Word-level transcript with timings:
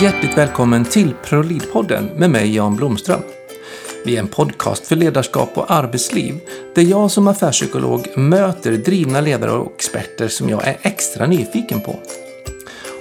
Hjärtligt 0.00 0.38
välkommen 0.38 0.84
till 0.84 1.14
ProLid-podden 1.24 2.14
med 2.16 2.30
mig 2.30 2.54
Jan 2.54 2.76
Blomström. 2.76 3.20
Vi 4.04 4.16
är 4.16 4.20
en 4.20 4.28
podcast 4.28 4.86
för 4.86 4.96
ledarskap 4.96 5.58
och 5.58 5.70
arbetsliv 5.70 6.40
där 6.74 6.82
jag 6.82 7.10
som 7.10 7.28
affärspsykolog 7.28 8.18
möter 8.18 8.72
drivna 8.72 9.20
ledare 9.20 9.50
och 9.50 9.72
experter 9.74 10.28
som 10.28 10.48
jag 10.48 10.66
är 10.66 10.76
extra 10.82 11.26
nyfiken 11.26 11.80
på. 11.80 11.98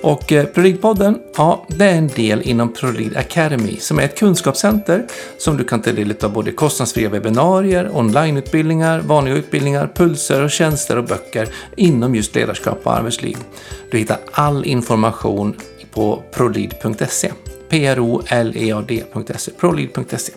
Och 0.03 0.31
eh, 0.31 0.45
ProLid-podden, 0.45 1.19
ja, 1.37 1.65
det 1.67 1.85
är 1.85 1.95
en 1.95 2.07
del 2.07 2.41
inom 2.41 2.73
Prolid 2.73 3.17
Academy 3.17 3.77
som 3.77 3.99
är 3.99 4.03
ett 4.03 4.19
kunskapscenter 4.19 5.07
som 5.37 5.57
du 5.57 5.63
kan 5.63 5.81
ta 5.81 5.91
del 5.91 6.13
av 6.23 6.33
både 6.33 6.51
kostnadsfria 6.51 7.09
webbinarier, 7.09 7.89
onlineutbildningar, 7.97 8.99
vanliga 8.99 9.35
utbildningar, 9.35 9.91
pulser 9.95 10.43
och 10.43 10.51
tjänster 10.51 10.97
och 10.97 11.03
böcker 11.03 11.47
inom 11.75 12.15
just 12.15 12.35
ledarskap 12.35 12.79
och 12.83 12.97
arbetsliv. 12.97 13.37
Du 13.91 13.97
hittar 13.97 14.17
all 14.31 14.65
information 14.65 15.55
på 15.93 16.23
prolead.se. 16.33 17.31
P-R-O-L-E-A-D.se. 17.69 19.51
Prolead.se. 19.51 20.33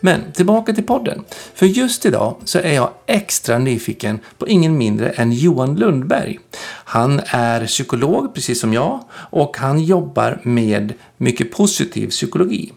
Men 0.00 0.32
tillbaka 0.32 0.72
till 0.72 0.86
podden. 0.86 1.24
För 1.54 1.66
just 1.66 2.06
idag 2.06 2.36
så 2.44 2.58
är 2.58 2.72
jag 2.72 2.90
extra 3.06 3.58
nyfiken 3.58 4.18
på 4.38 4.48
ingen 4.48 4.78
mindre 4.78 5.10
än 5.10 5.32
Johan 5.32 5.76
Lundberg. 5.76 6.38
Han 6.84 7.20
är 7.26 7.66
psykolog 7.66 8.34
precis 8.34 8.60
som 8.60 8.72
jag 8.72 9.00
och 9.12 9.56
han 9.56 9.84
jobbar 9.84 10.40
med 10.42 10.92
mycket 11.16 11.52
positiv 11.52 12.10
psykologi 12.10 12.72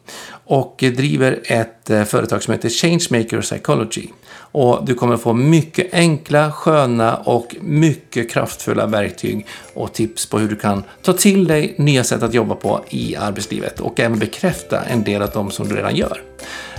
och 0.45 0.75
driver 0.79 1.39
ett 1.43 1.89
eh, 1.89 2.03
företag 2.03 2.43
som 2.43 2.51
heter 2.51 2.69
Changemaker 2.69 3.41
Psychology. 3.41 4.07
Och 4.51 4.85
du 4.85 4.93
kommer 4.93 5.17
få 5.17 5.33
mycket 5.33 5.93
enkla, 5.93 6.51
sköna 6.51 7.15
och 7.15 7.55
mycket 7.61 8.31
kraftfulla 8.31 8.85
verktyg 8.85 9.45
och 9.73 9.93
tips 9.93 10.25
på 10.25 10.39
hur 10.39 10.47
du 10.47 10.55
kan 10.55 10.83
ta 11.01 11.13
till 11.13 11.47
dig 11.47 11.75
nya 11.77 12.03
sätt 12.03 12.23
att 12.23 12.33
jobba 12.33 12.55
på 12.55 12.81
i 12.89 13.15
arbetslivet 13.15 13.79
och 13.79 13.99
även 13.99 14.19
bekräfta 14.19 14.81
en 14.83 15.03
del 15.03 15.21
av 15.21 15.29
dem 15.29 15.51
som 15.51 15.67
du 15.67 15.75
redan 15.75 15.95
gör. 15.95 16.21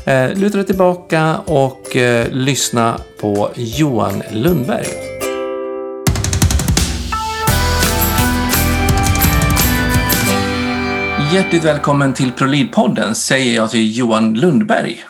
Eh, 0.05 0.35
luta 0.35 0.57
dig 0.57 0.67
tillbaka 0.67 1.39
och 1.39 1.97
eh, 1.97 2.29
lyssna 2.31 3.01
på 3.21 3.51
Johan 3.55 4.23
Lundberg. 4.31 4.87
Hjärtligt 11.33 11.65
välkommen 11.65 12.15
till 12.15 12.33
ProLead-podden 12.33 13.15
säger 13.15 13.57
jag 13.57 13.71
till 13.71 13.99
Johan 13.99 14.35
Lundberg. 14.35 15.05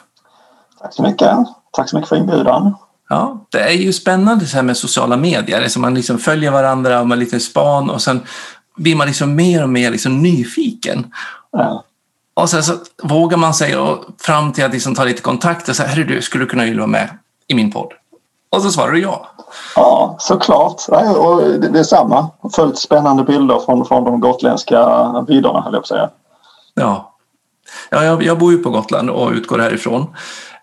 Tack 0.81 0.95
så 0.95 1.03
mycket. 1.03 1.62
Tack 1.73 1.89
så 1.89 1.97
mycket 1.97 2.09
för 2.09 2.17
inbjudan. 2.17 2.75
Ja, 3.09 3.47
det 3.51 3.61
är 3.61 3.73
ju 3.73 3.93
spännande 3.93 4.47
så 4.47 4.57
här 4.57 4.63
med 4.63 4.77
sociala 4.77 5.17
medier. 5.17 5.61
Det 5.61 5.77
man 5.77 5.95
liksom 5.95 6.19
följer 6.19 6.51
varandra 6.51 7.01
och 7.01 7.07
man 7.07 7.19
lite 7.19 7.41
span 7.41 7.91
och 7.91 8.03
sen 8.03 8.21
blir 8.77 8.97
man 8.97 9.07
liksom 9.07 9.35
mer 9.35 9.63
och 9.63 9.69
mer 9.69 9.91
liksom 9.91 10.23
nyfiken. 10.23 11.13
Ja. 11.51 11.85
Och 12.35 12.51
sen 12.51 12.63
så 12.63 12.73
vågar 13.03 13.37
man 13.37 13.55
sig 13.55 13.77
och 13.77 14.05
fram 14.19 14.53
till 14.53 14.65
att 14.65 14.73
liksom 14.73 14.95
ta 14.95 15.05
lite 15.05 15.23
kontakt 15.23 15.69
och 15.69 15.77
säga, 15.77 16.05
du, 16.05 16.23
skulle 16.23 16.45
du 16.45 16.49
kunna 16.49 16.75
vara 16.75 16.87
med 16.87 17.09
i 17.47 17.55
min 17.55 17.73
podd? 17.73 17.93
Och 18.51 18.63
så 18.63 18.71
svarar 18.71 18.93
du 18.93 19.01
ja. 19.01 19.27
Ja, 19.77 20.17
såklart. 20.19 20.83
Och 21.17 21.43
det 21.61 21.79
är 21.79 21.83
samma. 21.83 22.31
Följt 22.53 22.79
spännande 22.79 23.25
bilder 23.25 23.59
från, 23.65 23.87
från 23.87 24.05
de 24.05 24.21
gotländska 24.21 24.79
vidderna, 25.29 25.61
höll 25.61 25.73
jag 25.73 25.83
på 25.83 25.85
att 25.85 25.87
säga. 25.87 26.11
Ja, 26.75 27.15
ja 27.91 28.05
jag, 28.05 28.23
jag 28.23 28.39
bor 28.39 28.53
ju 28.53 28.59
på 28.59 28.71
Gotland 28.71 29.11
och 29.11 29.31
utgår 29.31 29.59
härifrån. 29.59 30.07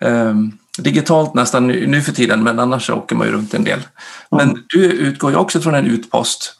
Um, 0.02 0.59
digitalt 0.84 1.34
nästan 1.34 1.68
nu, 1.68 2.02
för 2.02 2.12
tiden, 2.12 2.44
men 2.44 2.60
annars 2.60 2.90
åker 2.90 3.16
man 3.16 3.28
ju 3.28 3.34
runt 3.34 3.54
en 3.54 3.64
del. 3.64 3.80
Men 4.32 4.50
mm. 4.50 4.64
du 4.68 4.92
utgår 4.92 5.32
ju 5.32 5.38
också 5.38 5.60
från 5.60 5.76
en 5.76 5.86
utpost 5.86 6.56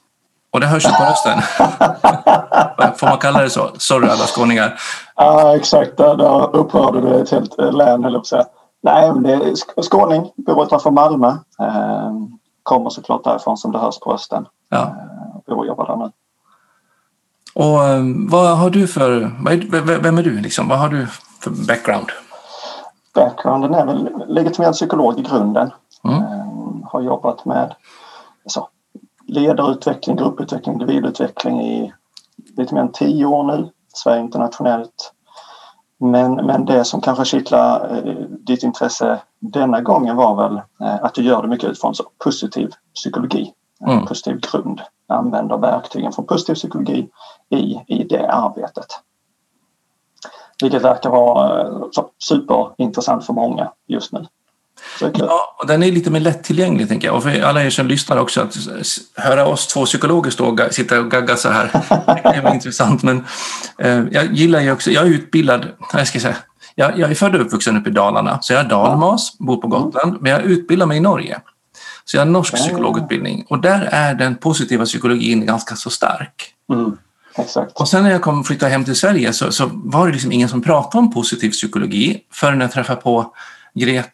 och 0.52 0.60
det 0.60 0.68
hörs 0.68 0.86
ju 0.86 0.90
på 0.90 1.04
rösten. 1.04 1.42
Får 2.98 3.08
man 3.08 3.18
kalla 3.18 3.42
det 3.42 3.50
så? 3.50 3.70
Sorry 3.78 4.10
alla 4.10 4.26
skåningar. 4.26 4.80
Ja, 5.16 5.56
exakt. 5.56 5.98
Där, 5.98 6.56
upprörde 6.56 7.02
du 7.02 7.22
ett 7.22 7.30
helt 7.30 7.58
län, 7.58 8.04
höll 8.04 8.14
jag 8.14 8.14
på 8.14 8.20
att 8.20 8.28
säga. 8.28 8.46
Nej, 8.84 9.14
men 9.14 9.24
det 9.24 9.34
är 9.34 9.82
skåning, 9.82 10.32
bor 10.36 10.64
utanför 10.64 10.92
Malmö. 10.92 11.28
Eh, 11.60 12.12
kommer 12.64 12.90
såklart 12.90 13.24
därifrån 13.24 13.58
som 13.58 13.72
det 13.72 13.80
hörs 13.80 14.00
på 14.00 14.14
rösten. 14.14 14.46
Ja. 14.70 14.82
Eh, 14.82 15.40
bor 15.48 15.58
och 15.58 15.68
jobbar 15.68 15.88
där 15.88 15.96
nu. 15.96 16.12
Och 17.54 17.84
eh, 17.84 18.04
vad 18.30 18.58
har 18.58 18.70
du 18.70 18.88
för, 18.88 19.32
vem 20.02 20.18
är 20.18 20.24
du 20.24 20.42
liksom? 20.42 20.68
Vad 20.68 20.80
har 20.80 20.90
du 20.90 21.08
för 21.40 21.50
background? 21.50 22.08
Backgrounden 23.14 23.74
är 23.74 23.86
väl 23.86 24.10
legitimerad 24.28 24.74
psykolog 24.74 25.20
i 25.20 25.22
grunden. 25.22 25.72
Mm. 26.04 26.24
Eh, 26.24 26.46
har 26.84 27.02
jobbat 27.02 27.46
med 27.46 27.76
så, 28.46 28.68
ledarutveckling, 29.28 30.16
grupputveckling, 30.16 30.74
individutveckling 30.74 31.62
i 31.62 31.94
lite 32.58 32.74
mer 32.76 32.82
än 32.82 32.92
tio 32.92 33.26
år 33.26 33.44
nu. 33.44 33.70
Sverige 33.94 34.22
internationellt. 34.22 35.14
Men, 36.00 36.36
men 36.36 36.66
det 36.66 36.86
som 36.86 37.02
kanske 37.02 37.26
kittlar 37.26 37.96
eh, 37.96 38.14
ditt 38.30 38.64
intresse 38.64 39.22
denna 39.40 39.82
gången 39.82 40.16
var 40.16 40.36
väl 40.36 40.56
eh, 40.56 41.04
att 41.04 41.14
du 41.14 41.24
gör 41.24 41.42
det 41.42 41.48
mycket 41.48 41.70
utifrån 41.70 41.96
så 41.96 42.04
positiv 42.24 42.70
psykologi, 42.96 43.54
mm. 43.88 44.06
positiv 44.06 44.40
grund. 44.40 44.82
Använder 45.08 45.58
verktygen 45.58 46.12
från 46.12 46.26
positiv 46.26 46.54
psykologi 46.54 47.10
i, 47.50 47.80
i 47.88 48.04
det 48.04 48.28
arbetet. 48.28 48.86
Vilket 50.62 50.82
verkar 50.82 51.10
vara 51.10 51.62
eh, 51.62 51.90
superintressant 52.18 53.26
för 53.26 53.34
många 53.34 53.72
just 53.88 54.12
nu. 54.12 54.26
Ja, 55.00 55.56
och 55.58 55.68
den 55.68 55.84
är 55.84 55.92
lite 55.92 56.12
mer 56.12 56.20
lättillgänglig 56.20 56.88
tänker 56.88 57.08
jag. 57.08 57.18
Och 57.18 57.24
för 57.24 57.42
alla 57.42 57.64
er 57.64 57.70
som 57.70 57.88
lyssnar 57.88 58.18
också, 58.18 58.42
att 58.42 58.56
höra 59.16 59.46
oss 59.48 59.68
två 59.68 59.86
psykologer 59.86 60.32
stå 60.32 60.46
och 60.46 60.74
sitta 60.74 61.00
och 61.00 61.12
gagga 61.12 61.36
så 61.36 61.50
här, 61.50 61.70
det 62.24 62.30
är 62.30 62.54
intressant. 62.54 63.04
Men 63.04 63.26
eh, 63.78 64.04
jag 64.12 64.34
gillar 64.34 64.60
ju 64.60 64.72
också, 64.72 64.92
jag 64.92 65.08
är 65.08 65.10
utbildad, 65.10 65.68
jag 65.94 66.08
ska 66.08 66.20
säga, 66.20 66.36
jag, 66.76 67.00
jag 67.00 67.12
är 67.12 67.16
född 67.16 67.36
och 67.36 67.42
uppvuxen 67.42 67.78
uppe 67.78 67.90
i 67.90 67.94
Dalarna, 67.94 68.42
så 68.42 68.54
jag 68.54 68.66
är 68.66 68.70
dalmas, 68.70 69.38
bor 69.38 69.58
på 69.58 69.68
Gotland, 69.68 70.18
men 70.22 70.32
jag 70.32 70.42
utbildar 70.42 70.86
mig 70.86 70.98
i 70.98 71.02
Norge. 71.02 71.42
Så 72.06 72.18
jag 72.18 72.22
har 72.22 72.26
norsk 72.26 72.56
psykologutbildning 72.56 73.46
och 73.50 73.62
där 73.62 73.90
är 73.92 74.14
den 74.14 74.36
positiva 74.36 74.86
psykologin 74.86 75.46
ganska 75.46 75.76
så 75.76 75.90
stark. 75.90 76.54
Mm. 76.74 76.98
Exakt. 77.38 77.80
Och 77.80 77.88
sen 77.88 78.04
när 78.04 78.12
jag 78.12 78.22
kom 78.22 78.44
flyttade 78.44 78.72
hem 78.72 78.86
till 78.86 78.96
Sverige 78.96 79.34
så, 79.34 79.52
så 79.52 79.70
var 79.74 80.08
det 80.08 80.14
liksom 80.14 80.32
ingen 80.32 80.50
som 80.50 80.62
pratade 80.62 80.98
om 80.98 81.14
positiv 81.14 81.52
psykologi 81.52 82.20
förrän 82.34 82.62
jag 82.62 82.72
träffade 82.72 83.02
på 83.02 83.34
Greta 83.74 84.10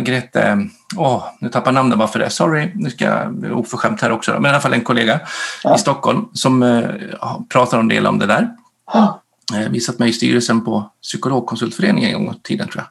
Greta, 0.00 0.58
åh, 0.96 1.24
nu 1.40 1.48
tappar 1.48 1.66
jag 1.66 1.74
namnet 1.74 1.98
bara 1.98 2.08
för 2.08 2.18
det, 2.18 2.30
sorry, 2.30 2.72
nu 2.74 2.90
ska 2.90 3.04
jag 3.04 3.58
oförskämt 3.58 4.00
här 4.00 4.12
också, 4.12 4.32
men 4.32 4.44
i 4.44 4.48
alla 4.48 4.60
fall 4.60 4.72
en 4.72 4.84
kollega 4.84 5.20
ja. 5.64 5.74
i 5.74 5.78
Stockholm 5.78 6.28
som 6.32 6.62
eh, 6.62 6.90
pratar 7.48 7.78
en 7.78 7.88
del 7.88 8.06
om 8.06 8.18
det 8.18 8.26
där. 8.26 8.50
Ja. 8.92 9.22
Eh, 9.54 9.68
vi 9.70 9.80
satt 9.80 9.98
med 9.98 10.08
i 10.08 10.12
styrelsen 10.12 10.64
på 10.64 10.90
Psykologkonsultföreningen 11.02 12.10
en 12.10 12.24
gång 12.26 12.34
i 12.34 12.40
tiden 12.42 12.68
tror 12.68 12.84
jag. 12.84 12.86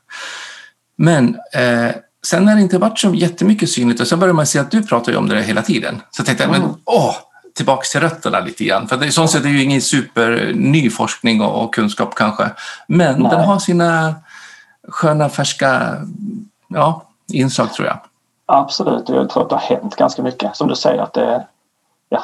Men 0.96 1.38
eh, 1.54 1.96
sen 2.26 2.48
har 2.48 2.56
det 2.56 2.62
inte 2.62 2.78
varit 2.78 3.00
så 3.00 3.14
jättemycket 3.14 3.70
synligt 3.70 4.02
och 4.02 4.08
så 4.08 4.18
började 4.18 4.36
man 4.36 4.48
se 4.48 4.60
att 4.60 4.72
du 4.72 4.84
pratar 4.84 5.12
ju 5.12 5.18
om 5.18 5.30
det 5.30 5.42
hela 5.42 5.62
tiden. 5.62 6.02
Så 6.12 6.24
tänkte 6.24 6.44
jag, 6.44 6.52
men 6.52 6.62
mm. 6.62 6.76
åh, 6.86 7.16
tillbaks 7.54 7.92
till 7.92 8.02
rötterna 8.02 8.40
lite 8.40 8.64
grann. 8.64 8.88
För 8.88 8.98
det, 8.98 9.12
sånt 9.12 9.32
sätt 9.32 9.46
är 9.46 9.50
ju 9.50 9.64
ingen 9.64 9.82
superny 9.82 10.90
forskning 10.90 11.42
och, 11.42 11.64
och 11.64 11.74
kunskap 11.74 12.16
kanske. 12.16 12.52
Men 12.88 13.22
Nej. 13.22 13.32
den 13.32 13.44
har 13.44 13.60
sina 13.60 14.16
sköna 14.88 15.30
färska 15.30 15.98
ja, 16.68 17.04
inslag 17.34 17.74
tror 17.74 17.88
jag. 17.88 18.00
Absolut, 18.46 19.10
jag 19.10 19.30
tror 19.30 19.44
att 19.44 19.50
det 19.50 19.56
har 19.56 19.62
hänt 19.62 19.96
ganska 19.96 20.24
mycket. 20.24 20.56
Som 20.56 20.68
du 20.68 20.76
säger 20.76 21.02
att 21.02 21.14
det 21.14 21.48
ja, 22.10 22.24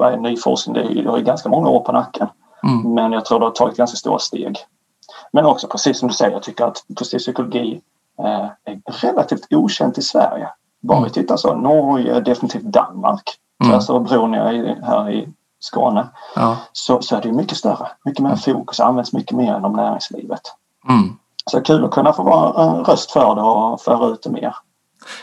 är 0.00 0.16
ny 0.16 0.36
forskning? 0.36 0.74
Det 0.74 0.80
är 0.80 1.16
ju 1.16 1.24
ganska 1.24 1.48
många 1.48 1.68
år 1.68 1.80
på 1.80 1.92
nacken. 1.92 2.28
Mm. 2.62 2.94
Men 2.94 3.12
jag 3.12 3.24
tror 3.24 3.40
det 3.40 3.46
har 3.46 3.50
tagit 3.50 3.76
ganska 3.76 3.96
stora 3.96 4.18
steg. 4.18 4.58
Men 5.32 5.46
också 5.46 5.68
precis 5.68 5.98
som 5.98 6.08
du 6.08 6.14
säger, 6.14 6.32
jag 6.32 6.42
tycker 6.42 6.64
att 6.64 6.84
positiv 6.96 7.18
psykologi 7.18 7.80
eh, 8.18 8.48
är 8.64 8.80
relativt 9.02 9.52
okänt 9.52 9.98
i 9.98 10.02
Sverige. 10.02 10.48
Bara 10.80 10.98
mm. 10.98 11.08
vi 11.08 11.14
tittar 11.14 11.36
så, 11.36 11.54
Norge, 11.54 12.20
definitivt 12.20 12.62
Danmark, 12.62 13.38
mm. 13.64 13.74
alltså 13.74 13.98
bron 13.98 14.34
är 14.34 14.84
här 14.86 15.10
i 15.10 15.28
Skåne, 15.60 16.08
ja. 16.34 16.56
så, 16.72 17.02
så 17.02 17.16
är 17.16 17.22
det 17.22 17.32
mycket 17.32 17.58
större. 17.58 17.88
Mycket 18.04 18.22
mer 18.22 18.36
fokus, 18.36 18.80
används 18.80 19.12
mycket 19.12 19.36
mer 19.36 19.56
inom 19.56 19.72
näringslivet. 19.72 20.40
Mm. 20.88 21.16
Så 21.50 21.60
kul 21.60 21.84
att 21.84 21.90
kunna 21.90 22.12
få 22.12 22.22
vara 22.22 22.64
en 22.64 22.84
röst 22.84 23.10
för 23.10 23.34
det 23.34 23.40
och 23.40 23.80
föra 23.80 24.06
ut 24.06 24.22
det 24.22 24.30
mer. 24.30 24.54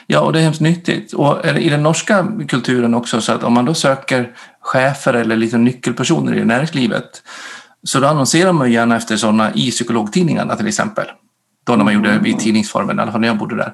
Ja, 0.07 0.19
och 0.21 0.33
det 0.33 0.39
är 0.39 0.43
hemskt 0.43 0.61
nyttigt. 0.61 1.13
Och 1.13 1.45
i 1.45 1.69
den 1.69 1.83
norska 1.83 2.27
kulturen 2.47 2.93
också 2.93 3.21
så 3.21 3.31
att 3.31 3.43
om 3.43 3.53
man 3.53 3.65
då 3.65 3.73
söker 3.73 4.35
chefer 4.61 5.13
eller 5.13 5.35
lite 5.35 5.57
nyckelpersoner 5.57 6.33
i 6.33 6.45
näringslivet 6.45 7.21
så 7.83 7.99
då 7.99 8.07
annonserar 8.07 8.53
man 8.53 8.71
gärna 8.71 8.95
efter 8.95 9.17
sådana 9.17 9.53
i 9.53 9.71
psykologtidningarna 9.71 10.55
till 10.55 10.67
exempel. 10.67 11.05
Då 11.63 11.75
när 11.75 11.83
man 11.83 11.93
gjorde 11.93 12.19
det 12.19 12.29
i 12.29 12.33
tidningsformen, 12.33 12.99
i 12.99 13.01
alla 13.01 13.11
fall 13.11 13.21
när 13.21 13.27
jag 13.27 13.37
bodde 13.37 13.55
där. 13.55 13.73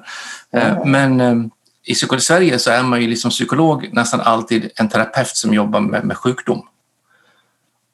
Mm. 0.52 0.90
Men 0.90 1.20
eh, 1.20 1.50
i 1.90 1.94
psykolog 1.94 2.22
Sverige 2.22 2.58
så 2.58 2.70
är 2.70 2.82
man 2.82 3.00
ju 3.00 3.06
liksom 3.06 3.30
psykolog 3.30 3.88
nästan 3.92 4.20
alltid 4.20 4.70
en 4.76 4.88
terapeut 4.88 5.36
som 5.36 5.54
jobbar 5.54 5.80
med, 5.80 6.04
med 6.04 6.16
sjukdom. 6.16 6.66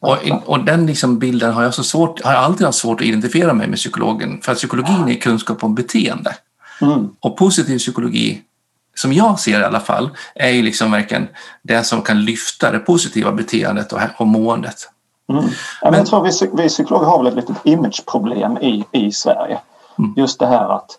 Och, 0.00 0.18
och 0.44 0.64
den 0.64 0.86
liksom 0.86 1.18
bilden 1.18 1.52
har 1.52 1.62
jag, 1.62 1.74
så 1.74 1.84
svårt, 1.84 2.24
har 2.24 2.32
jag 2.32 2.42
alltid 2.42 2.66
haft 2.66 2.78
svårt 2.78 3.00
att 3.00 3.06
identifiera 3.06 3.52
mig 3.52 3.68
med 3.68 3.78
psykologen. 3.78 4.40
För 4.42 4.52
att 4.52 4.58
psykologin 4.58 5.08
är 5.08 5.14
kunskap 5.14 5.64
om 5.64 5.74
beteende. 5.74 6.34
Mm. 6.80 7.08
Och 7.20 7.36
positiv 7.36 7.78
psykologi, 7.78 8.42
som 8.94 9.12
jag 9.12 9.40
ser 9.40 9.60
i 9.60 9.64
alla 9.64 9.80
fall, 9.80 10.10
är 10.34 10.50
ju 10.50 10.62
liksom 10.62 10.90
verkligen 10.90 11.28
det 11.62 11.84
som 11.84 12.02
kan 12.02 12.24
lyfta 12.24 12.70
det 12.70 12.78
positiva 12.78 13.32
beteendet 13.32 13.92
och, 13.92 14.00
och 14.16 14.26
måendet. 14.26 14.90
Mm. 15.32 15.44
Ja, 15.82 15.90
men 15.90 15.94
jag 15.94 16.06
tror 16.06 16.24
vi, 16.24 16.62
vi 16.62 16.68
psykologer 16.68 17.06
har 17.06 17.18
väl 17.18 17.26
ett 17.26 17.34
litet 17.34 17.56
imageproblem 17.64 18.58
i, 18.58 18.84
i 18.92 19.12
Sverige. 19.12 19.58
Mm. 19.98 20.14
Just 20.16 20.38
det 20.38 20.46
här 20.46 20.76
att 20.76 20.98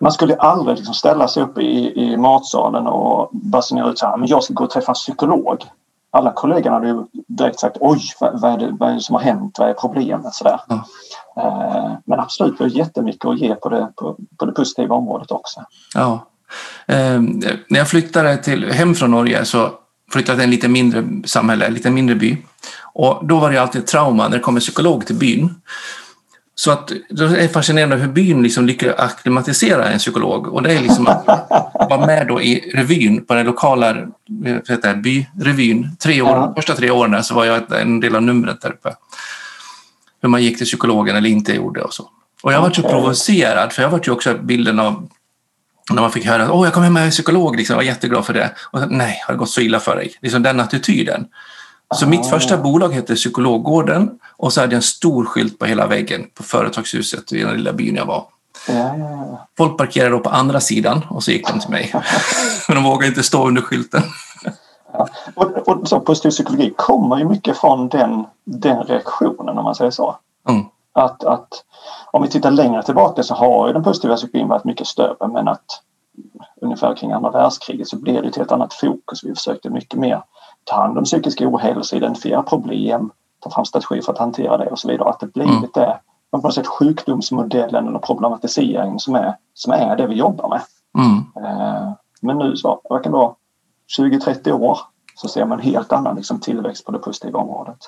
man 0.00 0.12
skulle 0.12 0.36
aldrig 0.36 0.76
liksom 0.76 0.94
ställa 0.94 1.28
sig 1.28 1.42
upp 1.42 1.58
i, 1.58 1.92
i 2.02 2.16
matsalen 2.16 2.86
och 2.86 3.30
basunera 3.32 3.90
ut 3.90 3.98
så 3.98 4.06
här, 4.06 4.16
men 4.16 4.28
jag 4.28 4.44
ska 4.44 4.54
gå 4.54 4.64
och 4.64 4.70
träffa 4.70 4.90
en 4.90 4.94
psykolog. 4.94 5.64
Alla 6.12 6.32
kollegorna 6.32 6.76
hade 6.76 6.88
ju 6.88 7.04
direkt 7.28 7.60
sagt 7.60 7.76
oj, 7.80 8.00
vad, 8.20 8.40
vad, 8.40 8.52
är 8.52 8.58
det, 8.58 8.76
vad 8.80 8.90
är 8.90 8.94
det 8.94 9.00
som 9.00 9.14
har 9.14 9.22
hänt? 9.22 9.58
Vad 9.58 9.68
är 9.68 9.74
problemet? 9.74 10.34
Så 10.34 10.44
där. 10.44 10.60
Mm. 10.70 10.82
Eh, 11.36 11.92
men 12.04 12.20
absolut, 12.20 12.54
vi 12.58 12.64
har 12.64 12.70
jättemycket 12.70 13.24
att 13.24 13.38
ge 13.38 13.54
på 13.54 13.68
det, 13.68 13.88
på, 13.96 14.16
på 14.38 14.44
det 14.44 14.52
positiva 14.52 14.94
området 14.94 15.30
också. 15.30 15.60
Ja. 15.94 16.26
Eh, 16.86 17.20
när 17.68 17.78
jag 17.78 17.88
flyttade 17.88 18.36
till, 18.36 18.72
hem 18.72 18.94
från 18.94 19.10
Norge 19.10 19.44
så 19.44 19.70
flyttade 20.12 20.38
till 20.38 20.44
en 20.44 20.50
lite 20.50 20.68
mindre 20.68 21.04
samhälle, 21.24 21.66
en 21.66 21.74
lite 21.74 21.90
mindre 21.90 22.14
by. 22.14 22.36
Och 22.92 23.26
då 23.26 23.38
var 23.38 23.50
det 23.50 23.58
alltid 23.58 23.82
ett 23.82 23.88
trauma 23.88 24.28
när 24.28 24.36
det 24.36 24.42
kom 24.42 24.56
en 24.56 24.60
psykolog 24.60 25.06
till 25.06 25.16
byn. 25.16 25.54
Så 26.60 26.70
att 26.70 26.92
det 27.10 27.24
är 27.24 27.48
fascinerande 27.48 27.96
hur 27.96 28.08
byn 28.08 28.42
liksom 28.42 28.66
lyckas 28.66 28.94
akklimatisera 28.98 29.88
en 29.88 29.98
psykolog. 29.98 30.46
Och 30.46 30.62
det 30.62 30.72
är 30.72 30.80
liksom 30.80 31.06
att 31.06 31.26
vara 31.90 32.06
med 32.06 32.26
då 32.26 32.42
i 32.42 32.72
revyn 32.74 33.24
på 33.26 33.34
den 33.34 33.46
lokala 33.46 33.96
heter 34.68 34.94
byrevyn. 34.94 35.96
Tre 36.02 36.22
år, 36.22 36.28
ja. 36.28 36.52
Första 36.56 36.74
tre 36.74 36.90
åren 36.90 37.24
så 37.24 37.34
var 37.34 37.44
jag 37.44 37.80
en 37.80 38.00
del 38.00 38.16
av 38.16 38.22
numret 38.22 38.60
där 38.60 38.70
uppe. 38.70 38.94
Hur 40.22 40.28
man 40.28 40.42
gick 40.42 40.56
till 40.56 40.66
psykologen 40.66 41.16
eller 41.16 41.30
inte 41.30 41.54
gjorde 41.54 41.82
och 41.82 41.94
så. 41.94 42.10
Och 42.42 42.52
jag 42.52 42.60
var 42.60 42.70
så 42.70 42.82
provocerad, 42.82 43.72
för 43.72 43.82
jag 43.82 43.90
var 43.90 44.00
ju 44.04 44.12
också 44.12 44.34
bilden 44.34 44.80
av 44.80 45.08
när 45.92 46.02
man 46.02 46.12
fick 46.12 46.26
höra 46.26 46.42
att 46.42 46.64
jag 46.64 46.72
kom 46.72 46.82
hem 46.82 46.92
med 46.92 47.10
psykolog, 47.10 47.56
liksom, 47.56 47.74
jag 47.74 47.78
var 47.78 47.84
jätteglad 47.84 48.26
för 48.26 48.34
det. 48.34 48.54
Och 48.70 48.80
så, 48.80 48.86
nej, 48.86 49.22
har 49.26 49.34
det 49.34 49.38
gått 49.38 49.50
så 49.50 49.60
illa 49.60 49.80
för 49.80 49.96
dig? 49.96 50.14
Liksom 50.22 50.42
den 50.42 50.60
attityden. 50.60 51.26
Så 51.94 52.08
mitt 52.08 52.26
första 52.26 52.56
bolag 52.56 52.88
hette 52.88 53.14
Psykologgården 53.14 54.18
och 54.36 54.52
så 54.52 54.60
hade 54.60 54.72
jag 54.72 54.76
en 54.76 54.82
stor 54.82 55.24
skylt 55.24 55.58
på 55.58 55.66
hela 55.66 55.86
väggen 55.86 56.26
på 56.34 56.42
företagshuset 56.42 57.32
i 57.32 57.42
den 57.42 57.56
lilla 57.56 57.72
byn 57.72 57.96
jag 57.96 58.06
var. 58.06 58.24
Ja. 58.68 59.46
Folk 59.56 59.78
parkerade 59.78 60.10
då 60.10 60.20
på 60.20 60.30
andra 60.30 60.60
sidan 60.60 61.06
och 61.10 61.22
så 61.22 61.30
gick 61.30 61.48
de 61.48 61.60
till 61.60 61.70
mig. 61.70 61.92
Men 62.68 62.74
de 62.74 62.84
vågade 62.84 63.06
inte 63.06 63.22
stå 63.22 63.48
under 63.48 63.62
skylten. 63.62 64.02
Ja. 64.92 65.08
Och, 65.34 65.68
och 65.68 65.88
så 65.88 66.00
positiv 66.00 66.30
psykologi 66.30 66.74
kommer 66.76 67.18
ju 67.18 67.24
mycket 67.24 67.56
från 67.58 67.88
den, 67.88 68.24
den 68.44 68.82
reaktionen 68.82 69.58
om 69.58 69.64
man 69.64 69.74
säger 69.74 69.90
så. 69.90 70.16
Mm. 70.48 70.64
Att, 70.92 71.24
att 71.24 71.48
om 72.10 72.22
vi 72.22 72.28
tittar 72.28 72.50
längre 72.50 72.82
tillbaka 72.82 73.22
så 73.22 73.34
har 73.34 73.66
ju 73.66 73.72
den 73.72 73.82
positiva 73.82 74.16
psykologin 74.16 74.48
varit 74.48 74.64
mycket 74.64 74.86
större 74.86 75.28
men 75.28 75.48
att 75.48 75.82
ungefär 76.60 76.94
kring 76.94 77.12
andra 77.12 77.30
världskriget 77.30 77.88
så 77.88 77.96
blev 77.96 78.22
det 78.22 78.28
ett 78.28 78.36
helt 78.36 78.52
annat 78.52 78.74
fokus. 78.74 79.24
Vi 79.24 79.34
försökte 79.34 79.70
mycket 79.70 79.98
mer 79.98 80.22
ta 80.64 80.76
hand 80.76 80.98
om 80.98 81.04
psykisk 81.04 81.40
ohälsa, 81.40 81.96
identifiera 81.96 82.42
problem, 82.42 83.10
ta 83.40 83.50
fram 83.50 83.64
strategier 83.64 84.02
för 84.02 84.12
att 84.12 84.18
hantera 84.18 84.56
det 84.56 84.66
och 84.66 84.78
så 84.78 84.88
vidare. 84.88 85.08
Att 85.08 85.20
det 85.20 85.26
blivit 85.26 85.52
mm. 85.52 85.70
det, 85.74 85.98
på 86.30 86.38
något 86.38 86.54
sätt 86.54 86.66
sjukdomsmodellen 86.66 87.88
eller 87.88 87.98
problematiseringen 87.98 88.98
som 88.98 89.14
är, 89.14 89.36
som 89.54 89.72
är 89.72 89.96
det 89.96 90.06
vi 90.06 90.14
jobbar 90.14 90.48
med. 90.48 90.60
Mm. 90.98 91.18
Eh, 91.18 91.92
men 92.20 92.38
nu 92.38 92.56
så, 92.56 92.80
det 93.02 93.10
vara, 93.10 93.34
20-30 93.98 94.52
år 94.52 94.78
så 95.14 95.28
ser 95.28 95.44
man 95.44 95.58
en 95.58 95.64
helt 95.64 95.92
annan 95.92 96.16
liksom, 96.16 96.40
tillväxt 96.40 96.84
på 96.84 96.92
det 96.92 96.98
positiva 96.98 97.38
området. 97.38 97.78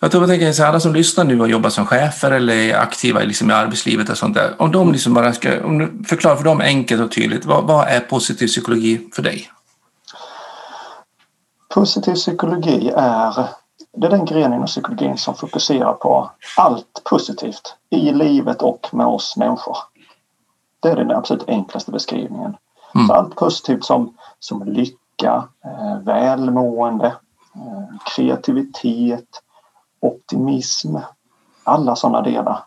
Jag 0.00 0.10
tror 0.10 0.26
tänker 0.26 0.52
så 0.52 0.64
alla 0.64 0.80
som 0.80 0.94
lyssnar 0.94 1.24
nu 1.24 1.40
och 1.40 1.48
jobbar 1.48 1.70
som 1.70 1.86
chefer 1.86 2.30
eller 2.30 2.54
är 2.54 2.78
aktiva 2.78 3.20
liksom 3.20 3.50
i 3.50 3.54
arbetslivet 3.54 4.10
och 4.10 4.18
sånt 4.18 4.34
där. 4.34 4.54
Om 4.58 4.72
de 4.72 4.92
liksom 4.92 5.14
bara 5.14 5.32
ska, 5.32 5.64
om 5.64 5.78
du 5.78 6.04
förklarar 6.04 6.36
för 6.36 6.44
dem 6.44 6.60
enkelt 6.60 7.02
och 7.02 7.12
tydligt, 7.12 7.44
vad, 7.44 7.64
vad 7.64 7.88
är 7.88 8.00
positiv 8.00 8.46
psykologi 8.46 9.08
för 9.12 9.22
dig? 9.22 9.50
Positiv 11.74 12.14
psykologi 12.14 12.92
är, 12.96 13.48
det 13.92 14.06
är 14.06 14.10
den 14.10 14.24
gren 14.24 14.52
inom 14.52 14.66
psykologin 14.66 15.18
som 15.18 15.34
fokuserar 15.34 15.92
på 15.92 16.30
allt 16.56 17.02
positivt 17.04 17.76
i 17.90 18.12
livet 18.12 18.62
och 18.62 18.88
med 18.92 19.06
oss 19.06 19.36
människor. 19.36 19.76
Det 20.80 20.88
är 20.88 20.96
den 20.96 21.10
absolut 21.10 21.48
enklaste 21.48 21.90
beskrivningen. 21.90 22.56
Mm. 22.94 23.06
Så 23.06 23.12
allt 23.12 23.36
positivt 23.36 23.84
som, 23.84 24.16
som 24.38 24.62
lycka, 24.62 25.48
eh, 25.64 25.98
välmående, 25.98 27.06
eh, 27.54 27.98
kreativitet, 28.14 29.42
optimism, 30.00 30.96
alla 31.64 31.96
sådana 31.96 32.22
delar. 32.22 32.64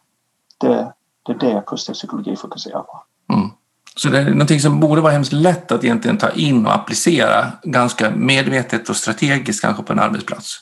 Det, 0.58 0.94
det 1.24 1.32
är 1.32 1.38
det 1.38 1.62
positiv 1.62 1.94
psykologi 1.94 2.36
fokuserar 2.36 2.82
på. 2.82 3.04
Mm. 3.34 3.50
Så 3.96 4.10
det 4.10 4.20
är 4.20 4.30
någonting 4.30 4.60
som 4.60 4.80
borde 4.80 5.02
vara 5.02 5.14
hemskt 5.14 5.34
lätt 5.34 5.72
att 5.72 5.84
egentligen 5.84 6.18
ta 6.18 6.30
in 6.30 6.66
och 6.66 6.76
applicera 6.76 7.52
ganska 7.64 8.12
medvetet 8.12 8.90
och 8.90 8.96
strategiskt 8.96 9.62
kanske 9.62 9.84
på 9.84 9.94
en 9.94 10.00
arbetsplats. 10.00 10.58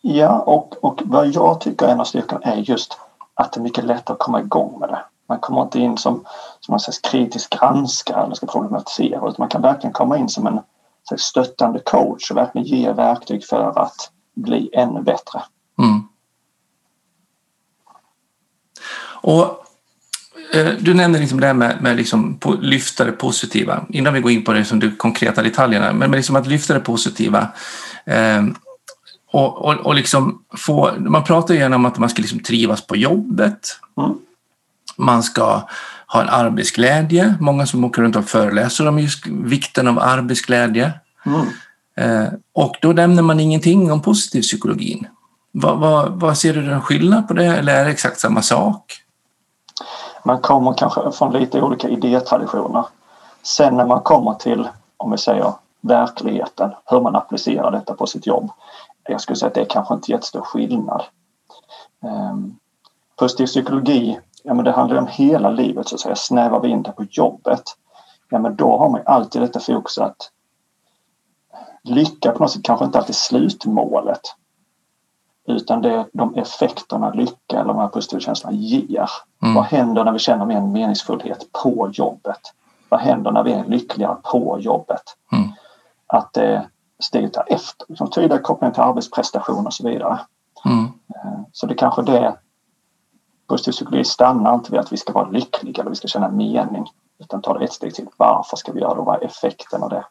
Ja, 0.00 0.38
och, 0.38 0.84
och 0.84 1.02
vad 1.04 1.26
jag 1.26 1.60
tycker 1.60 1.86
är 1.86 1.92
en 1.92 2.00
av 2.00 2.04
styrkorna 2.04 2.40
är 2.40 2.56
just 2.56 2.98
att 3.34 3.52
det 3.52 3.60
är 3.60 3.62
mycket 3.62 3.84
lättare 3.84 4.14
att 4.14 4.18
komma 4.18 4.40
igång 4.40 4.80
med 4.80 4.88
det. 4.88 5.04
Man 5.28 5.38
kommer 5.38 5.62
inte 5.62 5.78
in 5.78 5.96
som, 5.96 6.24
som 6.60 6.74
en 6.74 6.80
kritisk 7.10 7.58
granskare 7.58 8.24
eller 8.24 8.34
ska 8.34 8.46
problematisera 8.46 9.18
utan 9.18 9.34
man 9.38 9.48
kan 9.48 9.62
verkligen 9.62 9.92
komma 9.92 10.18
in 10.18 10.28
som 10.28 10.46
en 10.46 10.60
så 11.08 11.16
stöttande 11.16 11.78
coach 11.78 12.30
och 12.30 12.36
verkligen 12.36 12.66
ge 12.66 12.92
verktyg 12.92 13.46
för 13.46 13.78
att 13.78 14.10
bli 14.34 14.70
ännu 14.72 15.02
bättre. 15.02 15.42
Mm. 15.78 16.02
Och 19.22 19.63
du 20.80 20.94
nämnde 20.94 21.18
liksom 21.18 21.40
det 21.40 21.46
här 21.46 21.54
med, 21.54 21.82
med 21.82 21.96
liksom 21.96 22.38
lyfta 22.60 23.04
det 23.04 23.12
positiva, 23.12 23.84
innan 23.88 24.14
vi 24.14 24.20
går 24.20 24.30
in 24.30 24.44
på 24.44 24.52
det 24.52 24.64
som 24.64 24.80
de 24.80 24.90
konkreta 24.90 25.42
detaljerna, 25.42 25.92
men 25.92 26.10
liksom 26.10 26.36
att 26.36 26.46
lyfta 26.46 26.74
det 26.74 26.80
positiva. 26.80 27.48
Eh, 28.06 28.44
och, 29.32 29.64
och, 29.64 29.74
och 29.74 29.94
liksom 29.94 30.42
få, 30.56 30.92
man 30.98 31.24
pratar 31.24 31.54
ju 31.54 31.60
gärna 31.60 31.76
om 31.76 31.86
att 31.86 31.98
man 31.98 32.08
ska 32.08 32.22
liksom 32.22 32.40
trivas 32.40 32.86
på 32.86 32.96
jobbet. 32.96 33.78
Mm. 33.98 34.14
Man 34.96 35.22
ska 35.22 35.68
ha 36.06 36.22
en 36.22 36.28
arbetsglädje. 36.28 37.34
Många 37.40 37.66
som 37.66 37.84
åker 37.84 38.02
runt 38.02 38.16
och 38.16 38.24
föreläser 38.24 38.88
om 38.88 38.98
just 38.98 39.26
vikten 39.26 39.88
av 39.88 39.98
arbetsglädje. 39.98 40.92
Mm. 41.26 41.46
Eh, 41.96 42.32
och 42.54 42.76
då 42.82 42.92
nämner 42.92 43.22
man 43.22 43.40
ingenting 43.40 43.92
om 43.92 44.02
positiv 44.02 44.42
psykologin. 44.42 45.06
Vad, 45.52 45.78
vad, 45.78 46.20
vad 46.20 46.38
ser 46.38 46.54
du 46.54 46.72
en 46.72 46.82
skillnad 46.82 47.28
på 47.28 47.34
det 47.34 47.44
eller 47.44 47.74
är 47.74 47.84
det 47.84 47.90
exakt 47.90 48.20
samma 48.20 48.42
sak? 48.42 49.03
Man 50.24 50.40
kommer 50.40 50.72
kanske 50.72 51.12
från 51.12 51.32
lite 51.32 51.62
olika 51.62 51.88
idétraditioner. 51.88 52.86
Sen 53.42 53.76
när 53.76 53.86
man 53.86 54.00
kommer 54.00 54.34
till, 54.34 54.68
om 54.96 55.10
vi 55.10 55.18
säger 55.18 55.52
verkligheten, 55.80 56.74
hur 56.84 57.00
man 57.00 57.16
applicerar 57.16 57.70
detta 57.70 57.94
på 57.94 58.06
sitt 58.06 58.26
jobb. 58.26 58.50
Jag 59.08 59.20
skulle 59.20 59.36
säga 59.36 59.48
att 59.48 59.54
det 59.54 59.60
är 59.60 59.64
kanske 59.64 59.94
inte 59.94 60.12
jättestor 60.12 60.40
skillnad. 60.40 61.02
Ehm, 62.02 62.30
um, 62.30 62.58
positiv 63.16 63.46
psykologi, 63.46 64.18
ja 64.42 64.54
men 64.54 64.64
det 64.64 64.72
handlar 64.72 64.96
om 64.96 65.06
hela 65.06 65.50
livet 65.50 65.88
så 65.88 65.94
att 65.94 66.00
säga. 66.00 66.16
Snävar 66.16 66.60
vi 66.60 66.68
in 66.68 66.82
det 66.82 66.92
på 66.92 67.04
jobbet, 67.10 67.62
ja 68.30 68.38
men 68.38 68.56
då 68.56 68.78
har 68.78 68.90
man 68.90 69.00
alltid 69.06 69.42
detta 69.42 69.60
fokus 69.60 69.98
att 69.98 70.30
lycka 71.82 72.32
på 72.32 72.38
något 72.38 72.52
sätt 72.52 72.62
kanske 72.62 72.84
inte 72.84 72.98
alltid 72.98 73.16
slutmålet. 73.16 74.20
Utan 75.46 75.82
det 75.82 75.90
är 75.90 76.06
de 76.12 76.34
effekterna 76.34 77.10
lycka 77.10 77.60
eller 77.60 77.64
de 77.64 77.78
här 77.78 77.88
positiva 77.88 78.20
känslorna 78.20 78.56
ger. 78.56 79.10
Mm. 79.44 79.54
Vad 79.54 79.64
händer 79.64 80.04
när 80.04 80.12
vi 80.12 80.18
känner 80.18 80.44
mer 80.44 80.60
meningsfullhet 80.60 81.52
på 81.52 81.90
jobbet? 81.92 82.40
Vad 82.88 83.00
händer 83.00 83.30
när 83.30 83.42
vi 83.42 83.52
är 83.52 83.64
lyckliga 83.64 84.14
på 84.14 84.58
jobbet? 84.60 85.02
Mm. 85.32 85.48
Att 86.06 86.36
eh, 86.36 86.60
steget 87.02 87.34
därefter, 87.34 87.86
liksom 87.88 88.10
tydliga 88.10 88.38
koppling 88.38 88.72
till 88.72 88.82
arbetsprestation 88.82 89.66
och 89.66 89.74
så 89.74 89.88
vidare. 89.88 90.20
Mm. 90.64 90.84
Eh, 90.84 91.40
så 91.52 91.66
det 91.66 91.74
kanske 91.74 92.02
det 92.02 92.36
positiv 93.46 93.72
psykologi 93.72 94.04
stannar 94.04 94.54
inte 94.54 94.70
vid 94.70 94.80
att 94.80 94.92
vi 94.92 94.96
ska 94.96 95.12
vara 95.12 95.28
lyckliga 95.28 95.80
eller 95.80 95.90
vi 95.90 95.96
ska 95.96 96.08
känna 96.08 96.28
mening 96.28 96.86
utan 97.18 97.42
tar 97.42 97.58
det 97.58 97.64
ett 97.64 97.72
steg 97.72 97.94
till. 97.94 98.08
Varför 98.16 98.56
ska 98.56 98.72
vi 98.72 98.80
göra 98.80 98.94
det 98.94 99.00
och 99.00 99.06
vad 99.06 99.22
är 99.22 99.26
effekten 99.26 99.82
av 99.82 99.90
det? 99.90 100.04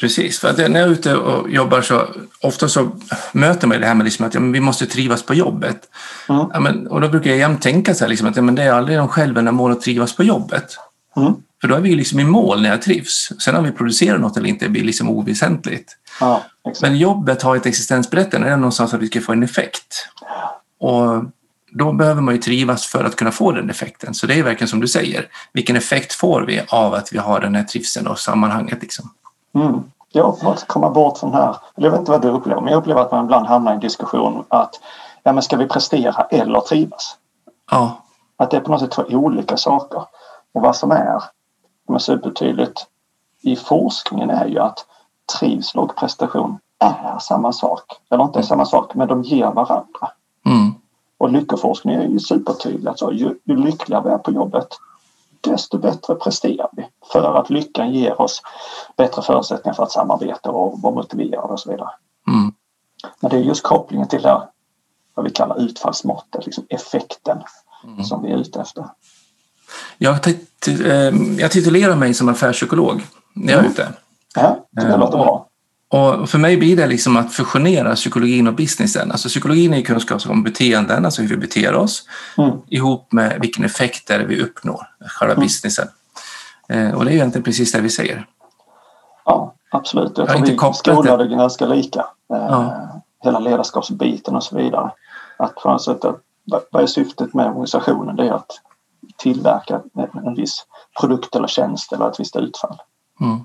Precis, 0.00 0.38
för 0.38 0.48
att 0.48 0.58
när 0.58 0.80
jag 0.80 0.88
är 0.88 0.92
ute 0.92 1.16
och 1.16 1.50
jobbar 1.50 1.82
så 1.82 2.08
ofta 2.40 2.68
så 2.68 2.90
möter 3.32 3.66
man 3.66 3.80
det 3.80 3.86
här 3.86 3.94
med 3.94 4.04
liksom 4.04 4.26
att 4.26 4.34
ja, 4.34 4.40
vi 4.40 4.60
måste 4.60 4.86
trivas 4.86 5.22
på 5.22 5.34
jobbet. 5.34 5.88
Mm. 6.28 6.46
Ja, 6.52 6.60
men, 6.60 6.86
och 6.86 7.00
då 7.00 7.08
brukar 7.08 7.30
jag 7.30 7.38
jämt 7.38 7.62
tänka 7.62 7.94
så 7.94 8.04
här, 8.04 8.08
liksom 8.08 8.28
att 8.28 8.36
ja, 8.36 8.42
men 8.42 8.54
det 8.54 8.62
är 8.62 8.72
aldrig 8.72 8.98
de 8.98 9.08
själva 9.08 9.52
mål 9.52 9.72
att 9.72 9.80
trivas 9.80 10.16
på 10.16 10.24
jobbet. 10.24 10.76
Mm. 11.16 11.32
För 11.60 11.68
då 11.68 11.74
är 11.74 11.80
vi 11.80 11.94
liksom 11.94 12.20
i 12.20 12.24
mål 12.24 12.62
när 12.62 12.70
jag 12.70 12.82
trivs. 12.82 13.32
Sen 13.38 13.56
om 13.56 13.64
vi 13.64 13.72
producerar 13.72 14.18
något 14.18 14.36
eller 14.36 14.48
inte 14.48 14.68
blir 14.68 14.84
liksom 14.84 15.10
oväsentligt. 15.10 15.96
Ja, 16.20 16.44
men 16.82 16.98
jobbet 16.98 17.42
har 17.42 17.56
ett 17.56 17.66
existensberättigande, 17.66 18.48
det 18.48 18.52
är 18.52 18.56
någonstans 18.56 18.94
att 18.94 19.00
vi 19.00 19.06
ska 19.06 19.20
få 19.20 19.32
en 19.32 19.42
effekt. 19.42 20.08
Och 20.80 21.24
då 21.72 21.92
behöver 21.92 22.22
man 22.22 22.34
ju 22.34 22.40
trivas 22.40 22.86
för 22.86 23.04
att 23.04 23.16
kunna 23.16 23.30
få 23.30 23.52
den 23.52 23.70
effekten. 23.70 24.14
Så 24.14 24.26
det 24.26 24.34
är 24.34 24.42
verkligen 24.42 24.68
som 24.68 24.80
du 24.80 24.88
säger, 24.88 25.26
vilken 25.52 25.76
effekt 25.76 26.12
får 26.12 26.42
vi 26.42 26.62
av 26.68 26.94
att 26.94 27.12
vi 27.12 27.18
har 27.18 27.40
den 27.40 27.54
här 27.54 27.64
trivseln 27.64 28.06
och 28.06 28.18
sammanhanget? 28.18 28.78
Liksom? 28.82 29.10
Mm. 29.54 29.90
Jag 30.12 30.44
måste 30.44 30.66
komma 30.66 30.90
bort 30.90 31.18
från 31.18 31.34
här. 31.34 31.56
Jag 31.74 31.90
vet 31.90 32.00
inte 32.00 32.10
vad 32.10 32.22
du 32.22 32.28
upplever, 32.28 32.60
men 32.60 32.72
jag 32.72 32.78
upplever 32.78 33.00
att 33.00 33.12
man 33.12 33.24
ibland 33.24 33.46
hamnar 33.46 33.72
i 33.72 33.74
en 33.74 33.80
diskussion 33.80 34.44
att 34.48 34.80
ja, 35.22 35.32
men 35.32 35.42
ska 35.42 35.56
vi 35.56 35.66
prestera 35.66 36.22
eller 36.22 36.60
trivas? 36.60 37.16
Ja. 37.70 37.96
Att 38.36 38.50
det 38.50 38.56
är 38.56 38.60
på 38.60 38.70
något 38.70 38.80
sätt 38.80 38.90
två 38.90 39.02
olika 39.02 39.56
saker. 39.56 40.02
Och 40.52 40.62
vad 40.62 40.76
som 40.76 40.90
är, 40.90 41.22
som 41.86 41.94
är 41.94 41.98
supertydligt 41.98 42.86
i 43.42 43.56
forskningen 43.56 44.30
är 44.30 44.46
ju 44.46 44.58
att 44.58 44.86
trivsel 45.38 45.80
och 45.80 45.96
prestation 45.96 46.58
är 46.78 47.18
samma 47.18 47.52
sak. 47.52 48.00
Eller 48.10 48.24
inte 48.24 48.38
är 48.38 48.42
samma 48.42 48.64
sak, 48.64 48.94
men 48.94 49.08
de 49.08 49.22
ger 49.22 49.50
varandra. 49.50 50.10
Mm. 50.46 50.74
Och 51.18 51.30
lyckoforskning 51.30 51.94
är 51.94 52.08
ju 52.08 52.18
supertydlig. 52.18 52.88
Alltså, 52.88 53.12
ju, 53.12 53.34
ju 53.44 53.56
lyckligare 53.56 54.02
vi 54.04 54.10
är 54.10 54.18
på 54.18 54.32
jobbet 54.32 54.68
desto 55.40 55.78
bättre 55.78 56.14
presterar 56.14 56.68
vi. 56.72 56.86
För 57.12 57.40
att 57.40 57.50
lyckan 57.50 57.92
ger 57.92 58.20
oss 58.20 58.42
bättre 58.96 59.22
förutsättningar 59.22 59.74
för 59.74 59.82
att 59.82 59.92
samarbeta 59.92 60.50
och 60.50 60.80
vara 60.80 60.94
motiverade 60.94 61.52
och 61.52 61.60
så 61.60 61.70
vidare. 61.70 61.90
Mm. 62.28 62.52
Men 63.20 63.30
det 63.30 63.36
är 63.36 63.40
just 63.40 63.62
kopplingen 63.62 64.08
till 64.08 64.22
det 64.22 64.42
vad 65.14 65.24
vi 65.24 65.30
kallar 65.30 65.60
utfallsmåttet, 65.60 66.46
liksom 66.46 66.66
effekten 66.68 67.38
mm. 67.84 68.04
som 68.04 68.22
vi 68.22 68.32
är 68.32 68.36
ute 68.36 68.60
efter. 68.60 68.84
Jag, 69.98 70.26
eh, 70.26 71.14
jag 71.38 71.50
titulerar 71.50 71.96
mig 71.96 72.14
som 72.14 72.28
affärspsykolog 72.28 73.02
när 73.34 73.52
jag 73.52 73.58
är 73.58 73.64
mm. 73.64 73.72
ute. 73.72 73.92
Ja, 74.34 74.66
det 74.70 74.96
låter 74.96 75.18
bra. 75.18 75.49
Och 75.92 76.30
för 76.30 76.38
mig 76.38 76.56
blir 76.56 76.76
det 76.76 76.86
liksom 76.86 77.16
att 77.16 77.32
fusionera 77.32 77.94
psykologin 77.94 78.48
och 78.48 78.54
businessen. 78.54 79.12
Alltså 79.12 79.28
psykologin 79.28 79.74
är 79.74 79.82
kunskap 79.82 80.26
om 80.28 80.42
beteenden, 80.42 81.04
alltså 81.04 81.22
hur 81.22 81.28
vi 81.28 81.36
beter 81.36 81.74
oss, 81.74 82.08
mm. 82.38 82.50
ihop 82.66 83.12
med 83.12 83.38
vilken 83.40 83.64
effekt 83.64 84.08
det 84.08 84.14
är 84.14 84.24
vi 84.24 84.42
uppnår, 84.42 84.86
själva 85.06 85.34
mm. 85.34 85.44
businessen. 85.44 85.88
Eh, 86.68 86.90
och 86.90 87.04
det 87.04 87.10
är 87.10 87.14
egentligen 87.14 87.44
precis 87.44 87.72
det 87.72 87.80
vi 87.80 87.90
säger. 87.90 88.26
Ja, 89.24 89.54
absolut. 89.70 90.18
Jag, 90.18 90.28
jag 90.28 90.46
tror 90.46 90.68
vi 90.68 90.74
skolade 90.74 91.28
det 91.28 91.36
ganska 91.36 91.66
lika. 91.66 92.00
Eh, 92.32 92.46
ja. 92.48 92.88
Hela 93.22 93.38
ledarskapsbiten 93.38 94.36
och 94.36 94.44
så 94.44 94.56
vidare. 94.56 94.90
Att 95.36 95.64
något 95.64 95.82
sätt, 95.82 96.04
vad 96.70 96.82
är 96.82 96.86
syftet 96.86 97.34
med 97.34 97.46
organisationen? 97.46 98.16
Det 98.16 98.26
är 98.26 98.32
att 98.32 98.50
tillverka 99.16 99.80
en 100.24 100.34
viss 100.34 100.66
produkt 101.00 101.36
eller 101.36 101.48
tjänst 101.48 101.92
eller 101.92 102.10
ett 102.10 102.20
visst 102.20 102.36
utfall. 102.36 102.76
Mm. 103.20 103.44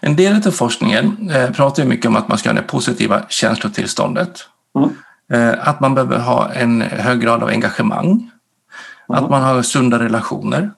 En 0.00 0.16
del 0.16 0.46
av 0.46 0.50
forskningen 0.50 1.30
eh, 1.30 1.50
pratar 1.50 1.82
ju 1.82 1.88
mycket 1.88 2.06
om 2.06 2.16
att 2.16 2.28
man 2.28 2.38
ska 2.38 2.48
ha 2.48 2.54
det 2.54 2.62
positiva 2.62 3.22
känslotillståndet. 3.28 4.40
Mm. 4.78 4.90
Eh, 5.32 5.68
att 5.68 5.80
man 5.80 5.94
behöver 5.94 6.18
ha 6.18 6.52
en 6.52 6.80
hög 6.80 7.20
grad 7.20 7.42
av 7.42 7.48
engagemang. 7.48 8.10
Mm. 8.10 9.24
Att 9.24 9.30
man 9.30 9.42
har 9.42 9.62
sunda 9.62 9.98
relationer. 9.98 10.70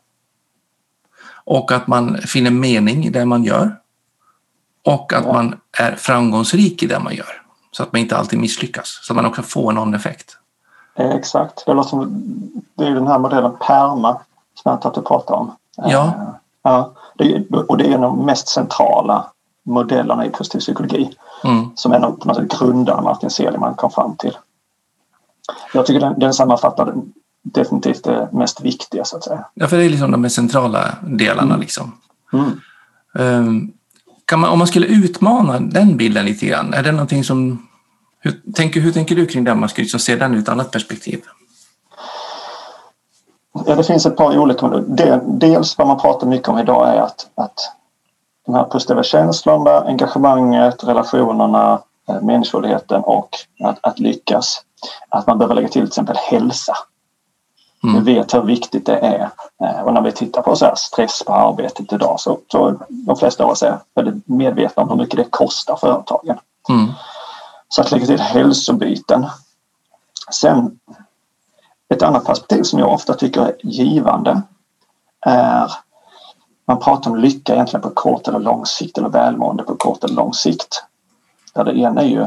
Och 1.44 1.72
att 1.72 1.86
man 1.86 2.18
finner 2.18 2.50
mening 2.50 3.04
i 3.04 3.10
det 3.10 3.24
man 3.24 3.44
gör. 3.44 3.76
Och 4.84 5.12
att 5.12 5.24
ja. 5.24 5.32
man 5.32 5.60
är 5.78 5.96
framgångsrik 5.96 6.82
i 6.82 6.86
det 6.86 6.98
man 6.98 7.14
gör. 7.14 7.42
Så 7.70 7.82
att 7.82 7.92
man 7.92 8.00
inte 8.00 8.16
alltid 8.16 8.38
misslyckas. 8.38 9.00
Så 9.02 9.12
att 9.12 9.16
man 9.16 9.26
också 9.26 9.42
får 9.42 9.72
någon 9.72 9.94
effekt. 9.94 10.36
Eh, 10.98 11.10
exakt. 11.10 11.66
Det, 11.66 11.74
låter 11.74 11.88
som, 11.88 12.22
det 12.74 12.84
är 12.84 12.90
den 12.90 13.06
här 13.06 13.18
modellen 13.18 13.52
PERMA 13.66 14.12
som 14.54 14.62
jag 14.64 14.72
antar 14.72 14.88
att 14.88 14.94
du 14.94 15.02
pratar 15.02 15.34
om. 15.34 15.56
Ja. 15.76 16.34
Ja. 16.68 16.94
Det, 17.18 17.46
och 17.50 17.78
det 17.78 17.84
är 17.84 17.94
en 17.94 18.04
av 18.04 18.16
de 18.16 18.26
mest 18.26 18.48
centrala 18.48 19.26
modellerna 19.62 20.26
i 20.26 20.30
positiv 20.30 20.58
psykologi. 20.58 21.10
Mm. 21.44 21.70
Som 21.74 21.92
en 21.92 22.04
av 22.04 22.34
sätt 22.34 22.58
grundarna 22.58 23.02
Martin 23.02 23.30
Seligman 23.30 23.74
kom 23.74 23.90
fram 23.90 24.16
till. 24.16 24.36
Jag 25.74 25.86
tycker 25.86 26.00
den, 26.00 26.18
den 26.18 26.34
sammanfattar 26.34 26.94
definitivt 27.42 28.04
det 28.04 28.28
mest 28.32 28.60
viktiga 28.60 29.04
så 29.04 29.16
att 29.16 29.24
säga. 29.24 29.44
Ja, 29.54 29.66
för 29.68 29.76
det 29.76 29.84
är 29.84 29.90
liksom 29.90 30.10
de 30.10 30.20
mest 30.20 30.36
centrala 30.36 30.94
delarna 31.02 31.54
mm. 31.54 31.60
liksom. 31.60 31.92
Mm. 32.32 32.60
Um, 33.14 33.72
man, 34.36 34.50
om 34.50 34.58
man 34.58 34.68
skulle 34.68 34.86
utmana 34.86 35.60
den 35.60 35.96
bilden 35.96 36.24
lite 36.24 36.46
grann, 36.46 36.74
är 36.74 36.82
det 36.82 36.92
någonting 36.92 37.24
som... 37.24 37.66
Hur 38.20 38.40
tänker, 38.54 38.80
hur 38.80 38.92
tänker 38.92 39.16
du 39.16 39.26
kring 39.26 39.44
det? 39.44 39.54
Man 39.54 39.68
ska 39.68 39.82
liksom 39.82 40.00
se 40.00 40.16
den 40.16 40.34
ur 40.34 40.38
ett 40.38 40.48
annat 40.48 40.70
perspektiv. 40.70 41.20
Ja, 43.66 43.74
det 43.74 43.84
finns 43.84 44.06
ett 44.06 44.16
par 44.16 44.38
olika. 44.38 44.68
Dels 45.24 45.78
vad 45.78 45.86
man 45.86 46.00
pratar 46.00 46.26
mycket 46.26 46.48
om 46.48 46.58
idag 46.58 46.88
är 46.88 47.00
att, 47.00 47.26
att 47.34 47.72
de 48.46 48.54
här 48.54 48.64
positiva 48.64 49.02
känslorna, 49.02 49.80
engagemanget, 49.80 50.84
relationerna, 50.84 51.82
eh, 52.08 52.20
meningsfullheten 52.20 53.00
och 53.00 53.28
att, 53.64 53.78
att 53.82 53.98
lyckas. 53.98 54.62
Att 55.08 55.26
man 55.26 55.38
behöver 55.38 55.54
lägga 55.54 55.68
till 55.68 55.72
till 55.72 55.88
exempel 55.88 56.16
hälsa. 56.16 56.74
Mm. 57.84 58.04
Vi 58.04 58.14
vet 58.14 58.34
hur 58.34 58.42
viktigt 58.42 58.86
det 58.86 58.98
är. 58.98 59.30
Eh, 59.64 59.80
och 59.80 59.94
när 59.94 60.00
vi 60.00 60.12
tittar 60.12 60.42
på 60.42 60.56
så 60.56 60.72
stress 60.76 61.22
på 61.26 61.34
arbetet 61.34 61.92
idag 61.92 62.20
så, 62.20 62.38
så 62.52 62.74
de 62.88 63.16
flesta 63.16 63.44
av 63.44 63.50
oss 63.50 63.62
är 63.62 63.78
väldigt 63.94 64.28
medvetna 64.28 64.82
om 64.82 64.88
hur 64.88 64.96
mycket 64.96 65.16
det 65.16 65.30
kostar 65.30 65.76
företagen. 65.76 66.38
Mm. 66.68 66.86
Så 67.68 67.80
att 67.80 67.90
lägga 67.90 68.06
till 68.06 68.20
hälsobyten. 68.20 69.26
Sen 70.30 70.78
ett 71.94 72.02
annat 72.02 72.24
perspektiv 72.24 72.62
som 72.62 72.78
jag 72.78 72.92
ofta 72.92 73.14
tycker 73.14 73.40
är 73.40 73.56
givande 73.62 74.42
är 75.26 75.72
man 76.66 76.80
pratar 76.80 77.10
om 77.10 77.16
lycka 77.16 77.54
egentligen 77.54 77.82
på 77.82 77.90
kort 77.90 78.28
eller 78.28 78.38
lång 78.38 78.66
sikt 78.66 78.98
eller 78.98 79.08
välmående 79.08 79.62
på 79.62 79.76
kort 79.76 80.04
eller 80.04 80.14
lång 80.14 80.34
sikt. 80.34 80.84
Där 81.54 81.64
det 81.64 81.78
ena 81.78 82.02
är 82.02 82.06
ju 82.06 82.26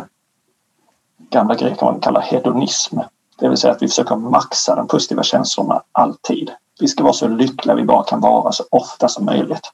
gamla 1.29 1.55
greker 1.55 1.85
man 1.85 1.99
kallar 1.99 2.21
hedonism. 2.21 2.99
Det 3.39 3.49
vill 3.49 3.57
säga 3.57 3.73
att 3.73 3.81
vi 3.81 3.87
försöker 3.87 4.15
maxa 4.15 4.75
de 4.75 4.87
positiva 4.87 5.23
känslorna 5.23 5.81
alltid. 5.91 6.51
Vi 6.79 6.87
ska 6.87 7.03
vara 7.03 7.13
så 7.13 7.27
lyckliga 7.27 7.75
vi 7.75 7.83
bara 7.83 8.03
kan 8.03 8.21
vara 8.21 8.51
så 8.51 8.63
ofta 8.71 9.07
som 9.07 9.25
möjligt. 9.25 9.71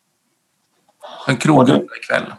En 1.27 1.37
krogrunda 1.37 1.95
ikväll? 2.03 2.33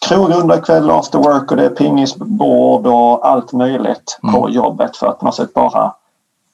Krogrunda 0.00 0.58
ikväll, 0.58 0.90
after 0.90 1.18
work 1.18 1.50
och 1.50 1.56
det 1.56 1.64
är 1.64 1.70
pingisbord 1.70 2.86
och 2.86 3.28
allt 3.28 3.52
möjligt 3.52 4.18
mm. 4.22 4.34
på 4.34 4.50
jobbet 4.50 4.96
för 4.96 5.06
att 5.06 5.18
på 5.18 5.24
något 5.24 5.34
sätt 5.34 5.54
bara 5.54 5.94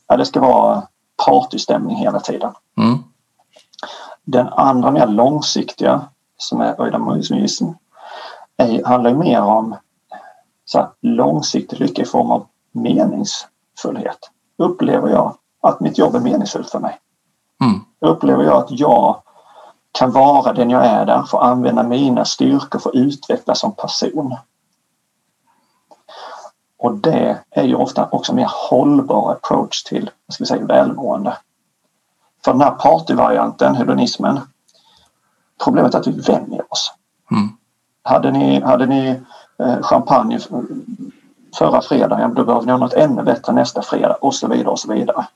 ja, 0.09 0.17
det 0.17 0.27
ska 0.27 0.41
vara 0.41 0.83
partystämning 1.27 1.97
hela 1.97 2.21
tiden. 2.21 2.53
Mm. 2.77 2.99
Den 4.25 4.49
andra 4.49 4.91
mer 4.91 5.07
långsiktiga 5.07 6.09
som 6.37 6.61
är 6.61 6.83
eudaimonism 6.83 7.65
handlar 8.85 9.15
mer 9.15 9.43
om 9.43 9.77
så 10.65 10.79
här, 10.79 10.89
långsiktig 11.01 11.81
lycka 11.81 12.03
i 12.03 12.05
form 12.05 12.31
av 12.31 12.47
meningsfullhet. 12.73 14.19
Upplever 14.57 15.09
jag 15.09 15.37
att 15.63 15.81
mitt 15.81 15.99
jobb 15.99 16.15
är 16.15 16.21
meningsfullt 16.21 16.71
för 16.71 16.79
mig? 16.79 16.99
Mm. 17.65 17.81
Upplever 18.01 18.45
jag 18.45 18.57
att 18.57 18.71
jag 18.71 19.23
kan 19.93 20.13
vara 20.13 20.53
den 20.53 20.71
jag 20.71 20.87
är 20.87 21.07
där, 21.07 21.23
få 21.23 21.39
använda 21.39 21.83
mina 21.83 22.25
styrkor, 22.25 22.79
få 22.79 22.95
utvecklas 22.95 23.61
som 23.61 23.73
person. 23.73 24.37
Och 26.79 26.95
det 26.95 27.39
är 27.51 27.65
ju 27.65 27.75
ofta 27.75 28.09
också 28.11 28.33
en 28.33 28.37
mer 28.37 28.51
hållbar 28.71 29.33
approach 29.33 29.83
till 29.83 30.11
vad 30.27 30.35
ska 30.35 30.45
vi 30.45 30.49
säga, 30.49 30.65
välmående. 30.65 31.37
För 32.45 32.53
den 32.53 32.61
här 32.61 32.71
partyvarianten, 32.71 33.75
hedonismen, 33.75 34.41
problemet 35.65 35.95
är 35.95 35.99
att 35.99 36.07
vi 36.07 36.21
vänjer 36.21 36.73
oss. 36.73 36.93
Mm. 37.31 37.49
Hade 38.03 38.31
ni, 38.31 38.61
hade 38.61 38.87
ni 38.87 39.21
eh, 39.59 39.83
champagne 39.83 40.39
förra 41.59 41.83
fredagen, 41.83 42.35
då 42.35 42.45
behöver 42.45 42.67
ni 42.67 42.73
ha 42.73 42.79
något 42.79 42.93
ännu 42.93 43.23
bättre 43.23 43.53
nästa 43.53 43.83
fredag 43.83 44.15
och 44.15 44.35
så 44.35 44.49
vidare 44.49 44.69
och 44.69 44.81
så 44.81 44.93
vidare. 44.93 45.27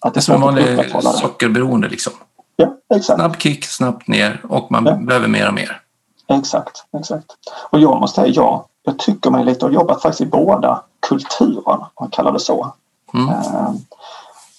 Att 0.00 0.14
det 0.14 0.20
är 0.20 0.22
som 0.22 0.34
en 0.34 0.40
vanlig 0.40 0.90
sockerberoende 1.02 1.88
liksom. 1.88 2.12
Ja, 2.56 2.66
exakt. 2.94 3.20
Snabb 3.20 3.36
kick, 3.36 3.64
snabbt 3.64 4.08
ner 4.08 4.42
och 4.48 4.70
man 4.70 4.86
ja. 4.86 4.92
behöver 4.92 5.28
mer 5.28 5.48
och 5.48 5.54
mer. 5.54 5.80
Exakt, 6.28 6.84
exakt. 6.98 7.26
Och 7.70 7.80
jag 7.80 8.00
måste 8.00 8.20
säga, 8.20 8.32
ja, 8.32 8.66
jag 8.84 8.98
tycker 8.98 9.30
mig 9.30 9.44
lite 9.44 9.66
ha 9.66 9.72
jobbat 9.72 10.02
faktiskt 10.02 10.20
i 10.20 10.26
båda 10.26 10.82
kulturerna, 11.08 11.90
om 11.94 12.00
man 12.00 12.10
kallar 12.10 12.32
det 12.32 12.40
så. 12.40 12.72
Mm. 13.14 13.28
Uh, 13.28 13.74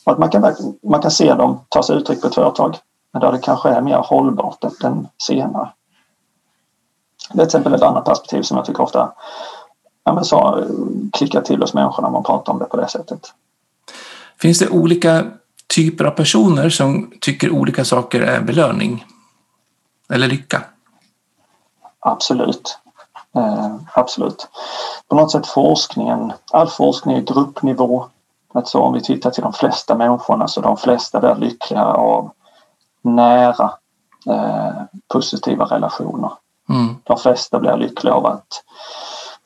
att 0.04 0.18
man, 0.18 0.30
kan, 0.30 0.56
man 0.84 1.02
kan 1.02 1.12
se 1.12 1.34
dem 1.34 1.60
ta 1.70 1.84
sig 1.84 1.96
uttryck 1.96 2.22
på 2.22 2.28
ett 2.28 2.36
företag, 2.36 2.78
men 3.14 3.22
där 3.22 3.32
det 3.32 3.40
kanske 3.40 3.70
är 3.70 3.82
mer 3.82 3.98
hållbart 3.98 4.64
än 4.64 4.72
den 4.82 5.08
senare. 5.18 5.72
Det 7.34 7.42
är 7.42 7.46
till 7.46 7.46
exempel 7.46 7.74
ett 7.74 7.82
annat 7.82 8.06
perspektiv 8.06 8.42
som 8.42 8.58
jag 8.58 8.66
tycker 8.66 8.84
ofta 8.84 9.14
ja, 10.04 10.14
men 10.14 10.26
så, 10.26 10.64
klickar 11.14 11.42
till 11.42 11.62
hos 11.62 11.74
människor 11.74 12.04
när 12.04 12.10
man 12.10 12.24
pratar 12.24 12.54
om 12.54 12.60
det 12.60 12.66
på 12.66 12.78
det 12.78 12.88
sättet. 12.88 13.34
Finns 14.38 14.60
det 14.60 14.70
olika 14.70 15.26
typer 15.76 16.06
av 16.06 16.12
personer 16.12 16.70
som 16.70 17.12
tycker 17.22 17.52
olika 17.52 17.86
saker 17.86 18.22
är 18.22 18.42
belöning? 18.42 19.06
Eller 20.10 20.28
lycka? 20.28 20.64
Absolut. 22.00 22.78
Eh, 23.36 23.76
absolut. 23.94 24.48
På 25.08 25.16
något 25.16 25.32
sätt 25.32 25.48
forskningen, 25.48 26.34
all 26.52 26.68
forskning 26.68 27.18
är 27.18 27.22
gruppnivå. 27.22 28.06
Alltså 28.54 28.80
om 28.80 28.94
vi 28.94 29.02
tittar 29.02 29.32
till 29.32 29.44
de 29.44 29.54
flesta 29.54 29.96
människorna 29.96 30.48
så 30.48 30.62
de 30.62 30.78
flesta 30.78 31.20
blir 31.20 31.36
lyckliga 31.36 31.86
av 31.86 32.32
nära 33.02 33.74
eh, 34.28 34.82
positiva 35.08 35.66
relationer. 35.66 36.32
Mm. 36.70 36.96
De 37.04 37.18
flesta 37.18 37.60
blir 37.60 37.78
lyckliga 37.78 38.14
av 38.14 38.26
att 38.26 38.64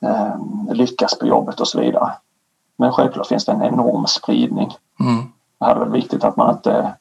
eh, 0.02 0.36
lyckas 0.74 1.20
på 1.20 1.28
jobbet 1.28 1.60
och 1.60 1.68
så 1.68 1.80
vidare. 1.80 2.12
Men 2.78 2.92
självklart 2.92 3.28
finns 3.28 3.46
det 3.46 3.52
en 3.52 3.64
enorm 3.64 4.08
spridning. 4.08 4.76
Mm. 5.00 5.32
Det 5.60 5.66
här 5.66 5.76
är 5.76 5.80
väl 5.80 5.92
viktigt 5.92 6.24
att 6.24 6.38
man 6.38 6.56
inte 6.56 6.94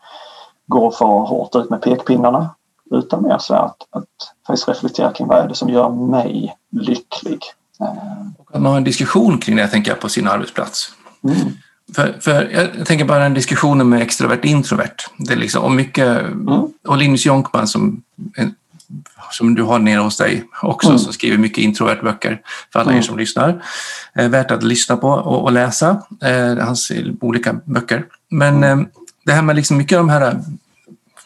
går 0.66 0.90
för 0.90 1.04
hårt 1.04 1.54
ut 1.54 1.70
med 1.70 1.82
pekpinnarna 1.82 2.50
utan 2.90 3.22
mer 3.22 3.38
så 3.38 3.54
att, 3.54 3.76
att 3.90 4.04
faktiskt 4.46 4.68
reflektera 4.68 5.12
kring 5.12 5.26
vad 5.26 5.38
är 5.38 5.48
det 5.48 5.54
som 5.54 5.68
gör 5.68 5.90
mig 5.90 6.56
lycklig. 6.70 7.42
Och 8.38 8.54
att 8.56 8.62
man 8.62 8.70
har 8.70 8.76
en 8.76 8.84
diskussion 8.84 9.38
kring 9.38 9.56
det, 9.56 9.68
tänker 9.68 9.90
jag, 9.90 10.00
på 10.00 10.08
sin 10.08 10.28
arbetsplats. 10.28 10.92
Mm. 11.24 11.36
För, 11.94 12.16
för 12.20 12.50
jag 12.76 12.86
tänker 12.86 13.04
bara 13.04 13.18
den 13.18 13.34
diskussionen 13.34 13.88
med 13.88 14.02
extrovert 14.02 14.44
introvert. 14.44 14.96
Det 15.18 15.32
är 15.32 15.36
liksom, 15.36 15.64
och, 15.64 15.72
mycket, 15.72 16.20
mm. 16.20 16.72
och 16.88 16.96
Linus 16.96 17.26
Jonkman 17.26 17.68
som 17.68 18.02
som 19.30 19.54
du 19.54 19.62
har 19.62 19.78
nere 19.78 20.00
hos 20.00 20.16
dig 20.16 20.44
också, 20.62 20.88
mm. 20.88 20.98
som 20.98 21.12
skriver 21.12 21.38
mycket 21.38 21.58
introvert 21.58 22.02
böcker 22.02 22.40
för 22.72 22.80
alla 22.80 22.90
mm. 22.90 22.98
er 22.98 23.02
som 23.02 23.18
lyssnar. 23.18 23.64
Eh, 24.14 24.28
värt 24.28 24.50
att 24.50 24.62
lyssna 24.62 24.96
på 24.96 25.08
och, 25.08 25.42
och 25.42 25.52
läsa 25.52 26.02
eh, 26.22 26.64
hans 26.64 26.92
olika 27.20 27.52
böcker. 27.64 28.06
Men 28.30 28.56
mm. 28.56 28.80
eh, 28.80 28.86
det 29.24 29.32
här 29.32 29.42
med 29.42 29.56
liksom 29.56 29.76
mycket 29.76 29.98
av 29.98 30.06
de 30.06 30.10
här 30.10 30.42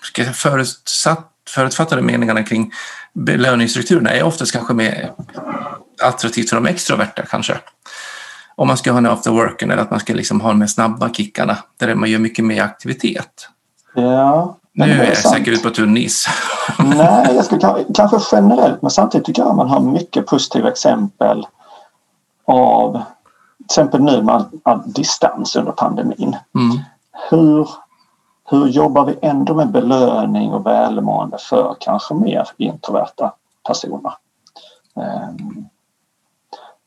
ska 0.03 0.25
jag, 0.25 0.37
förutsatt, 0.37 1.32
förutfattade 1.51 2.03
meningarna 2.03 2.43
kring 2.43 2.73
belöningsstrukturerna 3.13 4.11
är 4.11 4.23
oftast 4.23 4.53
kanske 4.53 4.75
mer 4.75 5.13
attraktivt 6.03 6.49
för 6.49 6.57
de 6.57 6.67
extroverta 6.67 7.23
kanske. 7.23 7.59
Om 8.55 8.69
man 8.69 8.77
ska 8.77 8.91
ha 8.91 8.99
en 8.99 9.07
after 9.07 9.31
worken 9.31 9.71
eller 9.71 9.83
att 9.83 9.91
man 9.91 10.01
ska 10.01 10.15
liksom 10.15 10.41
ha 10.41 10.49
de 10.49 10.61
här 10.61 10.69
snabba 10.69 11.11
kickarna 11.11 11.57
där 11.77 11.95
man 11.95 12.11
gör 12.11 12.19
mycket 12.19 12.45
mer 12.45 12.63
aktivitet. 12.63 13.49
Ja, 13.95 14.59
nu 14.73 14.85
är, 14.85 14.99
är 14.99 15.05
jag 15.05 15.17
sant. 15.17 15.35
säkert 15.35 15.55
ute 15.55 15.63
på 15.63 15.75
tunn 15.75 15.97
is. 15.97 16.27
Nej, 16.79 17.35
jag 17.35 17.45
skulle 17.45 17.85
kanske 17.95 18.37
generellt 18.37 18.83
men 18.83 18.91
samtidigt 18.91 19.27
tycker 19.27 19.43
jag 19.43 19.57
man 19.57 19.69
har 19.69 19.81
mycket 19.81 20.27
positiva 20.27 20.69
exempel 20.69 21.47
av 22.47 23.03
till 23.57 23.65
exempel 23.65 24.03
nu 24.03 24.23
med 24.23 24.35
all, 24.35 24.45
all 24.63 24.93
distans 24.93 25.57
under 25.57 25.73
pandemin. 25.73 26.37
Mm. 26.55 26.79
Hur, 27.31 27.69
hur 28.53 28.67
jobbar 28.67 29.05
vi 29.05 29.19
ändå 29.23 29.55
med 29.55 29.71
belöning 29.71 30.53
och 30.53 30.67
välmående 30.67 31.39
för 31.39 31.77
kanske 31.81 32.15
mer 32.15 32.49
introverta 32.57 33.35
personer? 33.67 34.13
Um, 34.95 35.69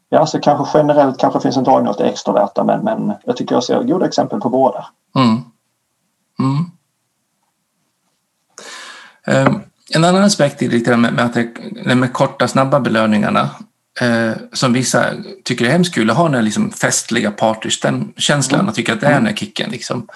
ja, 0.10 0.20
alltså 0.20 0.40
kanske 0.40 0.78
generellt 0.78 1.20
kanske 1.20 1.40
finns 1.40 1.58
en 1.58 1.64
dragning 1.64 1.90
åt 1.90 1.98
det 1.98 2.10
extroverta 2.10 2.64
men, 2.64 2.84
men 2.84 3.14
jag 3.24 3.38
tycker 3.38 3.56
jag 3.56 3.64
ser 3.64 3.84
goda 3.84 4.06
exempel 4.06 4.40
på 4.40 4.50
båda. 4.50 4.86
Mm. 5.16 5.42
Mm. 6.40 6.72
Um, 9.48 9.62
en 9.94 10.04
annan 10.04 10.24
aspekt 10.24 10.62
är 10.62 10.70
lite 10.70 10.98
med, 10.98 11.14
med 11.14 11.26
att 11.26 11.34
det, 11.34 11.44
de 11.86 11.96
med 11.96 12.14
korta 12.14 12.48
snabba 12.48 12.80
belöningarna 12.80 13.50
eh, 14.02 14.38
som 14.54 14.74
vissa 14.74 15.06
tycker 15.44 15.66
är 15.66 15.70
hemskt 15.70 15.96
kul 15.96 16.10
att 16.10 16.18
ha 16.18 16.30
den 16.30 16.46
liksom 16.46 16.72
festliga 16.72 17.32
partykänslan 17.32 18.60
mm. 18.60 18.70
och 18.70 18.76
tycker 18.76 18.94
att 18.94 19.02
det 19.02 19.08
är 19.08 19.14
den 19.14 19.26
här 19.26 19.36
kicken. 19.36 19.72
Liksom. 19.72 20.08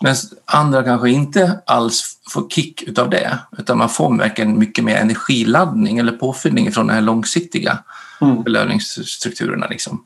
Men 0.00 0.14
andra 0.44 0.82
kanske 0.82 1.10
inte 1.10 1.60
alls 1.66 2.18
får 2.30 2.48
kick 2.48 2.82
utav 2.82 3.10
det 3.10 3.38
utan 3.58 3.78
man 3.78 3.88
får 3.88 4.18
verkligen 4.18 4.58
mycket 4.58 4.84
mer 4.84 4.96
energiladdning 4.96 5.98
eller 5.98 6.12
påfyllning 6.12 6.72
från 6.72 6.86
de 6.86 6.92
här 6.92 7.00
långsiktiga 7.00 7.78
mm. 8.20 8.42
belöningsstrukturerna. 8.42 9.66
Liksom. 9.66 10.04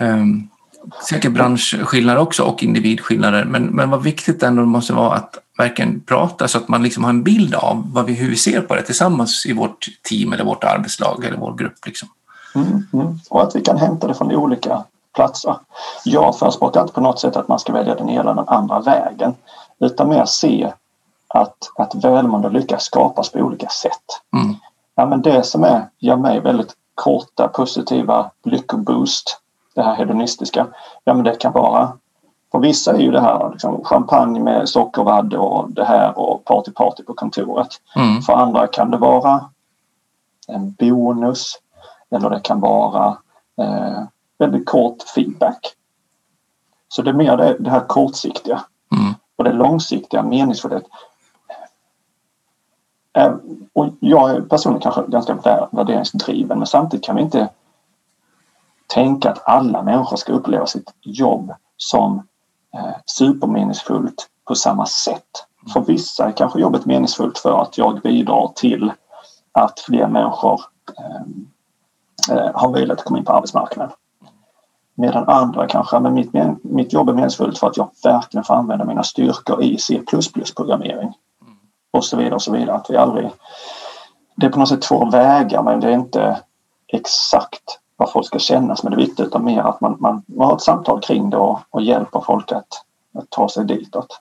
Um, 0.00 0.48
säkert 1.08 1.32
branschskillnader 1.32 2.20
också 2.20 2.42
och 2.42 2.62
individskillnader 2.62 3.44
men, 3.44 3.66
men 3.66 3.90
vad 3.90 4.02
viktigt 4.02 4.42
ändå 4.42 4.66
måste 4.66 4.92
vara 4.92 5.16
att 5.16 5.38
verkligen 5.58 6.00
prata 6.00 6.48
så 6.48 6.58
att 6.58 6.68
man 6.68 6.82
liksom 6.82 7.04
har 7.04 7.10
en 7.10 7.22
bild 7.22 7.54
av 7.54 7.92
vad 7.92 8.06
vi, 8.06 8.14
hur 8.14 8.30
vi 8.30 8.36
ser 8.36 8.60
på 8.60 8.74
det 8.74 8.82
tillsammans 8.82 9.46
i 9.46 9.52
vårt 9.52 9.88
team 10.02 10.32
eller 10.32 10.44
vårt 10.44 10.64
arbetslag 10.64 11.24
eller 11.24 11.36
vår 11.36 11.56
grupp. 11.56 11.86
Liksom. 11.86 12.08
Mm, 12.54 12.86
mm. 12.92 13.18
Och 13.30 13.42
att 13.42 13.56
vi 13.56 13.60
kan 13.60 13.78
hämta 13.78 14.08
det 14.08 14.14
från 14.14 14.32
olika 14.32 14.84
platser. 15.18 15.56
Jag 16.04 16.38
förespråkar 16.38 16.80
inte 16.80 16.92
på 16.92 17.00
något 17.00 17.20
sätt 17.20 17.36
att 17.36 17.48
man 17.48 17.58
ska 17.58 17.72
välja 17.72 17.94
den 17.94 18.10
ena 18.10 18.30
eller 18.30 18.34
den 18.34 18.48
andra 18.48 18.80
vägen 18.80 19.34
utan 19.78 20.08
mer 20.08 20.24
se 20.24 20.72
att, 21.28 21.56
att 21.76 21.94
välmående 21.94 22.50
lyckas 22.50 22.82
skapas 22.82 23.32
på 23.32 23.38
olika 23.38 23.68
sätt. 23.68 24.04
Mm. 24.32 24.56
Ja, 24.94 25.06
men 25.06 25.22
det 25.22 25.42
som 25.42 25.64
är, 25.64 25.88
ger 25.98 26.16
mig 26.16 26.40
väldigt 26.40 26.72
korta 26.94 27.48
positiva 27.48 28.30
lyckoboost, 28.44 29.40
det 29.74 29.82
här 29.82 29.94
hedonistiska, 29.94 30.66
ja 31.04 31.14
men 31.14 31.24
det 31.24 31.34
kan 31.34 31.52
vara 31.52 31.92
för 32.52 32.58
vissa 32.58 32.92
är 32.92 32.98
ju 32.98 33.10
det 33.10 33.20
här 33.20 33.50
liksom, 33.50 33.84
champagne 33.84 34.40
med 34.40 34.68
sockervadd 34.68 35.34
och 35.34 35.70
det 35.70 35.84
här 35.84 36.18
och 36.18 36.44
party 36.44 36.70
party 36.70 37.02
på 37.02 37.14
kontoret. 37.14 37.68
Mm. 37.96 38.22
För 38.22 38.32
andra 38.32 38.66
kan 38.66 38.90
det 38.90 38.96
vara 38.96 39.44
en 40.48 40.72
bonus 40.72 41.52
eller 42.10 42.30
det 42.30 42.40
kan 42.40 42.60
vara 42.60 43.16
eh, 43.60 44.02
väldigt 44.38 44.66
kort 44.66 45.02
feedback. 45.02 45.74
Så 46.88 47.02
det 47.02 47.10
är 47.10 47.14
mer 47.14 47.36
det, 47.36 47.56
det 47.58 47.70
här 47.70 47.86
kortsiktiga. 47.86 48.64
Mm. 48.92 49.14
Och 49.36 49.44
det 49.44 49.52
långsiktiga 49.52 50.22
meningsfullhet. 50.22 50.84
Eh, 53.12 53.34
och 53.72 53.88
jag 54.00 54.30
är 54.30 54.40
personligen 54.40 54.82
kanske 54.82 55.04
ganska 55.08 55.34
värderingsdriven 55.72 56.58
men 56.58 56.66
samtidigt 56.66 57.06
kan 57.06 57.16
vi 57.16 57.22
inte 57.22 57.48
tänka 58.86 59.30
att 59.30 59.48
alla 59.48 59.82
människor 59.82 60.16
ska 60.16 60.32
uppleva 60.32 60.66
sitt 60.66 60.94
jobb 61.00 61.52
som 61.76 62.16
eh, 62.74 62.96
supermeningsfullt 63.06 64.28
på 64.44 64.54
samma 64.54 64.86
sätt. 64.86 65.46
För 65.72 65.80
vissa 65.80 66.26
är 66.26 66.32
kanske 66.32 66.60
jobbet 66.60 66.84
meningsfullt 66.84 67.38
för 67.38 67.62
att 67.62 67.78
jag 67.78 68.00
bidrar 68.00 68.52
till 68.54 68.92
att 69.52 69.80
fler 69.80 70.06
människor 70.06 70.60
eh, 70.98 72.36
eh 72.36 72.50
har 72.54 72.70
möjlighet 72.70 72.98
att 72.98 73.04
komma 73.04 73.18
in 73.18 73.24
på 73.24 73.32
arbetsmarknaden. 73.32 73.92
Medan 75.00 75.28
andra 75.28 75.66
kanske, 75.66 76.00
men 76.00 76.14
mitt, 76.14 76.30
mitt 76.62 76.92
jobb 76.92 77.08
är 77.08 77.12
meningsfullt 77.12 77.58
för 77.58 77.66
att 77.66 77.76
jag 77.76 77.90
verkligen 78.04 78.44
får 78.44 78.54
använda 78.54 78.84
mina 78.84 79.02
styrkor 79.02 79.62
i 79.62 79.78
C++ 79.78 80.00
programmering. 80.56 81.12
Och 81.90 82.04
så 82.04 82.16
vidare 82.16 82.34
och 82.34 82.42
så 82.42 82.52
vidare. 82.52 82.76
Att 82.76 82.90
vi 82.90 82.96
aldrig, 82.96 83.30
det 84.36 84.46
är 84.46 84.50
på 84.50 84.58
något 84.58 84.68
sätt 84.68 84.82
två 84.82 85.10
vägar 85.10 85.62
men 85.62 85.80
det 85.80 85.88
är 85.88 85.92
inte 85.92 86.40
exakt 86.92 87.78
vad 87.96 88.12
folk 88.12 88.26
ska 88.26 88.38
kännas 88.38 88.82
men 88.82 88.92
det 88.92 88.96
är 88.96 89.06
viktigt 89.06 89.26
utan 89.26 89.44
mer 89.44 89.60
att 89.60 89.80
man, 89.80 89.96
man, 90.00 90.22
man 90.26 90.46
har 90.46 90.56
ett 90.56 90.62
samtal 90.62 91.00
kring 91.00 91.30
det 91.30 91.36
och, 91.36 91.60
och 91.70 91.82
hjälper 91.82 92.20
folk 92.26 92.52
att, 92.52 92.68
att 93.18 93.30
ta 93.30 93.48
sig 93.48 93.64
ditåt. 93.64 94.20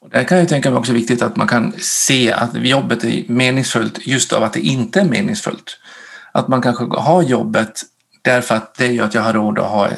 Och 0.00 0.10
där 0.10 0.24
kan 0.24 0.38
jag 0.38 0.48
tänka 0.48 0.70
mig 0.70 0.78
också 0.78 0.92
viktigt 0.92 1.22
att 1.22 1.36
man 1.36 1.48
kan 1.48 1.72
se 1.78 2.32
att 2.32 2.54
jobbet 2.54 3.04
är 3.04 3.24
meningsfullt 3.28 4.06
just 4.06 4.32
av 4.32 4.42
att 4.42 4.52
det 4.52 4.60
inte 4.60 5.00
är 5.00 5.04
meningsfullt. 5.04 5.78
Att 6.32 6.48
man 6.48 6.62
kanske 6.62 6.84
har 6.84 7.22
jobbet 7.22 7.82
därför 8.22 8.54
att 8.54 8.74
det 8.74 8.86
gör 8.86 9.04
att 9.04 9.14
jag 9.14 9.22
har 9.22 9.32
råd 9.32 9.58
att 9.58 9.70
ha 9.70 9.88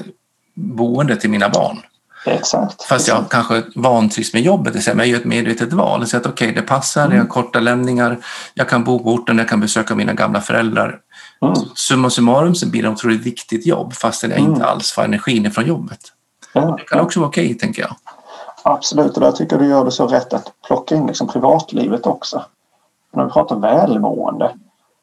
boende 0.54 1.16
till 1.16 1.30
mina 1.30 1.48
barn. 1.48 1.78
Exakt. 2.26 2.82
Fast 2.82 3.08
jag 3.08 3.30
kanske 3.30 3.62
vantrivs 3.74 4.32
med 4.32 4.42
jobbet, 4.42 4.86
men 4.86 4.98
jag 4.98 5.06
gör 5.06 5.18
ett 5.18 5.24
medvetet 5.24 5.72
val. 5.72 6.06
Så 6.06 6.16
att 6.16 6.26
okej, 6.26 6.50
okay, 6.50 6.60
det 6.60 6.66
passar, 6.66 7.04
mm. 7.04 7.16
jag 7.16 7.24
har 7.24 7.28
korta 7.28 7.60
lämningar, 7.60 8.18
jag 8.54 8.68
kan 8.68 8.84
bo 8.84 8.98
på 8.98 9.10
orten, 9.10 9.38
jag 9.38 9.48
kan 9.48 9.60
besöka 9.60 9.94
mina 9.94 10.12
gamla 10.12 10.40
föräldrar. 10.40 10.98
Mm. 11.42 11.54
Summa 11.74 12.10
summarum 12.10 12.54
så 12.54 12.68
blir 12.68 12.82
det 12.82 12.88
ett 12.88 12.94
otroligt 12.94 13.26
viktigt 13.26 13.66
jobb 13.66 13.94
fastän 13.94 14.30
jag 14.30 14.38
mm. 14.38 14.52
inte 14.52 14.66
alls 14.66 14.92
får 14.92 15.02
energin 15.02 15.50
från 15.50 15.66
jobbet. 15.66 16.00
Ja, 16.52 16.76
det 16.78 16.84
kan 16.84 17.00
också 17.00 17.20
vara 17.20 17.28
okej, 17.28 17.44
okay, 17.44 17.58
tänker 17.58 17.82
jag. 17.82 17.96
Absolut, 18.62 19.14
och 19.14 19.20
där 19.20 19.32
tycker 19.32 19.58
du 19.58 19.66
gör 19.66 19.84
det 19.84 19.90
så 19.90 20.06
rätt 20.06 20.32
att 20.32 20.52
plocka 20.66 20.94
in 20.94 21.06
liksom 21.06 21.28
privatlivet 21.28 22.06
också. 22.06 22.44
När 23.14 23.24
vi 23.24 23.30
pratar 23.30 23.56
välmående, 23.56 24.50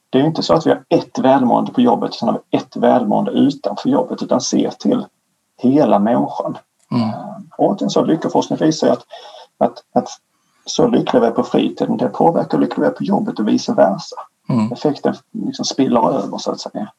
det 0.09 0.19
är 0.19 0.23
inte 0.23 0.43
så 0.43 0.53
att 0.53 0.65
vi 0.65 0.69
har 0.69 0.83
ett 0.89 1.19
välmående 1.19 1.71
på 1.71 1.81
jobbet 1.81 2.15
utan 2.15 2.29
har 2.29 2.41
vi 2.51 2.57
ett 2.57 2.75
välmående 2.75 3.31
utanför 3.31 3.89
jobbet 3.89 4.23
utan 4.23 4.41
se 4.41 4.71
till 4.71 5.05
hela 5.57 5.99
människan. 5.99 6.57
Mm. 6.91 7.09
Och 7.57 7.81
en 7.81 7.89
sån 7.89 8.07
lyckoforskning 8.07 8.59
visar 8.59 8.89
att, 8.89 9.05
att, 9.57 9.83
att 9.93 10.09
så 10.65 10.87
lyckliga 10.87 11.21
vi 11.21 11.27
är 11.27 11.31
på 11.31 11.43
fritiden 11.43 11.97
det 11.97 12.09
påverkar 12.09 12.57
hur 12.57 12.65
lyckliga 12.65 12.87
vi 12.87 12.93
är 12.93 12.97
på 12.97 13.03
jobbet 13.03 13.39
och 13.39 13.47
vice 13.47 13.73
versa. 13.73 14.15
Mm. 14.49 14.71
Effekten 14.71 15.15
liksom 15.31 15.65
spiller 15.65 16.09
över 16.09 16.37
så 16.37 16.51
att 16.51 16.59
säga. 16.59 16.91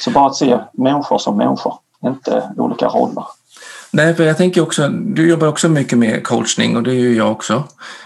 Så 0.00 0.10
bara 0.10 0.26
att 0.26 0.36
se 0.36 0.58
människor 0.72 1.18
som 1.18 1.36
människor, 1.36 1.74
inte 2.04 2.52
olika 2.56 2.88
roller. 2.88 3.24
Nej, 3.92 4.14
för 4.14 4.24
jag 4.24 4.36
tänker 4.36 4.60
också, 4.60 4.88
du 4.88 5.28
jobbar 5.28 5.46
också 5.46 5.68
mycket 5.68 5.98
med 5.98 6.24
coachning 6.24 6.76
och 6.76 6.82
det 6.82 6.94
gör 6.94 7.12
jag 7.12 7.32
också. 7.32 7.64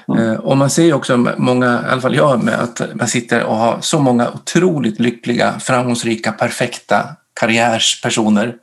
Mm. 0.09 0.31
Eh, 0.31 0.35
och 0.35 0.57
man 0.57 0.71
ser 0.71 0.93
också 0.93 1.17
många, 1.37 1.83
i 1.89 1.93
alla 1.93 2.01
fall 2.01 2.15
jag, 2.15 2.45
med 2.45 2.61
att 2.61 2.81
man 2.95 3.09
sitter 3.09 3.45
och 3.45 3.57
har 3.57 3.79
så 3.81 3.99
många 3.99 4.31
otroligt 4.31 5.01
lyckliga, 5.01 5.59
framgångsrika, 5.61 6.33
perfekta 6.33 7.09
karriärspersoner 7.41 8.55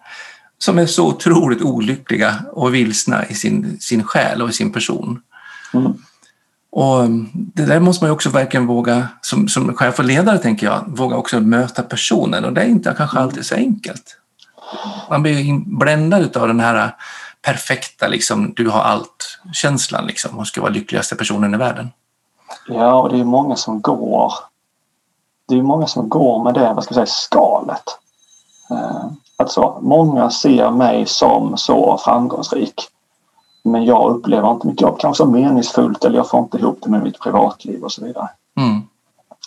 som 0.58 0.80
är 0.80 0.86
så 0.86 1.08
otroligt 1.08 1.62
olyckliga 1.62 2.36
och 2.52 2.76
vilsna 2.76 3.28
i 3.28 3.34
sin, 3.34 3.78
sin 3.80 4.04
själ 4.04 4.42
och 4.42 4.50
i 4.50 4.54
sin 4.54 4.72
person. 4.72 5.22
Mm. 5.74 5.94
Och 6.72 7.10
det 7.34 7.66
där 7.66 7.80
måste 7.80 8.04
man 8.04 8.10
ju 8.10 8.14
också 8.14 8.30
verkligen 8.30 8.68
våga, 8.68 9.08
som, 9.22 9.48
som 9.48 9.74
chef 9.74 10.00
och 10.00 10.06
ledare 10.06 10.38
tänker 10.38 10.68
jag, 10.68 10.84
våga 10.88 11.16
också 11.16 11.40
möta 11.40 11.84
personen 11.84 12.46
och 12.46 12.54
det 12.54 12.62
är 12.62 12.66
inte 12.66 12.94
kanske 12.98 13.18
mm. 13.18 13.28
alltid 13.28 13.46
så 13.46 13.56
enkelt. 13.56 14.18
Man 15.10 15.24
blir 15.24 15.60
bländad 15.78 16.38
av 16.38 16.48
den 16.48 16.60
här 16.60 16.96
perfekta, 17.42 18.08
liksom, 18.08 18.54
du 18.56 18.70
har 18.70 18.82
allt-känslan 18.82 20.08
liksom, 20.08 20.40
och 20.40 20.48
ska 20.48 20.62
vara 20.62 20.72
lyckligaste 20.72 21.16
personen 21.16 21.54
i 21.54 21.58
världen. 21.58 21.90
Ja, 22.68 22.94
och 22.94 23.10
det 23.10 23.20
är 23.20 23.24
många 23.24 23.56
som 23.56 23.82
går 23.82 24.34
det 25.52 25.58
är 25.58 25.62
många 25.62 25.88
som 25.88 26.10
går 26.10 26.44
med 26.44 26.54
det, 26.54 26.74
vad 26.74 26.84
ska 26.84 26.96
jag 26.96 27.08
säga, 27.08 27.16
skalet. 27.16 27.84
Alltså, 29.38 29.80
många 29.82 30.30
ser 30.30 30.72
mig 30.72 31.06
som 31.06 31.58
så 31.58 31.98
framgångsrik. 31.98 32.88
Men 33.64 33.86
jag 33.86 34.12
upplever 34.12 34.52
inte 34.52 34.68
mitt 34.68 34.82
jobb 34.82 35.00
kanske 35.00 35.24
som 35.24 35.32
meningsfullt 35.32 36.06
eller 36.06 36.18
jag 36.18 36.30
får 36.30 36.40
inte 36.40 36.58
ihop 36.58 36.80
det 36.84 36.90
med 36.90 37.04
mitt 37.04 37.20
privatliv 37.20 37.84
och 37.84 37.92
så 37.92 38.06
vidare. 38.06 38.30
Mm. 38.58 38.82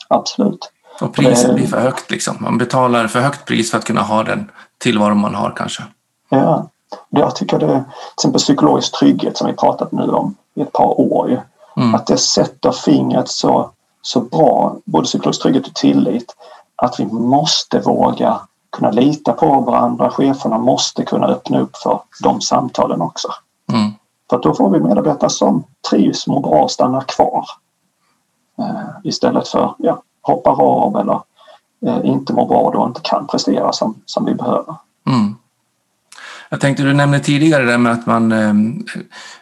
Absolut. 0.08 0.72
Och 1.00 1.14
priset 1.14 1.54
blir 1.54 1.66
för 1.66 1.80
högt 1.80 2.11
liksom. 2.11 2.37
Man 2.40 2.59
betalar 2.59 3.07
för 3.07 3.20
högt 3.20 3.44
pris 3.44 3.70
för 3.70 3.78
att 3.78 3.85
kunna 3.85 4.02
ha 4.02 4.22
den 4.22 4.50
tillvaro 4.78 5.14
man 5.14 5.35
har 5.35 5.52
kanske. 5.57 5.83
Ja, 6.28 6.68
jag 7.11 7.37
tycker 7.37 7.59
det 7.59 7.66
är 7.66 7.68
till 7.78 7.85
exempel 8.16 8.38
psykologisk 8.38 8.98
trygghet 8.98 9.37
som 9.37 9.46
vi 9.46 9.52
pratat 9.52 9.92
nu 9.92 10.02
om 10.02 10.35
i 10.54 10.61
ett 10.61 10.72
par 10.72 11.00
år. 11.00 11.42
Mm. 11.76 11.94
Att 11.94 12.07
det 12.07 12.16
sätter 12.16 12.72
fingret 12.72 13.28
så, 13.28 13.70
så 14.02 14.20
bra, 14.20 14.76
både 14.85 15.04
psykologisk 15.04 15.42
trygghet 15.42 15.66
och 15.66 15.74
tillit, 15.74 16.37
att 16.76 17.00
vi 17.00 17.04
måste 17.07 17.80
våga 17.80 18.40
kunna 18.72 18.90
lita 18.90 19.33
på 19.33 19.61
varandra. 19.61 20.11
Cheferna 20.11 20.59
måste 20.59 21.04
kunna 21.04 21.26
öppna 21.26 21.61
upp 21.61 21.76
för 21.76 22.00
de 22.22 22.40
samtalen 22.40 23.00
också. 23.00 23.28
Mm. 23.72 23.92
För 24.30 24.38
då 24.38 24.54
får 24.54 24.70
vi 24.70 24.80
medarbetare 24.80 25.30
som 25.30 25.64
trivs, 25.90 26.26
mår 26.26 26.40
bra 26.40 26.62
och 26.62 26.70
stannar 26.70 27.00
kvar. 27.00 27.44
Eh, 28.59 28.88
istället 29.04 29.48
för 29.48 29.74
ja, 29.78 30.02
hoppar 30.24 30.62
av 30.62 30.96
eller 30.96 31.20
eh, 31.87 32.10
inte 32.10 32.32
mår 32.32 32.46
bra 32.46 32.58
och 32.58 32.88
inte 32.88 33.00
kan 33.04 33.26
prestera 33.26 33.72
som, 33.72 33.94
som 34.06 34.24
vi 34.24 34.34
behöver. 34.34 34.74
Mm. 35.06 35.34
Jag 36.48 36.60
tänkte, 36.60 36.82
du 36.82 36.92
nämnde 36.92 37.20
tidigare 37.20 37.64
det 37.64 37.78
med 37.78 37.92
att 37.92 38.06
man, 38.06 38.32
ehm, 38.32 38.84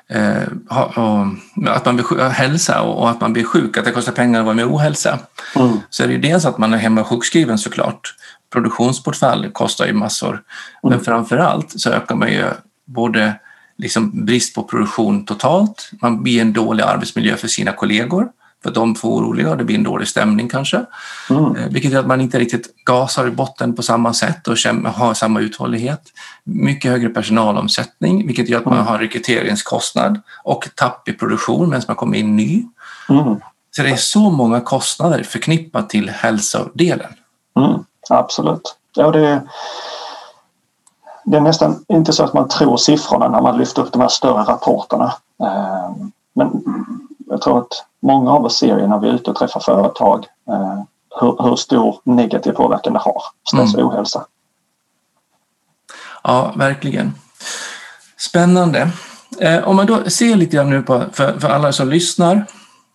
eh, 0.08 0.42
ha, 0.68 1.26
att 1.68 1.84
man 1.84 1.96
blir 1.96 2.28
hälsa 2.28 2.82
och, 2.82 2.98
och, 2.98 3.10
att 3.10 3.20
man 3.20 3.32
blir 3.32 3.44
sjuk, 3.44 3.76
att 3.76 3.84
det 3.84 3.90
kostar 3.90 4.12
pengar 4.12 4.40
att 4.40 4.44
vara 4.44 4.54
med 4.54 4.66
ohälsa. 4.66 5.18
Mm. 5.56 5.76
Så 5.90 6.02
är 6.02 6.06
det 6.06 6.12
ju 6.12 6.20
dels 6.20 6.44
att 6.44 6.58
man 6.58 6.74
är 6.74 6.78
hemma 6.78 7.04
sjukskriven 7.04 7.58
såklart. 7.58 8.14
Produktionsbortfall 8.52 9.50
kostar 9.52 9.86
ju 9.86 9.92
massor. 9.92 10.30
Mm. 10.30 10.42
Men 10.82 11.00
framför 11.00 11.36
allt 11.36 11.80
så 11.80 11.90
ökar 11.90 12.14
man 12.14 12.32
ju 12.32 12.44
både 12.84 13.34
liksom 13.78 14.24
brist 14.24 14.54
på 14.54 14.62
produktion 14.62 15.24
totalt, 15.24 15.90
man 16.02 16.22
blir 16.22 16.40
en 16.40 16.52
dålig 16.52 16.84
arbetsmiljö 16.84 17.36
för 17.36 17.48
sina 17.48 17.72
kollegor 17.72 18.28
för 18.62 18.68
att 18.68 18.74
de 18.74 18.94
får 18.94 19.08
oroliga 19.08 19.50
och 19.50 19.56
det 19.56 19.64
blir 19.64 19.76
en 19.76 19.82
dålig 19.82 20.08
stämning 20.08 20.48
kanske. 20.48 20.84
Mm. 21.30 21.56
Eh, 21.56 21.68
vilket 21.70 21.92
gör 21.92 22.00
att 22.00 22.06
man 22.06 22.20
inte 22.20 22.38
riktigt 22.38 22.84
gasar 22.84 23.26
i 23.26 23.30
botten 23.30 23.74
på 23.76 23.82
samma 23.82 24.12
sätt 24.12 24.48
och 24.48 24.56
har 24.86 25.14
samma 25.14 25.40
uthållighet. 25.40 26.02
Mycket 26.44 26.90
högre 26.90 27.08
personalomsättning 27.08 28.26
vilket 28.26 28.48
gör 28.48 28.58
att 28.58 28.64
man 28.64 28.74
mm. 28.74 28.86
har 28.86 28.98
rekryteringskostnad 28.98 30.20
och 30.44 30.68
tapp 30.74 31.08
i 31.08 31.12
produktion 31.12 31.68
medan 31.68 31.82
man 31.86 31.96
kommer 31.96 32.18
in 32.18 32.36
ny. 32.36 32.64
Mm. 33.08 33.36
Så 33.76 33.82
det 33.82 33.88
är 33.88 33.96
så 33.96 34.30
många 34.30 34.60
kostnader 34.60 35.22
förknippat 35.22 35.90
till 35.90 36.10
hälsodelen. 36.10 37.12
Mm, 37.56 37.84
absolut. 38.10 38.76
Ja, 38.96 39.10
det, 39.10 39.42
det 41.24 41.36
är 41.36 41.40
nästan 41.40 41.84
inte 41.88 42.12
så 42.12 42.24
att 42.24 42.32
man 42.32 42.48
tror 42.48 42.76
siffrorna 42.76 43.28
när 43.28 43.40
man 43.40 43.58
lyfter 43.58 43.82
upp 43.82 43.92
de 43.92 44.00
här 44.00 44.08
större 44.08 44.42
rapporterna. 44.42 45.14
Eh, 45.42 45.90
men 46.34 46.50
jag 47.32 47.42
tror 47.42 47.58
att 47.58 47.84
många 48.02 48.30
av 48.30 48.44
oss 48.44 48.58
ser 48.58 48.78
ju 48.78 48.86
när 48.86 48.98
vi 48.98 49.08
är 49.08 49.12
ute 49.12 49.30
och 49.30 49.36
träffar 49.36 49.60
företag 49.60 50.26
eh, 50.48 50.82
hur, 51.20 51.42
hur, 51.42 51.56
stor 51.56 52.00
negativ 52.04 52.52
påverkan 52.52 52.92
det 52.92 52.98
har, 52.98 53.22
stress 53.48 53.74
och 53.74 53.80
mm. 53.80 53.92
ohälsa. 53.92 54.26
Ja, 56.22 56.52
verkligen. 56.56 57.14
Spännande. 58.18 58.90
Eh, 59.40 59.68
om 59.68 59.76
man 59.76 59.86
då 59.86 60.10
ser 60.10 60.36
lite 60.36 60.56
grann 60.56 60.70
nu 60.70 60.82
på, 60.82 61.02
för, 61.12 61.38
för 61.40 61.48
alla 61.48 61.72
som 61.72 61.88
lyssnar, 61.88 62.46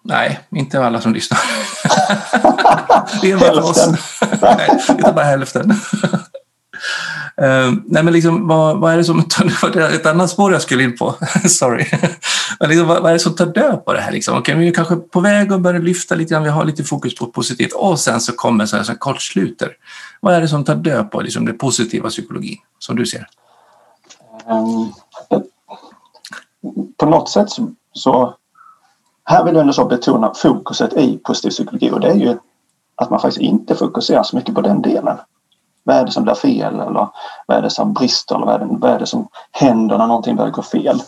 nej, 0.03 0.39
inte 0.49 0.85
alla 0.85 1.01
som 1.01 1.13
lyssnar. 1.13 1.39
det 3.21 3.31
är 3.31 3.37
bara 3.37 3.63
oss. 3.63 3.87
nej, 4.41 4.79
det 4.87 5.07
är 5.07 5.13
bara 5.13 5.25
hälften. 5.25 5.73
Uh, 7.41 7.73
nej 7.85 8.03
men 8.03 8.13
liksom, 8.13 8.47
vad, 8.47 8.79
vad 8.79 8.93
är 8.93 8.97
det 8.97 9.03
som 9.03 9.23
tar, 9.23 9.69
det 9.69 9.95
ett 9.95 10.05
annat 10.05 10.29
spår 10.29 10.51
jag 10.51 10.61
skulle 10.61 10.83
in 10.83 10.97
på, 10.97 11.15
sorry. 11.45 11.85
men 12.59 12.69
liksom, 12.69 12.87
vad, 12.87 13.01
vad, 13.01 13.09
är 13.09 13.13
det 13.13 13.19
som 13.19 13.35
tar 13.35 13.45
död 13.45 13.85
på 13.85 13.93
det 13.93 14.01
här? 14.01 14.11
Liksom? 14.11 14.37
Okay, 14.37 14.55
vi 14.55 14.67
är 14.67 14.73
kanske 14.73 14.95
på 14.95 15.19
väg 15.19 15.53
att 15.53 15.61
börja 15.61 15.79
lyfta 15.79 16.15
lite 16.15 16.33
grann, 16.33 16.43
vi 16.43 16.49
har 16.49 16.65
lite 16.65 16.83
fokus 16.83 17.15
på 17.15 17.25
positivt 17.25 17.73
och 17.73 17.99
sen 17.99 18.21
så 18.21 18.33
kommer 18.33 18.65
så 18.65 18.77
här, 18.77 18.83
så 18.83 18.91
här 18.91 18.99
kortsluter. 18.99 19.71
Vad 20.21 20.33
är 20.33 20.41
det 20.41 20.47
som 20.47 20.63
tar 20.63 20.75
död 20.75 21.11
på 21.11 21.21
liksom, 21.21 21.45
den 21.45 21.57
positiva 21.57 22.09
psykologin, 22.09 22.57
som 22.79 22.95
du 22.95 23.05
ser? 23.05 23.27
Um, 24.49 24.93
på 26.97 27.05
något 27.05 27.29
sätt 27.29 27.49
så, 27.49 27.71
så 27.93 28.33
här 29.23 29.45
vill 29.45 29.53
jag 29.53 29.61
ändå 29.61 29.73
så 29.73 29.85
betona 29.85 30.33
fokuset 30.33 30.93
i 30.93 31.17
positiv 31.17 31.49
psykologi 31.49 31.91
och 31.91 31.99
det 31.99 32.07
är 32.07 32.15
ju 32.15 32.37
att 32.95 33.09
man 33.09 33.19
faktiskt 33.19 33.41
inte 33.41 33.75
fokuserar 33.75 34.23
så 34.23 34.35
mycket 34.35 34.55
på 34.55 34.61
den 34.61 34.81
delen. 34.81 35.17
Vad 35.87 35.95
är 35.95 36.05
det 36.05 36.11
som 36.11 36.23
blir 36.23 36.33
fel 36.33 36.79
eller 36.79 37.07
vad 37.47 37.57
är 37.57 37.61
det 37.61 37.69
som 37.69 37.93
brister 37.93 38.35
eller 38.35 38.45
vad 38.45 38.55
är 38.55 38.59
det, 38.59 38.67
vad 38.69 38.91
är 38.91 38.99
det 38.99 39.05
som 39.05 39.27
händer 39.51 39.97
när 39.97 40.07
någonting 40.07 40.35
börjar 40.35 40.51
gå 40.51 40.61
fel? 40.61 41.01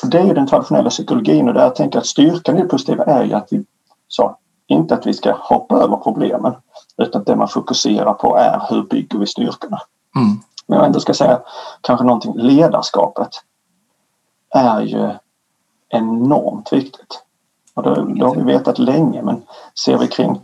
För 0.00 0.06
det 0.06 0.18
är 0.18 0.24
ju 0.24 0.34
den 0.34 0.46
traditionella 0.46 0.90
psykologin 0.90 1.48
och 1.48 1.54
där 1.54 1.62
jag 1.62 1.74
tänker 1.74 1.98
att 1.98 2.06
styrkan 2.06 2.58
i 2.58 2.62
det 2.62 2.68
positiva 2.68 3.04
är 3.04 3.24
ju 3.24 3.34
att 3.34 3.48
vi 3.50 3.64
så, 4.08 4.36
inte 4.66 4.94
att 4.94 5.06
vi 5.06 5.14
ska 5.14 5.32
hoppa 5.40 5.76
över 5.76 5.96
problemen 5.96 6.54
utan 6.96 7.20
att 7.20 7.26
det 7.26 7.36
man 7.36 7.48
fokuserar 7.48 8.12
på 8.12 8.36
är 8.36 8.62
hur 8.70 8.82
bygger 8.82 9.18
vi 9.18 9.26
styrkorna. 9.26 9.80
Mm. 10.16 10.38
Men 10.66 10.78
jag 10.78 10.86
ändå 10.86 11.00
ska 11.00 11.14
säga 11.14 11.40
kanske 11.80 12.06
någonting, 12.06 12.34
ledarskapet 12.36 13.28
är 14.50 14.80
ju 14.80 15.10
enormt 15.88 16.72
viktigt. 16.72 17.22
Och 17.74 17.82
det, 17.82 18.14
det 18.14 18.24
har 18.24 18.34
vi 18.34 18.42
vetat 18.42 18.78
länge 18.78 19.22
men 19.22 19.42
ser 19.84 19.98
vi 19.98 20.06
kring 20.06 20.40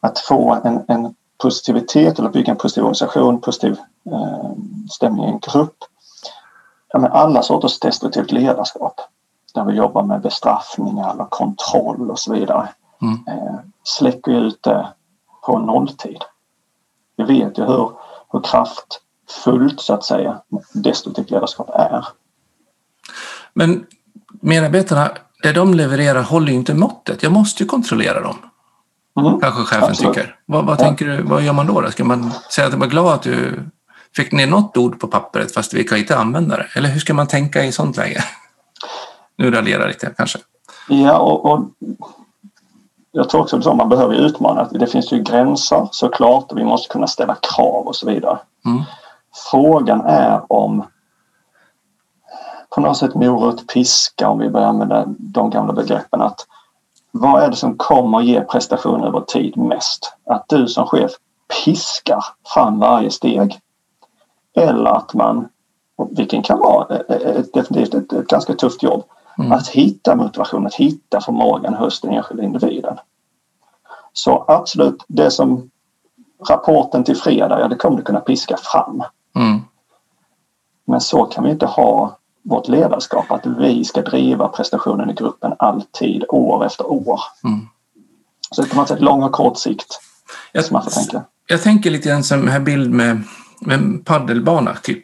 att 0.00 0.18
få 0.18 0.58
en, 0.64 0.84
en 0.88 1.14
positivitet 1.38 2.18
eller 2.18 2.28
bygga 2.28 2.52
en 2.52 2.58
positiv 2.58 2.84
organisation, 2.84 3.40
positiv 3.40 3.76
eh, 4.12 4.50
stämning 4.90 5.24
i 5.24 5.28
en 5.28 5.40
grupp. 5.52 5.76
Ja, 6.92 6.98
men 6.98 7.12
alla 7.12 7.42
sorters 7.42 7.78
destruktivt 7.78 8.32
ledarskap 8.32 9.00
där 9.54 9.64
vi 9.64 9.72
jobbar 9.72 10.02
med 10.02 10.20
bestraffningar 10.20 11.14
eller 11.14 11.24
kontroll 11.24 12.10
och 12.10 12.18
så 12.18 12.32
vidare 12.32 12.68
mm. 13.02 13.14
eh, 13.28 13.54
släcker 13.84 14.32
ut 14.32 14.62
det 14.62 14.88
på 15.46 15.58
nolltid. 15.58 16.22
Vi 17.16 17.24
vet 17.24 17.58
ju 17.58 17.64
hur, 17.64 17.90
hur 18.32 18.40
kraftfullt 18.40 19.80
så 19.80 19.94
att 19.94 20.04
säga 20.04 20.40
destruktivt 20.72 21.30
ledarskap 21.30 21.70
är. 21.70 22.06
Men 23.52 23.86
medarbetarna, 24.40 25.10
det 25.42 25.52
de 25.52 25.74
levererar 25.74 26.22
håller 26.22 26.48
ju 26.48 26.54
inte 26.54 26.74
måttet. 26.74 27.22
Jag 27.22 27.32
måste 27.32 27.62
ju 27.62 27.68
kontrollera 27.68 28.20
dem. 28.20 28.36
Mm. 29.16 29.40
Kanske 29.40 29.62
chefen 29.62 29.90
Absolut. 29.90 30.14
tycker. 30.14 30.36
Vad, 30.46 30.64
vad, 30.66 30.78
tänker 30.78 31.06
du, 31.06 31.22
vad 31.22 31.42
gör 31.42 31.52
man 31.52 31.66
då, 31.66 31.80
då? 31.80 31.90
Ska 31.90 32.04
man 32.04 32.30
säga 32.50 32.66
att 32.66 32.72
du 32.72 32.78
var 32.78 32.86
glad 32.86 33.14
att 33.14 33.22
du 33.22 33.62
fick 34.16 34.32
ner 34.32 34.46
något 34.46 34.76
ord 34.76 35.00
på 35.00 35.06
pappret 35.06 35.54
fast 35.54 35.74
vi 35.74 35.84
kan 35.84 35.98
inte 35.98 36.18
använda 36.18 36.56
det? 36.56 36.66
Eller 36.74 36.88
hur 36.88 37.00
ska 37.00 37.14
man 37.14 37.26
tänka 37.26 37.64
i 37.64 37.72
sånt 37.72 37.96
läge? 37.96 38.24
Nu 39.38 39.50
raljerar 39.50 39.88
lite 39.88 40.14
kanske. 40.16 40.38
Ja, 40.88 41.18
och, 41.18 41.52
och 41.52 41.60
jag 43.12 43.28
tror 43.28 43.40
också 43.40 43.56
att 43.56 43.76
man 43.76 43.88
behöver 43.88 44.14
utmana. 44.14 44.68
Det 44.70 44.86
finns 44.86 45.12
ju 45.12 45.22
gränser 45.22 45.88
såklart 45.92 46.52
och 46.52 46.58
vi 46.58 46.64
måste 46.64 46.92
kunna 46.92 47.06
ställa 47.06 47.36
krav 47.56 47.86
och 47.86 47.96
så 47.96 48.06
vidare. 48.06 48.38
Mm. 48.64 48.82
Frågan 49.50 50.00
är 50.00 50.52
om 50.52 50.84
på 52.74 52.80
något 52.80 52.96
sätt 52.96 53.14
morot, 53.14 53.66
piska 53.66 54.28
om 54.28 54.38
vi 54.38 54.50
börjar 54.50 54.66
använda 54.66 55.04
de 55.18 55.50
gamla 55.50 55.72
begreppen 55.72 56.22
att 56.22 56.46
vad 57.20 57.42
är 57.42 57.50
det 57.50 57.56
som 57.56 57.76
kommer 57.76 58.20
ge 58.20 58.40
prestation 58.40 59.04
över 59.04 59.20
tid 59.20 59.56
mest? 59.56 60.12
Att 60.24 60.44
du 60.48 60.68
som 60.68 60.86
chef 60.86 61.10
piskar 61.64 62.24
fram 62.54 62.78
varje 62.78 63.10
steg. 63.10 63.58
Eller 64.56 64.90
att 64.90 65.14
man, 65.14 65.48
vilken 66.10 66.42
kan 66.42 66.58
vara 66.58 66.96
ett, 66.96 67.52
definitivt 67.52 67.94
ett, 67.94 68.12
ett 68.12 68.26
ganska 68.26 68.54
tufft 68.54 68.82
jobb, 68.82 69.04
mm. 69.38 69.52
att 69.52 69.68
hitta 69.68 70.16
motivation, 70.16 70.66
att 70.66 70.74
hitta 70.74 71.20
förmågan 71.20 71.74
hos 71.74 72.00
den 72.00 72.12
enskilda 72.12 72.42
individen. 72.42 72.98
Så 74.12 74.44
absolut, 74.48 75.04
det 75.08 75.30
som 75.30 75.70
rapporten 76.48 77.04
till 77.04 77.16
fredag, 77.16 77.60
ja 77.60 77.68
det 77.68 77.76
kommer 77.76 77.96
du 77.96 78.02
kunna 78.02 78.20
piska 78.20 78.56
fram. 78.56 79.02
Mm. 79.36 79.60
Men 80.84 81.00
så 81.00 81.24
kan 81.24 81.44
vi 81.44 81.50
inte 81.50 81.66
ha 81.66 82.18
vårt 82.48 82.68
ledarskap 82.68 83.30
att 83.30 83.46
vi 83.46 83.84
ska 83.84 84.02
driva 84.02 84.48
prestationen 84.48 85.10
i 85.10 85.14
gruppen 85.14 85.52
alltid, 85.58 86.24
år 86.28 86.66
efter 86.66 86.90
år. 86.92 87.20
Mm. 87.44 87.66
Så 88.50 88.62
det 88.62 88.68
kan 88.68 88.76
man 88.76 88.86
säga 88.86 89.00
lång 89.00 89.22
och 89.22 89.32
kort 89.32 89.58
sikt. 89.58 90.00
Jag, 90.52 90.72
man 90.72 90.84
får 90.84 90.90
tänka. 90.90 91.24
jag 91.46 91.62
tänker 91.62 91.90
lite 91.90 92.08
grann 92.08 92.24
som 92.24 92.48
här 92.48 92.60
bild 92.60 92.90
med, 92.90 93.22
med 93.60 94.04
paddelbana 94.04 94.74
typ. 94.82 95.02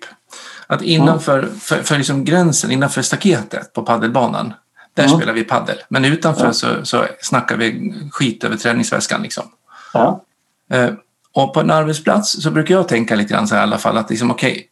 Att 0.66 0.82
innanför 0.82 1.38
mm. 1.38 1.54
för, 1.54 1.82
för 1.82 1.96
liksom 1.96 2.24
gränsen, 2.24 2.70
innanför 2.70 3.02
staketet 3.02 3.72
på 3.72 3.82
paddelbanan, 3.82 4.54
där 4.94 5.04
mm. 5.04 5.16
spelar 5.16 5.32
vi 5.32 5.44
paddel. 5.44 5.76
Men 5.88 6.04
utanför 6.04 6.46
ja. 6.46 6.52
så, 6.52 6.84
så 6.84 7.04
snackar 7.20 7.56
vi 7.56 7.94
skit 8.12 8.44
över 8.44 8.56
träningsväskan. 8.56 9.22
Liksom. 9.22 9.44
Ja. 9.92 10.24
Eh, 10.70 10.90
och 11.34 11.54
på 11.54 11.60
en 11.60 11.70
arbetsplats 11.70 12.42
så 12.42 12.50
brukar 12.50 12.74
jag 12.74 12.88
tänka 12.88 13.14
lite 13.14 13.34
grann 13.34 13.48
så 13.48 13.54
här 13.54 13.62
i 13.62 13.64
alla 13.64 13.78
fall 13.78 13.98
att 13.98 14.10
liksom, 14.10 14.30
okay, 14.30 14.62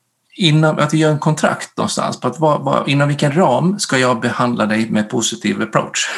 innan, 0.41 0.79
att 0.79 0.95
vi 0.95 0.99
gör 0.99 1.11
en 1.11 1.19
kontrakt 1.19 1.77
någonstans 1.77 2.21
på 2.21 2.29
att 2.29 2.41
vad, 2.41 2.61
vad, 2.61 2.89
inom 2.89 3.09
vilken 3.09 3.33
ram 3.33 3.79
ska 3.79 3.99
jag 3.99 4.21
behandla 4.21 4.67
dig 4.67 4.91
med 4.91 5.11
positiv 5.11 5.63
approach. 5.63 6.09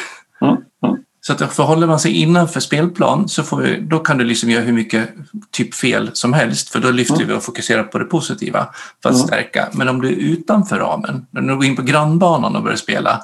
Mm. 0.41 0.55
Mm. 0.85 0.97
Så 1.21 1.33
att 1.33 1.53
förhåller 1.53 1.87
man 1.87 1.99
sig 1.99 2.11
innanför 2.11 2.59
spelplan 2.59 3.29
så 3.29 3.43
får 3.43 3.57
vi, 3.57 3.79
då 3.81 3.99
kan 3.99 4.17
du 4.17 4.23
liksom 4.23 4.49
göra 4.49 4.63
hur 4.63 4.73
mycket 4.73 5.09
typ 5.51 5.75
fel 5.75 6.09
som 6.13 6.33
helst 6.33 6.69
för 6.69 6.79
då 6.79 6.91
lyfter 6.91 7.15
mm. 7.15 7.27
vi 7.27 7.33
och 7.33 7.43
fokuserar 7.43 7.83
på 7.83 7.99
det 7.99 8.05
positiva 8.05 8.67
för 9.03 9.09
att 9.09 9.15
mm. 9.15 9.27
stärka. 9.27 9.69
Men 9.73 9.89
om 9.89 10.01
du 10.01 10.07
är 10.07 10.15
utanför 10.15 10.79
ramen, 10.79 11.25
när 11.31 11.41
du 11.41 11.55
går 11.55 11.65
in 11.65 11.75
på 11.75 11.81
grannbanan 11.81 12.55
och 12.55 12.63
börjar 12.63 12.77
spela, 12.77 13.21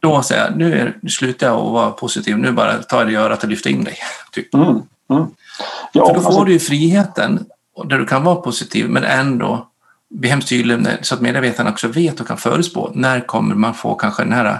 då 0.00 0.22
säger 0.22 0.44
jag 0.44 0.56
nu, 0.56 0.74
är, 0.74 0.96
nu 1.02 1.10
slutar 1.10 1.46
jag 1.46 1.56
att 1.56 1.72
vara 1.72 1.90
positiv, 1.90 2.38
nu 2.38 2.52
bara 2.52 2.74
tar 2.82 2.98
jag 2.98 3.06
det 3.06 3.12
i 3.12 3.16
örat 3.16 3.42
och 3.42 3.48
lyfter 3.48 3.70
in 3.70 3.84
dig. 3.84 3.96
Typ. 4.32 4.48
Ja, 4.52 6.06
för 6.06 6.14
då 6.14 6.20
får 6.20 6.26
alltså... 6.26 6.44
du 6.44 6.58
friheten 6.58 7.46
där 7.84 7.98
du 7.98 8.06
kan 8.06 8.24
vara 8.24 8.36
positiv 8.36 8.90
men 8.90 9.04
ändå 9.04 9.69
bli 10.10 10.28
hemskt 10.28 10.48
tydlig 10.48 10.86
så 11.02 11.14
att 11.14 11.20
medarbetarna 11.20 11.70
också 11.70 11.88
vet 11.88 12.20
och 12.20 12.26
kan 12.26 12.36
förutspå 12.36 12.90
när 12.94 13.20
kommer 13.20 13.54
man 13.54 13.74
få 13.74 13.94
kanske 13.94 14.22
den 14.22 14.32
här 14.32 14.58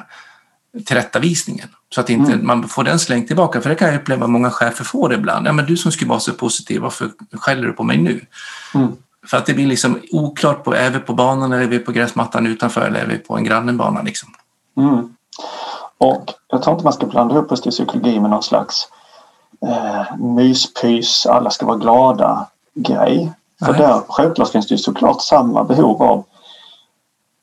tillrättavisningen. 0.87 1.69
Så 1.95 2.01
att 2.01 2.11
inte 2.11 2.33
mm. 2.33 2.47
man 2.47 2.69
får 2.69 2.85
den 2.85 2.99
slängt 2.99 3.27
tillbaka, 3.27 3.61
för 3.61 3.71
det 3.71 3.77
kan 3.77 3.89
jag 3.89 3.97
uppleva 4.01 4.27
många 4.27 4.51
chefer 4.51 4.85
får 4.85 5.13
ibland. 5.15 5.47
Ja, 5.47 5.53
men 5.53 5.67
du 5.67 5.77
som 5.77 5.93
skulle 5.93 6.09
vara 6.09 6.21
så 6.21 6.33
positiv, 6.33 6.81
varför 6.81 7.11
skäller 7.33 7.67
du 7.67 7.73
på 7.73 7.83
mig 7.83 7.99
nu? 7.99 8.27
Mm. 8.75 8.93
För 9.27 9.37
att 9.37 9.47
det 9.47 9.55
blir 9.55 9.67
liksom 9.67 10.01
oklart, 10.13 10.65
på, 10.65 10.75
är 10.75 10.91
vi 10.91 10.99
på 10.99 11.15
banan 11.15 11.53
eller 11.53 11.65
är 11.65 11.69
vi 11.69 11.79
på 11.79 11.93
gräsmattan 11.93 12.47
utanför 12.47 12.81
eller 12.81 13.01
är 13.01 13.07
vi 13.07 13.19
på 13.19 13.37
en 13.37 13.45
grannebana? 13.45 14.03
Liksom. 14.03 14.29
Mm. 14.77 15.15
Och 15.99 16.25
jag 16.49 16.63
tror 16.63 16.75
inte 16.75 16.85
man 16.85 16.93
ska 16.93 17.07
blanda 17.07 17.35
ihop 17.35 17.49
positiv 17.49 17.71
psykologi 17.71 18.21
med 18.21 18.31
någon 18.31 18.43
slags 18.43 18.89
eh, 19.67 20.17
myspys, 20.19 21.27
alla 21.27 21.51
ska 21.51 21.67
vara 21.67 21.77
glada 21.77 22.47
grej. 22.75 23.33
För 23.65 23.73
där 23.73 24.01
självklart 24.09 24.49
finns 24.49 24.69
det 24.69 24.75
ju 24.75 24.79
såklart 24.79 25.23
samma 25.23 25.65
behov 25.65 26.03
av 26.03 26.25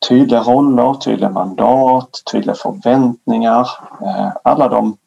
tydliga 0.10 0.42
roller, 0.42 0.94
tydliga 0.94 1.30
mandat, 1.30 2.10
tydliga 2.32 2.56
förväntningar. 2.56 3.70
Eh, 4.02 4.30
alla 4.44 4.68
de 4.68 4.98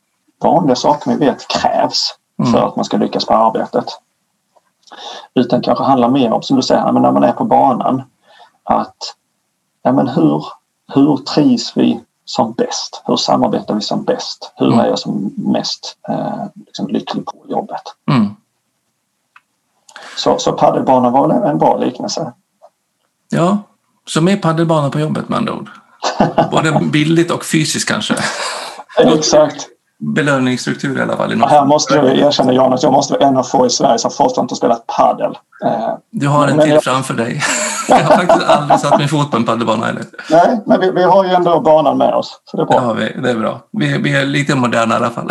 vanliga 0.43 0.77
saker 0.77 1.11
vi 1.11 1.17
vet 1.17 1.49
krävs 1.49 2.15
mm. 2.39 2.53
för 2.53 2.69
att 2.69 2.77
man 2.77 2.85
ska 2.85 2.97
lyckas 2.97 3.25
på 3.27 3.35
arbetet. 3.35 3.85
Utan 5.35 5.63
kanske 5.63 5.85
handlar 5.85 6.09
mer 6.09 6.33
om, 6.33 6.43
som 6.43 6.57
du 6.57 6.63
säger, 6.63 6.93
när 6.93 7.13
man 7.13 7.25
är 7.25 7.33
på 7.33 7.45
banan, 7.45 8.03
att 8.65 9.15
ja, 9.83 9.93
men 9.93 10.09
hur, 10.09 10.45
hur 10.95 11.17
trivs 11.17 11.77
vi 11.77 12.01
som 12.25 12.53
bäst? 12.53 13.03
Hur 13.05 13.17
samarbetar 13.17 13.75
vi 13.75 13.81
som 13.81 14.05
bäst? 14.05 14.53
Hur 14.57 14.67
mm. 14.67 14.81
är 14.81 14.87
jag 14.87 14.99
som 14.99 15.35
mest 15.37 15.97
eh, 16.09 16.45
liksom 16.67 16.89
lycklig 16.89 17.27
på 17.27 17.35
jobbet? 17.49 17.83
Mm. 18.11 18.37
Så, 20.17 20.39
så 20.39 20.53
paddelbanan 20.53 21.13
var 21.13 21.31
en 21.31 21.59
bra 21.59 21.77
liknelse. 21.77 22.33
Ja, 23.31 23.59
så 24.07 24.21
mer 24.21 24.37
paddelbana 24.37 24.91
på 24.91 25.01
jobbet 25.01 25.29
med 25.29 25.39
andra 25.39 25.53
ord. 25.53 25.71
Både 26.51 26.81
bildligt 26.93 27.31
och 27.31 27.45
fysiskt 27.45 27.89
kanske. 27.89 28.15
Exakt. 28.99 29.67
Belöningsstruktur 29.99 30.99
i 30.99 31.03
alla 31.03 31.17
fall. 31.17 31.33
I 31.33 31.37
här 31.37 31.65
måste 31.65 32.01
du 32.01 32.21
erkänna 32.21 32.53
Jan 32.53 32.73
att 32.73 32.83
jag 32.83 32.93
måste 32.93 33.15
vara 33.15 33.29
en 33.29 33.37
av 33.37 33.43
få 33.43 33.67
i 33.67 33.71
Sverige 33.71 33.99
som 33.99 34.11
fortfarande 34.11 34.41
inte 34.41 34.55
spelat 34.55 34.87
paddel. 34.87 35.39
Du 36.11 36.29
har 36.29 36.49
en 36.49 36.59
till 36.59 36.71
jag... 36.71 36.85
framför 36.85 37.15
dig. 37.15 37.43
jag 37.89 37.97
har 37.97 38.17
faktiskt 38.17 38.49
aldrig 38.49 38.81
satt 38.81 38.99
min 38.99 39.09
fot 39.09 39.31
på 39.31 39.37
en 39.37 39.45
paddelbana 39.45 39.87
heller. 39.87 40.05
Nej, 40.31 40.61
men 40.67 40.81
vi, 40.81 40.91
vi, 40.91 41.03
har 41.03 41.25
ju 41.25 41.31
ändå 41.31 41.61
banan 41.61 41.99
med 41.99 42.15
oss. 42.15 42.41
Så 42.45 42.57
det 42.57 42.63
är 42.63 42.67
bra. 42.67 42.77
Ja, 42.77 42.93
vi, 42.93 43.21
det 43.23 43.31
är 43.31 43.35
bra. 43.35 43.61
Vi, 43.73 43.99
vi 43.99 44.17
är 44.17 44.25
lite 44.25 44.55
moderna 44.55 44.95
i 44.95 44.97
alla 44.97 45.11
fall. 45.11 45.31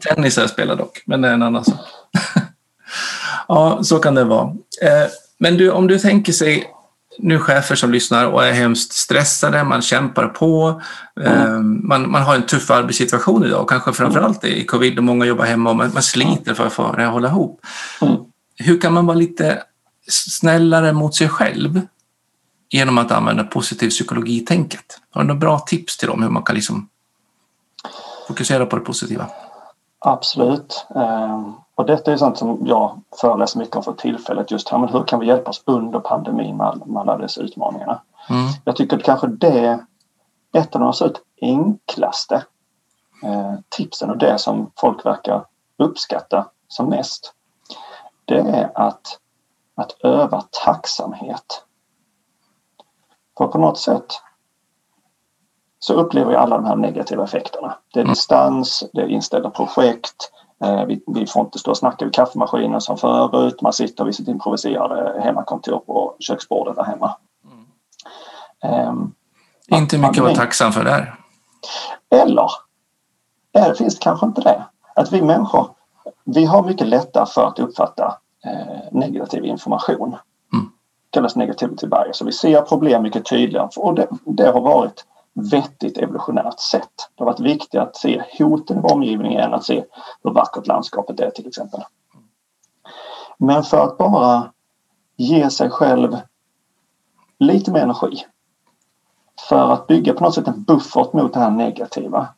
Tennis 0.00 0.36
har 0.36 0.42
jag 0.42 0.50
spelat 0.50 0.78
dock, 0.78 1.02
men 1.06 1.22
det 1.22 1.28
är 1.28 1.32
en 1.32 1.42
annan 1.42 1.64
sak. 1.64 1.78
Ja, 3.48 3.82
så 3.82 3.98
kan 3.98 4.14
det 4.14 4.24
vara. 4.24 4.48
Eh, 4.82 5.10
men 5.38 5.56
du, 5.56 5.70
om 5.70 5.86
du 5.86 5.98
tänker 5.98 6.32
sig 6.32 6.74
nu 7.18 7.38
chefer 7.38 7.74
som 7.74 7.92
lyssnar 7.92 8.26
och 8.26 8.46
är 8.46 8.52
hemskt 8.52 8.92
stressade, 8.92 9.64
man 9.64 9.82
kämpar 9.82 10.28
på, 10.28 10.82
mm. 11.20 11.88
man, 11.88 12.10
man 12.10 12.22
har 12.22 12.34
en 12.34 12.46
tuff 12.46 12.70
arbetssituation 12.70 13.44
idag 13.44 13.62
och 13.62 13.68
kanske 13.68 13.92
framförallt 13.92 14.44
i 14.44 14.64
covid 14.64 14.98
och 14.98 15.04
många 15.04 15.24
jobbar 15.24 15.44
hemma 15.44 15.70
och 15.70 15.76
man, 15.76 15.90
man 15.94 16.02
sliter 16.02 16.54
för 16.54 16.66
att 16.66 16.72
få 16.72 16.92
det 16.92 17.06
att 17.06 17.12
hålla 17.12 17.28
ihop. 17.28 17.60
Mm. 18.00 18.16
Hur 18.56 18.80
kan 18.80 18.92
man 18.92 19.06
vara 19.06 19.16
lite 19.16 19.62
snällare 20.08 20.92
mot 20.92 21.14
sig 21.14 21.28
själv 21.28 21.80
genom 22.70 22.98
att 22.98 23.12
använda 23.12 23.44
positiv 23.44 23.90
psykologitänket? 23.90 25.00
Har 25.10 25.20
du 25.20 25.26
några 25.26 25.40
bra 25.40 25.58
tips 25.58 25.96
till 25.96 26.08
dem 26.08 26.22
hur 26.22 26.30
man 26.30 26.42
kan 26.42 26.54
liksom 26.54 26.88
fokusera 28.28 28.66
på 28.66 28.76
det 28.76 28.82
positiva? 28.82 29.26
Absolut. 29.98 30.86
Ehm, 30.94 31.54
och 31.74 31.86
detta 31.86 32.12
är 32.12 32.16
sånt 32.16 32.38
som 32.38 32.66
jag 32.66 33.00
föreläser 33.20 33.58
mycket 33.58 33.76
om 33.76 33.82
för 33.82 33.92
tillfället. 33.92 34.50
Just 34.50 34.68
här, 34.68 34.78
men 34.78 34.88
hur 34.88 35.02
kan 35.02 35.20
vi 35.20 35.26
hjälpas 35.26 35.62
under 35.64 36.00
pandemin 36.00 36.56
med, 36.56 36.82
med 36.86 37.00
alla 37.00 37.18
dessa 37.18 37.40
utmaningarna? 37.40 38.02
Mm. 38.30 38.46
Jag 38.64 38.76
tycker 38.76 38.96
att 38.96 39.02
kanske 39.02 39.26
det 39.26 39.58
är 39.58 39.78
ett 40.52 40.74
av 40.74 40.80
de 40.80 40.88
absolut 40.88 41.22
enklaste 41.40 42.44
eh, 43.24 43.54
tipsen 43.68 44.10
och 44.10 44.18
det 44.18 44.38
som 44.38 44.70
folk 44.76 45.06
verkar 45.06 45.44
uppskatta 45.76 46.46
som 46.68 46.86
mest. 46.86 47.34
Det 48.24 48.38
är 48.38 48.70
att, 48.74 49.18
att 49.74 50.04
öva 50.04 50.44
tacksamhet. 50.64 51.64
För 53.38 53.46
på 53.46 53.58
något 53.58 53.78
sätt 53.78 54.06
så 55.78 55.94
upplever 55.94 56.32
jag 56.32 56.42
alla 56.42 56.56
de 56.56 56.66
här 56.66 56.76
negativa 56.76 57.24
effekterna. 57.24 57.76
Det 57.92 58.00
är 58.00 58.04
mm. 58.04 58.12
distans, 58.12 58.84
det 58.92 59.00
är 59.00 59.06
inställda 59.06 59.50
projekt, 59.50 60.30
eh, 60.64 60.84
vi, 60.84 61.02
vi 61.06 61.26
får 61.26 61.42
inte 61.42 61.58
stå 61.58 61.70
och 61.70 61.76
snacka 61.76 62.04
vid 62.04 62.14
kaffemaskinen 62.14 62.80
som 62.80 62.96
förut. 62.96 63.62
Man 63.62 63.72
sitter 63.72 64.04
vid 64.04 64.14
sitt 64.14 64.28
improviserade 64.28 65.20
hemmakontor 65.22 65.78
på 65.78 66.14
köksbordet 66.18 66.76
där 66.76 66.84
hemma. 66.84 67.16
Mm. 68.64 68.88
Um, 68.88 69.14
inte 69.70 69.98
mycket 69.98 70.18
att 70.18 70.24
vara 70.24 70.34
tacksam 70.34 70.72
för 70.72 70.84
där. 70.84 71.14
Eller 72.10 72.50
är, 73.52 73.74
finns 73.74 73.94
det 73.94 74.02
kanske 74.02 74.26
inte 74.26 74.40
det? 74.40 74.64
Att 74.94 75.12
vi 75.12 75.22
människor, 75.22 75.70
vi 76.24 76.44
har 76.44 76.62
mycket 76.62 76.86
lättare 76.86 77.26
för 77.26 77.46
att 77.46 77.58
uppfatta 77.58 78.18
eh, 78.44 78.92
negativ 78.92 79.44
information. 79.44 80.16
Mm. 80.52 80.70
kallas 81.10 81.36
negativity 81.36 81.86
bias. 81.86 82.16
Så 82.16 82.24
vi 82.24 82.32
ser 82.32 82.62
problem 82.62 83.02
mycket 83.02 83.26
tydligare 83.26 83.68
och 83.76 83.94
det, 83.94 84.08
det 84.24 84.50
har 84.50 84.60
varit 84.60 85.04
vettigt 85.34 85.98
evolutionärt 85.98 86.60
sätt. 86.60 86.92
Det 87.14 87.24
har 87.24 87.26
varit 87.26 87.40
viktigare 87.40 87.86
att 87.86 87.96
se 87.96 88.22
hoten 88.38 88.78
i 88.78 88.80
vår 88.80 88.92
omgivning 88.92 89.34
än 89.34 89.54
att 89.54 89.64
se 89.64 89.84
hur 90.22 90.30
vackert 90.30 90.66
landskapet 90.66 91.20
är 91.20 91.30
till 91.30 91.46
exempel. 91.46 91.84
Men 93.38 93.62
för 93.62 93.84
att 93.84 93.98
bara 93.98 94.52
ge 95.16 95.50
sig 95.50 95.70
själv 95.70 96.16
lite 97.38 97.72
mer 97.72 97.80
energi 97.80 98.24
för 99.48 99.72
att 99.72 99.86
bygga 99.86 100.14
på 100.14 100.24
något 100.24 100.34
sätt 100.34 100.48
en 100.48 100.62
buffert 100.62 101.12
mot 101.12 101.32
det 101.32 101.40
här 101.40 101.50
negativa 101.50 102.28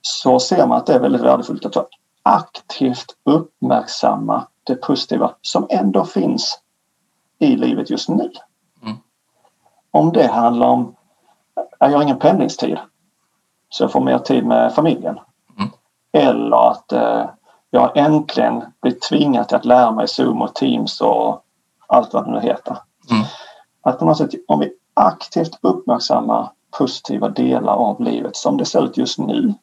så 0.00 0.40
ser 0.40 0.66
man 0.66 0.78
att 0.78 0.86
det 0.86 0.94
är 0.94 1.00
väldigt 1.00 1.22
värdefullt 1.22 1.76
att 1.76 1.88
aktivt 2.22 3.16
uppmärksamma 3.24 4.46
det 4.64 4.74
positiva 4.74 5.34
som 5.40 5.66
ändå 5.70 6.04
finns 6.04 6.60
i 7.38 7.56
livet 7.56 7.90
just 7.90 8.08
nu. 8.08 8.32
Mm. 8.82 8.96
Om 9.90 10.12
det 10.12 10.26
handlar 10.26 10.66
om 10.66 10.96
jag 11.90 11.98
har 11.98 12.02
ingen 12.02 12.18
pendlingstid 12.18 12.78
så 13.68 13.84
jag 13.84 13.92
får 13.92 14.00
mer 14.00 14.18
tid 14.18 14.46
med 14.46 14.74
familjen. 14.74 15.18
Mm. 15.58 15.70
Eller 16.12 16.70
att 16.70 16.92
eh, 16.92 17.24
jag 17.70 17.96
äntligen 17.96 18.64
blir 18.82 18.98
tvingad 19.08 19.48
till 19.48 19.56
att 19.56 19.64
lära 19.64 19.90
mig 19.90 20.08
Zoom 20.08 20.42
och 20.42 20.54
Teams 20.54 21.00
och 21.00 21.44
allt 21.86 22.14
vad 22.14 22.24
det 22.24 22.30
nu 22.30 22.40
heter. 22.40 22.78
Mm. 23.10 23.24
Att 23.82 23.98
på 23.98 24.04
något 24.04 24.18
sätt, 24.18 24.30
om 24.48 24.60
vi 24.60 24.72
aktivt 24.94 25.58
uppmärksammar 25.60 26.50
positiva 26.78 27.28
delar 27.28 27.72
av 27.72 28.00
livet 28.00 28.36
som 28.36 28.56
det 28.56 28.64
ser 28.64 28.84
ut 28.84 28.96
just 28.96 29.18
nu 29.18 29.54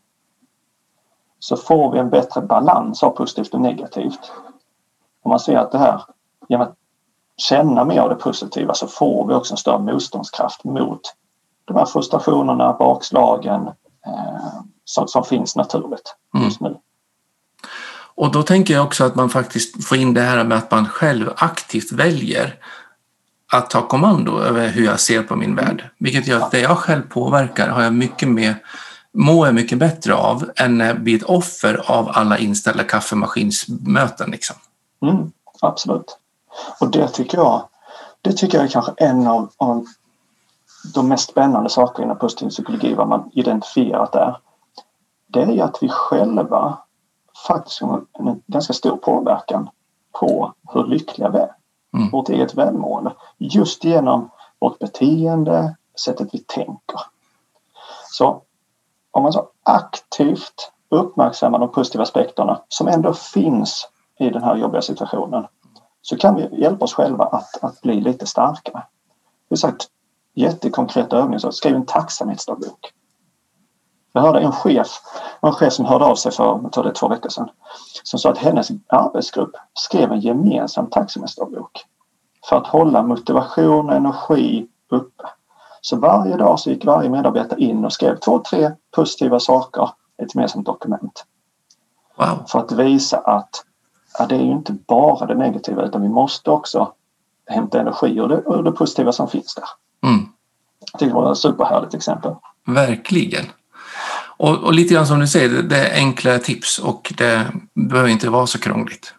så 1.40 1.58
får 1.58 1.92
vi 1.92 2.00
en 2.00 2.10
bättre 2.10 2.42
balans 2.42 3.04
av 3.04 3.10
positivt 3.10 3.54
och 3.54 3.62
negativt. 3.62 4.32
Om 5.24 5.30
man 5.30 5.40
ser 5.40 5.58
att 5.58 5.72
det 5.72 5.78
här, 5.78 6.02
genom 6.48 6.68
att 6.68 6.76
känna 7.38 7.84
mer 7.84 8.00
av 8.00 8.10
det 8.10 8.16
positiva 8.16 8.74
så 8.74 8.88
får 8.88 9.28
vi 9.28 9.34
också 9.34 9.54
en 9.54 9.58
större 9.58 9.80
motståndskraft 9.80 10.64
mot 10.64 11.02
de 11.72 11.80
här 11.80 11.86
frustrationerna, 11.86 12.74
bakslagen 12.74 13.68
eh, 14.08 14.62
som, 14.86 15.08
som, 15.08 15.24
finns 15.24 15.56
naturligt 15.56 16.16
just 16.44 16.62
mm. 16.62 16.74
nu. 16.74 16.80
Och 18.16 18.32
då 18.32 18.44
tänker 18.44 18.74
jag 18.74 18.86
också 18.86 19.04
att 19.04 19.16
man 19.16 19.30
faktiskt 19.30 19.86
får 19.86 19.98
in 19.98 20.14
det 20.14 20.22
här 20.22 20.44
med 20.44 20.58
att 20.58 20.72
man 20.72 20.86
själv 20.86 21.34
aktivt 21.36 21.92
väljer 21.92 22.56
att 23.52 23.70
ta 23.70 23.88
kommando 23.88 24.40
över 24.40 24.68
hur 24.68 24.86
jag 24.86 25.00
ser 25.00 25.24
på 25.24 25.36
min 25.36 25.56
värld. 25.56 25.90
Vilket 25.98 26.28
gör 26.28 26.42
att 26.42 26.52
det 26.52 26.60
jag 26.60 26.78
själv 26.78 27.02
påverkar 27.10 27.70
har 27.70 27.84
jag 27.84 27.94
mycket 27.94 28.28
mer, 28.28 28.56
mår 29.14 29.48
jag 29.48 29.56
mycket 29.56 29.78
bättre 29.78 30.14
av 30.14 30.52
än 30.56 30.82
att 30.82 30.98
bli 30.98 31.16
ett 31.16 31.24
offer 31.24 31.92
av 31.92 32.10
alla 32.14 32.38
inställda 32.38 32.84
kaffemaskinsmöten. 32.84 34.32
Liksom. 34.32 34.56
Mm, 35.02 35.32
absolut. 35.62 36.18
Och 36.80 36.92
det 36.92 37.08
tycker 37.08 37.38
jag, 37.38 37.64
det 38.22 38.34
tycker 38.34 38.58
jag 38.58 38.66
är 38.66 38.70
kanske 38.70 38.92
en 38.98 39.28
av, 39.28 39.50
av 39.58 39.86
de 40.94 41.08
mest 41.08 41.30
spännande 41.30 41.70
sakerna 41.70 42.06
inom 42.06 42.18
positiv 42.18 42.50
psykologi, 42.50 42.94
vad 42.94 43.08
man 43.08 43.30
identifierat 43.34 44.12
där, 44.12 44.38
det 45.28 45.42
är 45.42 45.52
ju 45.52 45.62
att 45.62 45.84
vi 45.84 45.90
själva 45.90 46.78
faktiskt 47.48 47.82
har 47.82 48.02
en 48.14 48.42
ganska 48.48 48.74
stor 48.74 48.98
påverkan 48.98 49.70
på 50.12 50.54
hur 50.74 50.84
lyckliga 50.84 51.30
vi 51.30 51.38
är. 51.38 51.52
Mm. 51.94 52.10
Vårt 52.12 52.30
eget 52.30 52.54
välmående. 52.54 53.14
Just 53.38 53.84
genom 53.84 54.30
vårt 54.60 54.80
beteende, 54.80 55.76
sättet 56.06 56.30
vi 56.34 56.40
tänker. 56.40 57.00
Så 58.12 58.42
om 59.12 59.24
man 59.24 59.34
så 59.34 59.48
aktivt 59.64 60.72
uppmärksammar 60.90 61.60
de 61.60 61.72
positiva 61.72 62.04
aspekterna 62.04 62.62
som 62.68 62.88
ändå 62.88 63.14
finns 63.14 63.90
i 64.20 64.30
den 64.30 64.44
här 64.44 64.56
jobbiga 64.56 64.82
situationen 64.82 65.48
så 66.02 66.18
kan 66.18 66.36
vi 66.36 66.62
hjälpa 66.62 66.86
oss 66.86 66.94
själva 66.94 67.26
att, 67.26 67.64
att 67.64 67.82
bli 67.82 68.02
lite 68.02 68.26
starkare. 68.26 68.84
Det 69.50 69.56
är 69.56 69.58
sagt, 69.58 69.88
jättekonkret 70.34 71.14
övning. 71.14 71.40
Så 71.40 71.52
skriv 71.52 71.76
en 71.76 71.86
tacksamhetsdagbok. 71.86 72.94
Jag 74.14 74.22
hörde 74.22 74.40
en 74.40 74.52
chef, 74.52 74.88
en 75.42 75.54
chef 75.54 75.74
som 75.74 75.86
hörde 75.86 76.06
av 76.06 76.16
sig 76.16 76.32
för 76.32 76.60
jag 76.64 76.72
tror 76.72 76.84
det 76.84 76.94
två 76.94 77.08
veckor 77.08 77.30
sedan 77.30 77.50
som 78.04 78.20
sa 78.20 78.30
att 78.30 78.38
hennes 78.38 78.70
arbetsgrupp 78.88 79.52
skrev 79.74 80.12
en 80.12 80.20
gemensam 80.20 80.90
tacksamhetsdagbok 80.90 81.86
för 82.50 82.58
att 82.58 82.68
hålla 82.68 83.04
motivation 83.04 83.90
och 83.90 83.96
energi 83.96 84.68
uppe. 84.90 85.24
Så 85.82 85.96
varje 85.96 86.38
dag 86.38 86.60
så 86.60 86.70
gick 86.70 86.86
varje 86.86 87.10
medarbetare 87.10 87.60
in 87.60 87.86
och 87.86 87.94
skrev 87.94 88.16
två, 88.16 88.40
tre 88.40 88.72
positiva 88.92 89.40
saker 89.40 89.90
i 90.22 90.24
ett 90.24 90.36
gemensamt 90.36 90.66
dokument. 90.66 91.26
Wow. 92.16 92.46
För 92.48 92.60
att 92.60 92.72
visa 92.72 93.18
att 93.18 93.50
ja, 94.20 94.26
det 94.26 94.36
är 94.36 94.44
ju 94.44 94.52
inte 94.52 94.74
bara 94.74 95.26
det 95.26 95.36
negativa 95.36 95.84
utan 95.84 96.02
vi 96.02 96.10
måste 96.10 96.52
också 96.52 96.94
hämta 97.46 97.80
energi 97.80 98.18
ur 98.18 98.28
det, 98.28 98.44
ur 98.46 98.64
det 98.64 98.72
positiva 98.72 99.12
som 99.12 99.28
finns 99.28 99.56
där. 99.56 99.66
Mm. 100.04 100.26
Det 101.00 101.10
var 101.10 101.32
ett 101.32 101.38
superhärligt 101.38 101.94
exempel. 101.94 102.36
Verkligen. 102.66 103.46
Och, 104.38 104.58
och, 104.58 104.74
lite 104.74 104.94
grann 104.94 105.08
som 105.08 105.20
du 105.20 105.28
säger, 105.28 105.64
det, 105.64 105.88
är 105.88 105.96
enkla 105.96 106.40
tips 106.40 106.80
och 106.80 107.14
det 107.18 107.48
behöver 107.74 108.10
inte 108.10 108.30
vara 108.30 108.48
så 108.48 108.60
krångligt. 108.60 109.14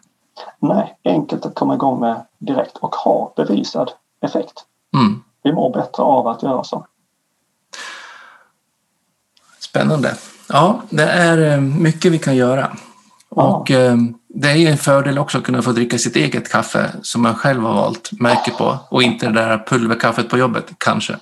Nej, 0.59 0.97
enkelt 1.03 1.45
att 1.45 1.55
komma 1.55 1.75
igång 1.75 1.99
med 1.99 2.25
direkt 2.39 2.77
och 2.77 2.95
ha 2.95 3.33
bevisad 3.35 3.91
effekt. 4.21 4.53
Mm. 4.95 5.23
Vi 5.43 5.53
mår 5.53 5.73
bättre 5.73 6.03
av 6.03 6.27
att 6.27 6.43
göra 6.43 6.63
så. 6.63 6.85
Spännande. 9.59 10.15
Ja, 10.49 10.81
det 10.89 11.03
är 11.03 11.51
eh, 11.51 11.61
mycket 11.61 12.11
vi 12.11 12.19
kan 12.19 12.35
göra. 12.35 12.77
Ja. 13.35 13.43
Och 13.43 13.71
eh, 13.71 13.97
det 14.35 14.49
är 14.49 14.71
en 14.71 14.77
fördel 14.77 15.17
också 15.19 15.37
att 15.37 15.43
kunna 15.43 15.61
få 15.61 15.71
dricka 15.71 15.97
sitt 15.97 16.15
eget 16.15 16.51
kaffe 16.51 16.91
som 17.01 17.21
man 17.21 17.35
själv 17.35 17.63
har 17.63 17.73
valt 17.73 18.09
märke 18.11 18.51
på 18.51 18.77
och 18.89 19.03
inte 19.03 19.25
det 19.25 19.33
där 19.33 19.63
pulverkaffet 19.67 20.29
på 20.29 20.37
jobbet, 20.37 20.65
kanske. 20.77 21.17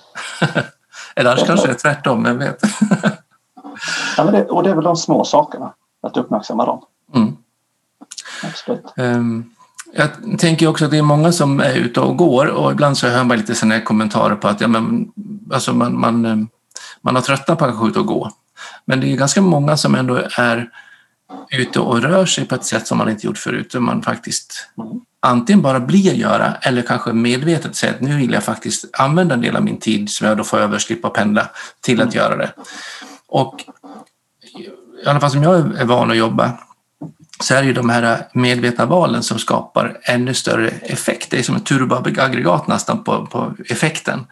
Eller 1.16 1.30
annars 1.30 1.46
kanske 1.46 1.66
det 1.66 1.72
är 1.72 1.78
tvärtom, 1.78 2.22
vem 2.22 2.38
vet. 2.38 2.62
ja, 4.16 4.24
men 4.24 4.34
det, 4.34 4.44
och 4.44 4.62
det 4.62 4.70
är 4.70 4.74
väl 4.74 4.84
de 4.84 4.96
små 4.96 5.24
sakerna, 5.24 5.72
att 6.02 6.16
uppmärksamma 6.16 6.66
dem. 6.66 6.82
Mm. 7.14 7.36
Absolut. 8.42 8.92
Um, 8.96 9.50
jag 9.94 10.38
tänker 10.38 10.66
också 10.66 10.84
att 10.84 10.90
det 10.90 10.98
är 10.98 11.02
många 11.02 11.32
som 11.32 11.60
är 11.60 11.74
ute 11.74 12.00
och 12.00 12.16
går 12.16 12.46
och 12.46 12.72
ibland 12.72 12.98
så 12.98 13.08
hör 13.08 13.24
man 13.24 13.36
lite 13.36 13.54
sådana 13.54 13.80
kommentarer 13.80 14.36
på 14.36 14.48
att 14.48 14.60
ja, 14.60 14.68
men, 14.68 15.12
alltså 15.52 15.72
man, 15.74 16.00
man, 16.00 16.24
eh, 16.24 16.36
man 17.00 17.14
har 17.14 17.22
tröttnat 17.22 17.58
på 17.58 17.64
att 17.64 17.76
gå 17.76 17.88
ut 17.88 17.96
och 17.96 18.06
gå. 18.06 18.30
Men 18.84 19.00
det 19.00 19.12
är 19.12 19.16
ganska 19.16 19.42
många 19.42 19.76
som 19.76 19.94
ändå 19.94 20.22
är 20.36 20.70
ute 21.50 21.80
och 21.80 22.02
rör 22.02 22.26
sig 22.26 22.44
på 22.44 22.54
ett 22.54 22.64
sätt 22.64 22.86
som 22.86 22.98
man 22.98 23.08
inte 23.08 23.26
gjort 23.26 23.38
förut. 23.38 23.74
Man 23.74 24.02
faktiskt 24.02 24.68
antingen 25.20 25.62
bara 25.62 25.80
blir 25.80 26.10
att 26.10 26.16
göra 26.16 26.54
eller 26.54 26.82
kanske 26.82 27.12
medvetet 27.12 27.76
säger 27.76 27.94
att 27.94 28.00
nu 28.00 28.16
vill 28.16 28.32
jag 28.32 28.44
faktiskt 28.44 28.84
använda 28.92 29.34
en 29.34 29.40
del 29.40 29.56
av 29.56 29.64
min 29.64 29.80
tid 29.80 30.10
som 30.10 30.26
jag 30.26 30.36
då 30.36 30.44
får 30.44 30.58
över, 30.58 30.78
slippa 30.78 31.10
pendla, 31.10 31.48
till 31.80 32.02
att 32.02 32.14
göra 32.14 32.36
det. 32.36 32.52
Och 33.28 33.64
i 35.04 35.08
alla 35.08 35.20
fall 35.20 35.30
som 35.30 35.42
jag 35.42 35.78
är 35.78 35.84
van 35.84 36.10
att 36.10 36.16
jobba 36.16 36.52
så 37.40 37.54
är 37.54 37.60
det 37.60 37.66
ju 37.66 37.72
de 37.72 37.90
här 37.90 38.26
medvetna 38.32 38.86
valen 38.86 39.22
som 39.22 39.38
skapar 39.38 39.98
ännu 40.02 40.34
större 40.34 40.68
effekt. 40.68 41.30
Det 41.30 41.38
är 41.38 41.42
som 41.42 41.56
ett 41.56 41.66
turboaggregat 41.66 42.66
nästan 42.66 43.04
på, 43.04 43.26
på 43.26 43.54
effekten. 43.68 44.26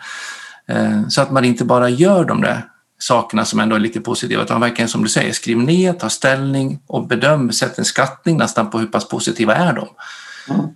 Eh, 0.67 1.09
så 1.09 1.23
att 1.23 1.31
man 1.31 1.45
inte 1.45 1.65
bara 1.65 1.89
gör 1.89 2.25
de 2.25 2.41
där 2.41 2.70
sakerna 3.03 3.45
som 3.45 3.61
ändå 3.61 3.77
är 3.77 3.81
lite 3.81 4.01
positiva, 4.01 4.43
utan 4.43 4.61
verkligen 4.61 4.89
som 4.89 5.03
du 5.03 5.09
säger, 5.09 5.33
skriv 5.33 5.59
ner, 5.59 5.93
ta 5.93 6.09
ställning 6.09 6.79
och 6.87 7.07
bedöm, 7.07 7.53
sätt 7.53 7.79
en 7.79 7.85
skattning 7.85 8.37
nästan 8.37 8.71
på 8.71 8.79
hur 8.79 8.87
pass 8.87 9.09
positiva 9.09 9.55
är 9.55 9.73
de. 9.73 9.89
Mm. 10.55 10.67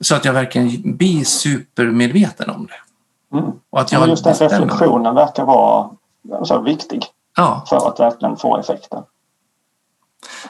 Så 0.00 0.14
att 0.14 0.24
jag 0.24 0.32
verkligen 0.32 0.96
blir 0.96 1.24
supermedveten 1.24 2.50
om 2.50 2.66
det. 2.66 3.38
Mm. 3.38 3.50
Och 3.70 3.80
att 3.80 3.92
Ja, 3.92 4.00
jag 4.00 4.08
just 4.08 4.24
den 4.24 4.34
reflektionen 4.34 5.14
verkar 5.14 5.44
vara 5.44 5.90
så 6.44 6.60
viktig 6.62 7.04
Ja, 7.36 7.64
för 7.68 7.88
att 7.88 8.00
verkligen 8.00 8.36
få 8.36 8.58
effekten. 8.58 9.02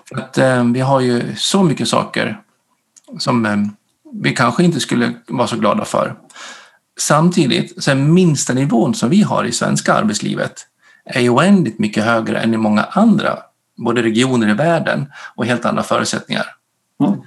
för 0.09 0.17
att 0.19 0.39
eh, 0.39 0.65
vi 0.65 0.81
har 0.81 1.01
ju 1.01 1.37
så 1.37 1.63
mycket 1.63 1.89
saker 1.89 2.43
som 3.19 3.47
eh, 3.47 3.57
vi 4.13 4.35
kanske 4.35 4.65
inte 4.65 4.81
skulle 4.81 5.15
vara 5.29 5.47
så 5.47 5.57
glada 5.57 5.85
för. 5.85 6.15
Samtidigt 7.01 7.85
så 7.85 7.91
är 7.91 7.95
minsta 7.95 8.53
nivån 8.55 8.95
som 8.95 9.11
vi 9.11 9.23
har 9.23 9.45
i 9.45 9.53
svenska 9.53 9.95
arbetslivet 9.95 10.67
är 11.05 11.21
ju 11.21 11.31
oändligt 11.31 11.79
mycket 11.79 12.05
högre 12.05 12.39
än 12.39 12.55
i 12.55 12.57
många 12.57 12.83
andra, 12.83 13.39
både 13.77 14.03
regioner 14.03 14.49
i 14.49 14.55
världen 14.55 15.13
och 15.35 15.47
helt 15.47 15.65
andra 15.65 15.83
förutsättningar. 15.83 16.47
Mm. 17.01 17.23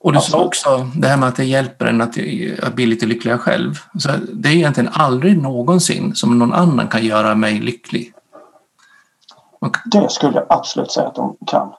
Och 0.00 0.12
du 0.12 0.20
sa 0.20 0.44
också 0.44 0.90
det 0.94 1.08
här 1.08 1.16
med 1.16 1.28
att 1.28 1.36
det 1.36 1.44
hjälper 1.44 1.86
en 1.86 2.00
att, 2.00 2.18
att 2.62 2.74
bli 2.74 2.86
lite 2.86 3.06
lyckligare 3.06 3.38
själv. 3.38 3.74
Så 3.98 4.08
det 4.32 4.48
är 4.48 4.52
egentligen 4.52 4.90
aldrig 4.92 5.42
någonsin 5.42 6.14
som 6.14 6.38
någon 6.38 6.52
annan 6.52 6.88
kan 6.88 7.04
göra 7.04 7.34
mig 7.34 7.60
lycklig. 7.60 8.12
Det 9.84 10.10
skulle 10.10 10.34
jag 10.34 10.46
absolut 10.48 10.90
säga 10.90 11.06
att 11.06 11.14
de 11.14 11.36
kan. 11.46 11.72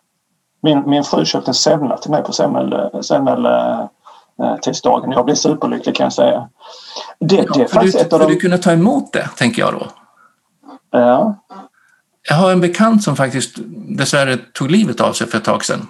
Min, 0.61 0.89
min 0.89 1.03
fru 1.03 1.25
köpte 1.25 1.49
en 1.51 1.55
semla 1.55 1.97
till 1.97 2.11
mig 2.11 2.23
på 2.23 2.33
semmel, 2.33 2.89
semmel 3.03 3.45
eh, 3.45 4.55
tisdagen. 4.61 5.11
Jag 5.11 5.25
blev 5.25 5.35
superlycklig 5.35 5.95
kan 5.95 6.03
jag 6.03 6.13
säga. 6.13 6.49
Det, 7.19 7.35
det 7.35 7.41
är 7.41 7.47
för 7.47 7.59
du, 7.59 7.67
faktiskt 7.67 7.97
ett 7.97 8.13
av 8.13 8.19
du 8.19 8.27
de... 8.27 8.35
kunna 8.35 8.57
ta 8.57 8.71
emot 8.71 9.13
det, 9.13 9.29
tänker 9.37 9.61
jag 9.61 9.73
då. 9.73 9.87
Ja, 10.99 11.45
Jag 12.29 12.35
har 12.35 12.51
en 12.51 12.61
bekant 12.61 13.03
som 13.03 13.15
faktiskt 13.15 13.55
dessvärre 13.97 14.37
tog 14.37 14.71
livet 14.71 15.01
av 15.01 15.13
sig 15.13 15.27
för 15.27 15.37
ett 15.37 15.43
tag 15.43 15.65
sedan. 15.65 15.87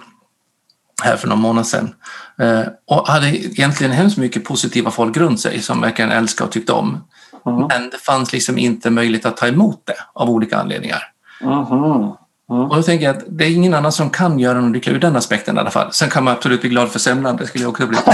Här 1.02 1.16
för 1.16 1.28
någon 1.28 1.38
månad 1.40 1.66
sedan. 1.66 1.94
Eh, 2.40 2.62
och 2.86 3.08
hade 3.08 3.28
egentligen 3.28 3.92
hemskt 3.92 4.16
mycket 4.18 4.44
positiva 4.44 4.90
folk 4.90 5.16
runt 5.16 5.40
sig 5.40 5.62
som 5.62 5.80
verkligen 5.80 6.10
älskade 6.10 6.46
och 6.46 6.52
tyckte 6.52 6.72
om. 6.72 7.04
Mhm. 7.46 7.66
Men 7.68 7.90
det 7.90 7.98
fanns 7.98 8.32
liksom 8.32 8.58
inte 8.58 8.90
möjlighet 8.90 9.26
att 9.26 9.36
ta 9.36 9.46
emot 9.46 9.82
det 9.84 9.96
av 10.12 10.30
olika 10.30 10.58
anledningar. 10.58 11.02
Mhm. 11.40 12.12
Mm. 12.50 12.64
Och 12.64 12.76
då 12.76 12.82
tänker 12.82 13.06
jag 13.06 13.16
att 13.16 13.24
det 13.28 13.44
är 13.44 13.50
ingen 13.50 13.74
annan 13.74 13.92
som 13.92 14.10
kan 14.10 14.38
göra 14.38 14.60
någon 14.60 14.72
lycklig 14.72 14.94
ur 14.94 15.00
den 15.00 15.16
aspekten 15.16 15.56
i 15.56 15.60
alla 15.60 15.70
fall. 15.70 15.92
Sen 15.92 16.10
kan 16.10 16.24
man 16.24 16.34
absolut 16.34 16.60
bli 16.60 16.70
glad 16.70 16.88
för 16.88 16.98
semlan, 16.98 17.36
det 17.36 17.46
skulle 17.46 17.64
jag 17.64 17.70
också 17.70 17.86
bli. 17.86 17.98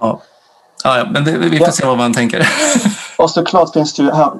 ja. 0.00 0.22
Ja, 0.84 0.98
ja, 0.98 1.06
men 1.10 1.24
det, 1.24 1.38
vi 1.38 1.58
får 1.58 1.66
Ja. 1.66 1.72
se 1.72 1.86
vad 1.86 1.98
man 1.98 2.12
tänker. 2.12 2.48
Och 3.18 3.30
såklart 3.30 3.72
finns 3.72 3.94
det 3.94 4.02
ju 4.02 4.10
här 4.10 4.32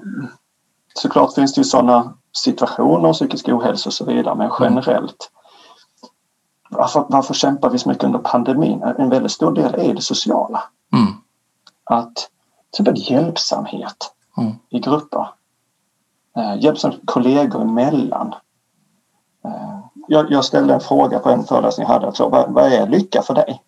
såklart 0.94 1.34
finns 1.34 1.54
det 1.54 1.60
ju 1.60 1.64
sådana 1.64 2.14
situationer, 2.32 3.12
psykisk 3.12 3.48
ohälsa 3.48 3.88
och 3.88 3.92
så 3.94 4.04
vidare, 4.04 4.34
men 4.34 4.50
generellt 4.60 5.30
varför, 6.70 7.06
varför 7.08 7.34
kämpar 7.34 7.70
vi 7.70 7.78
så 7.78 7.88
mycket 7.88 8.04
under 8.04 8.18
pandemin? 8.18 8.82
En 8.98 9.10
väldigt 9.10 9.32
stor 9.32 9.52
del 9.52 9.74
är 9.74 9.94
det 9.94 10.00
sociala. 10.02 10.62
Mm. 10.92 11.12
Att 11.84 12.14
till 12.14 12.82
exempel 12.88 13.12
hjälpsamhet 13.12 14.10
Mm. 14.38 14.52
i 14.70 14.78
grupper. 14.80 15.28
Eh, 16.36 16.62
hjälpsamhet 16.62 17.00
kollegor 17.04 17.62
emellan. 17.62 18.34
Eh, 19.44 19.78
jag, 20.08 20.32
jag 20.32 20.44
ställde 20.44 20.74
en 20.74 20.80
fråga 20.80 21.18
på 21.18 21.30
en 21.30 21.44
föreläsning 21.44 21.86
jag 21.86 21.94
hade. 21.94 22.06
Alltså, 22.06 22.28
vad, 22.28 22.50
vad 22.52 22.72
är 22.72 22.86
lycka 22.86 23.22
för 23.22 23.34
dig? 23.34 23.62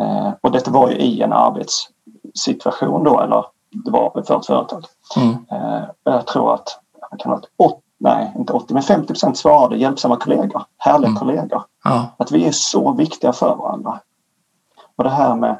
Eh, 0.00 0.32
och 0.40 0.50
detta 0.50 0.70
var 0.70 0.90
ju 0.90 0.96
i 0.96 1.22
en 1.22 1.32
arbetssituation 1.32 3.04
då, 3.04 3.20
eller 3.20 3.44
det 3.70 3.90
var 3.90 4.22
för 4.26 4.38
ett 4.38 4.46
företag. 4.46 4.84
Mm. 5.16 5.36
Eh, 5.50 5.84
jag 6.04 6.26
tror 6.26 6.54
att 6.54 6.80
kan 7.18 7.32
ett 7.38 7.44
åt, 7.56 7.80
nej, 7.98 8.32
inte 8.38 8.52
80, 8.52 8.74
men 8.74 8.82
50 8.82 9.06
procent 9.06 9.38
svarade 9.38 9.76
hjälpsamma 9.76 10.16
kollegor, 10.16 10.62
härliga 10.78 11.08
Mm. 11.08 11.18
kollegor. 11.18 11.62
Ja. 11.84 12.06
Att 12.16 12.32
vi 12.32 12.44
är 12.46 12.52
så 12.52 12.92
viktiga 12.92 13.32
för 13.32 13.56
varandra. 13.56 14.00
Och 14.96 15.04
det 15.04 15.10
här 15.10 15.34
med 15.34 15.58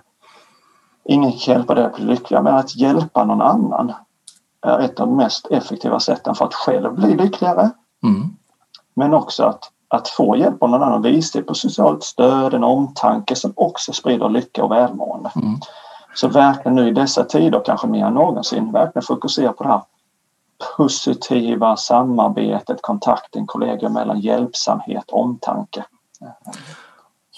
ingen 1.05 1.33
kan 1.33 1.55
hjälpa 1.55 1.75
dig 1.75 1.85
att 1.85 1.97
bli 1.97 2.05
lyckliga, 2.05 2.43
men 2.43 2.55
att 2.55 2.77
hjälpa 2.77 3.25
någon 3.25 3.43
annan 3.43 3.93
är 4.61 4.79
ett 4.79 5.01
av 5.01 5.07
de 5.07 5.17
mest 5.17 5.47
effektiva 5.47 6.01
sätten 6.01 6.35
för 6.35 6.45
att 6.45 6.55
själv 6.55 6.95
bli 6.95 7.15
lyckligare. 7.15 7.71
Mm. 8.03 8.37
Men 8.95 9.15
också 9.15 9.45
att, 9.45 9.71
att 9.95 10.09
få 10.09 10.37
hjälp 10.37 10.63
av 10.63 10.71
någon 10.71 10.83
annan 10.83 11.03
visa 11.03 11.43
på 11.43 11.55
socialt 11.55 12.03
stöd, 12.05 12.55
en 12.55 12.65
omtanke 12.65 13.37
som 13.37 13.53
också 13.57 13.93
sprider 13.93 14.29
lycka 14.29 14.65
och 14.65 14.71
välmående. 14.71 15.31
Mm. 15.37 15.57
Så 16.15 16.29
verkligen 16.29 16.77
nu 16.77 16.89
i 16.89 16.93
dessa 16.93 17.25
tider, 17.25 17.63
kanske 17.67 17.87
mer 17.87 18.07
än 18.07 18.15
någonsin, 18.15 18.73
verkligen 18.73 19.07
fokusera 19.07 19.53
på 19.53 19.63
det 19.63 19.69
här 19.69 19.83
positiva 20.77 21.77
samarbetet, 21.77 22.79
kontakten 22.83 23.47
kollegor 23.47 23.87
emellan, 23.87 24.21
hjälpsamhet, 24.21 25.05
omtanke. 25.09 25.85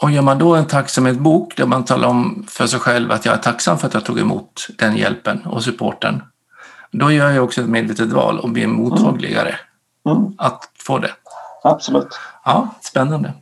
Och 0.02 0.10
gör 0.10 0.22
man 0.22 0.38
då 0.38 0.54
en 0.54 0.66
tacksamhetsbok 0.66 1.56
där 1.56 1.66
man 1.66 1.84
talar 1.84 2.08
om 2.08 2.46
för 2.48 2.66
sig 2.66 2.80
själv 2.80 3.12
att 3.12 3.24
jag 3.24 3.34
är 3.34 3.38
tacksam 3.38 3.78
för 3.78 3.86
att 3.86 3.94
jag 3.94 4.04
tog 4.04 4.18
emot 4.18 4.66
den 4.78 4.96
hjälpen 4.96 5.46
och 5.46 5.64
supporten, 5.64 6.22
då 6.92 7.10
gör 7.10 7.30
jag 7.30 7.44
också 7.44 7.60
ett 7.60 7.68
medvetet 7.68 8.12
val 8.12 8.38
och 8.38 8.50
blir 8.50 8.66
mottagligare 8.66 9.54
Mm, 10.08 10.32
att 10.38 10.70
få 10.78 10.98
det. 10.98 11.10
absolut. 11.62 12.08
Ja, 12.46 12.68
spännande. 12.80 13.32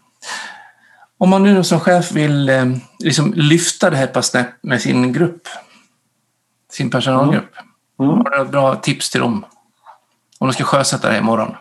Om 1.19 1.31
man 1.31 1.43
nu 1.43 1.65
som 1.65 1.81
chef 1.81 2.13
vill 2.13 2.49
eh, 2.49 2.65
liksom 2.99 3.33
lyfta 3.37 3.91
det 3.91 3.97
här 3.97 4.07
på 4.07 4.23
snäpp 4.23 4.49
med 4.63 4.81
sin 4.83 5.13
grupp, 5.13 5.49
sin 6.73 6.91
personalgrupp, 6.91 7.51
Mm. 8.01 8.11
har 8.11 8.25
du 8.25 8.31
några 8.31 8.45
bra 8.45 8.75
tips 8.75 9.11
till 9.11 9.21
dem? 9.21 9.45
Om 10.39 10.47
de 10.49 10.53
ska 10.53 10.65
sjösätta 10.65 11.07
det 11.09 11.13
här 11.15 11.21
imorgon? 11.21 11.57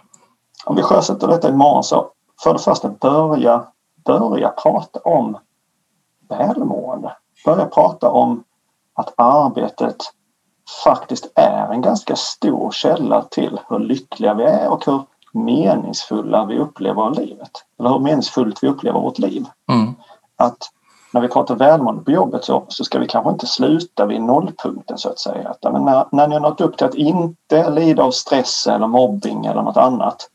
Om 0.65 0.75
vi 0.75 0.81
sjösätter 0.83 1.27
detta 1.27 1.49
imorgon 1.49 1.83
så 1.83 2.07
för 2.43 2.53
det 2.53 2.59
första 2.59 2.89
börja, 2.89 3.63
börja 4.05 4.49
prata 4.49 4.99
om 4.99 5.37
välmående. 6.29 7.15
Börja 7.45 7.65
prata 7.65 8.09
om 8.09 8.43
att 8.93 9.13
arbetet 9.17 9.95
faktiskt 10.83 11.31
är 11.35 11.73
en 11.73 11.81
ganska 11.81 12.15
stor 12.15 12.71
källa 12.71 13.21
till 13.21 13.59
hur 13.69 13.79
lyckliga 13.79 14.33
vi 14.33 14.43
är 14.43 14.69
och 14.69 14.85
hur 14.85 15.01
meningsfulla 15.33 16.45
vi 16.45 16.59
upplever 16.59 17.21
livet. 17.21 17.51
Eller 17.79 17.89
hur 17.89 17.99
meningsfullt 17.99 18.63
vi 18.63 18.67
upplever 18.67 18.99
vårt 18.99 19.19
liv. 19.19 19.45
Mm. 19.69 19.93
Att 20.35 20.57
när 21.13 21.21
vi 21.21 21.27
pratar 21.27 21.55
välmående 21.55 22.03
på 22.03 22.11
jobbet 22.11 22.43
så, 22.43 22.65
så 22.67 22.83
ska 22.83 22.99
vi 22.99 23.07
kanske 23.07 23.31
inte 23.31 23.47
sluta 23.47 24.05
vid 24.05 24.21
nollpunkten 24.21 24.97
så 24.97 25.09
att 25.09 25.19
säga. 25.19 25.49
Att, 25.49 25.73
men 25.73 25.85
när, 25.85 26.05
när 26.11 26.27
ni 26.27 26.35
har 26.35 26.41
nått 26.41 26.61
upp 26.61 26.77
till 26.77 26.87
att 26.87 26.95
inte 26.95 27.69
lida 27.69 28.03
av 28.03 28.11
stress 28.11 28.67
eller 28.67 28.87
mobbing 28.87 29.45
eller 29.45 29.61
något 29.61 29.77
annat, 29.77 30.29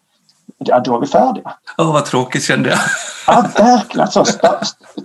ja, 0.59 0.80
då 0.80 0.96
är 0.96 1.01
vi 1.01 1.07
färdiga. 1.07 1.53
Åh, 1.78 1.88
oh, 1.88 1.92
vad 1.92 2.05
tråkigt 2.05 2.42
kände 2.42 2.68
jag. 2.68 2.78
Ja, 3.26 3.44
verkligen. 3.57 4.09
Så, 4.09 4.24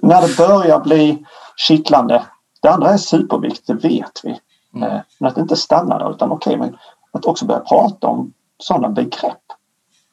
när 0.02 0.22
det 0.22 0.38
börjar 0.38 0.80
bli 0.80 1.26
kittlande, 1.58 2.24
det 2.62 2.70
andra 2.70 2.90
är 2.90 2.98
superviktigt, 2.98 3.68
det 3.68 3.74
vet 3.74 4.22
vi. 4.24 4.40
Mm. 4.76 4.90
Eh, 4.90 5.02
men 5.20 5.32
att 5.32 5.38
inte 5.38 5.56
stanna 5.56 5.98
där 5.98 6.12
utan 6.12 6.32
okej, 6.32 6.56
okay, 6.56 6.70
men 6.70 6.78
att 7.12 7.26
också 7.26 7.46
börja 7.46 7.60
prata 7.60 8.08
om 8.08 8.34
sådana 8.58 8.90
begrepp 8.90 9.43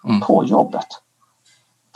mm. 0.04 0.20
på 0.20 0.44
jobbet. 0.44 0.86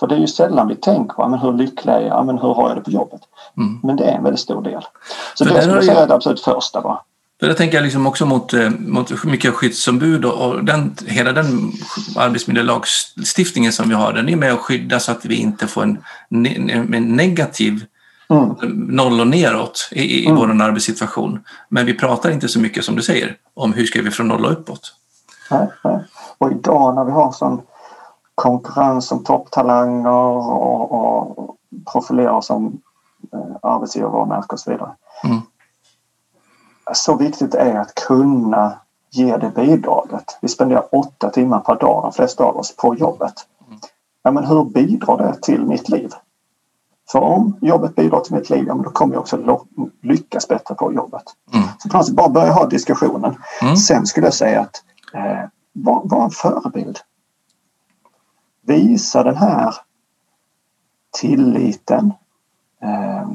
För 0.01 0.07
det 0.07 0.15
är 0.15 0.19
ju 0.19 0.27
sällan 0.27 0.69
vi 0.69 0.77
tänker 0.77 1.15
på 1.15 1.29
men 1.29 1.39
hur 1.39 1.53
lycklig 1.53 1.93
är 1.93 2.01
jag, 2.01 2.27
men 2.27 2.39
hur 2.39 2.55
har 2.55 2.69
jag 2.69 2.77
det 2.77 2.81
på 2.81 2.91
jobbet? 2.91 3.21
Mm. 3.57 3.81
Men 3.83 3.97
det 3.97 4.05
är 4.05 4.17
en 4.17 4.23
väldigt 4.23 4.41
stor 4.41 4.63
del. 4.63 4.87
Så 5.35 5.45
För 5.45 5.55
det 5.55 5.63
skulle 5.63 5.77
jag 5.77 5.85
säga 5.85 6.01
är 6.01 6.07
det 6.07 6.15
absolut 6.15 6.41
första. 6.41 6.81
Bara. 6.81 7.01
För 7.41 7.49
det 7.49 7.55
tänker 7.55 7.77
jag 7.77 7.85
liksom 7.85 8.07
också 8.07 8.27
mot, 8.27 8.53
eh, 8.53 8.71
mot 8.71 9.25
mycket 9.25 9.55
skyddsombud 9.55 10.25
och, 10.25 10.49
och 10.49 10.65
den, 10.65 10.97
hela 11.07 11.33
den 11.33 11.73
arbetsmiljölagstiftningen 12.17 13.73
som 13.73 13.89
vi 13.89 13.95
har, 13.95 14.13
den 14.13 14.29
är 14.29 14.37
med 14.37 14.53
att 14.53 14.59
skydda 14.59 15.01
så 15.01 15.13
att 15.13 15.25
vi 15.25 15.35
inte 15.35 15.67
får 15.67 15.83
en, 15.83 15.99
en 16.95 17.17
negativ 17.17 17.85
mm. 18.29 18.55
noll 18.89 19.21
och 19.21 19.27
neråt 19.27 19.89
i, 19.93 20.03
i 20.03 20.27
mm. 20.27 20.37
vår 20.37 20.63
arbetssituation. 20.63 21.45
Men 21.69 21.87
vi 21.87 21.95
pratar 21.95 22.31
inte 22.31 22.49
så 22.49 22.61
mycket 22.61 22.85
som 22.85 22.97
du 22.97 23.03
säger 23.03 23.37
om 23.55 23.73
hur 23.73 23.87
ska 23.87 24.03
vi 24.03 24.11
från 24.11 24.29
noll 24.29 24.45
och 24.45 24.53
uppåt. 24.53 24.95
Nej, 25.51 25.69
nej. 25.85 26.05
Och 26.39 26.53
idag 26.53 26.95
när 26.95 27.05
vi 27.05 27.11
har 27.11 27.33
sån 27.33 27.63
konkurrens 28.35 29.13
om 29.13 29.25
topptalanger 29.25 30.11
och, 30.11 30.93
och 30.93 31.57
profilerar 31.93 32.41
som 32.41 32.81
eh, 33.33 33.57
arbetsgivarvarumärke 33.63 34.53
och 34.53 34.61
så 34.61 34.71
vidare. 34.71 34.91
Mm. 35.25 35.41
Så 36.93 37.17
viktigt 37.17 37.55
är 37.55 37.75
att 37.75 37.95
kunna 37.95 38.73
ge 39.11 39.37
det 39.37 39.51
bidraget. 39.55 40.39
Vi 40.41 40.49
spenderar 40.49 40.95
åtta 40.95 41.31
timmar 41.31 41.61
per 41.61 41.77
dag, 41.77 42.03
de 42.03 42.13
flesta 42.13 42.45
av 42.45 42.57
oss, 42.57 42.77
på 42.77 42.95
jobbet. 42.95 43.35
Ja, 44.23 44.31
men 44.31 44.45
hur 44.45 44.65
bidrar 44.65 45.19
det 45.19 45.43
till 45.43 45.65
mitt 45.67 45.89
liv? 45.89 46.11
För 47.13 47.19
om 47.19 47.57
jobbet 47.61 47.95
bidrar 47.95 48.21
till 48.21 48.35
mitt 48.35 48.51
liv, 48.51 48.65
ja, 48.69 48.75
då 48.75 48.91
kommer 48.91 49.15
jag 49.15 49.21
också 49.21 49.65
lyckas 50.03 50.49
bättre 50.49 50.75
på 50.75 50.93
jobbet. 50.93 51.23
Mm. 51.53 51.67
Så 51.79 51.89
på 51.89 51.97
något 51.97 52.07
sätt 52.07 52.15
bara 52.15 52.29
börja 52.29 52.53
ha 52.53 52.67
diskussionen. 52.67 53.37
Mm. 53.63 53.77
Sen 53.77 54.07
skulle 54.07 54.27
jag 54.27 54.35
säga 54.35 54.61
att 54.61 54.83
eh, 55.15 55.49
var, 55.73 56.01
var 56.05 56.25
en 56.25 56.31
förebild 56.31 56.99
visa 58.67 59.23
den 59.23 59.37
här 59.37 59.75
tilliten, 61.21 62.13
eh, 62.83 63.29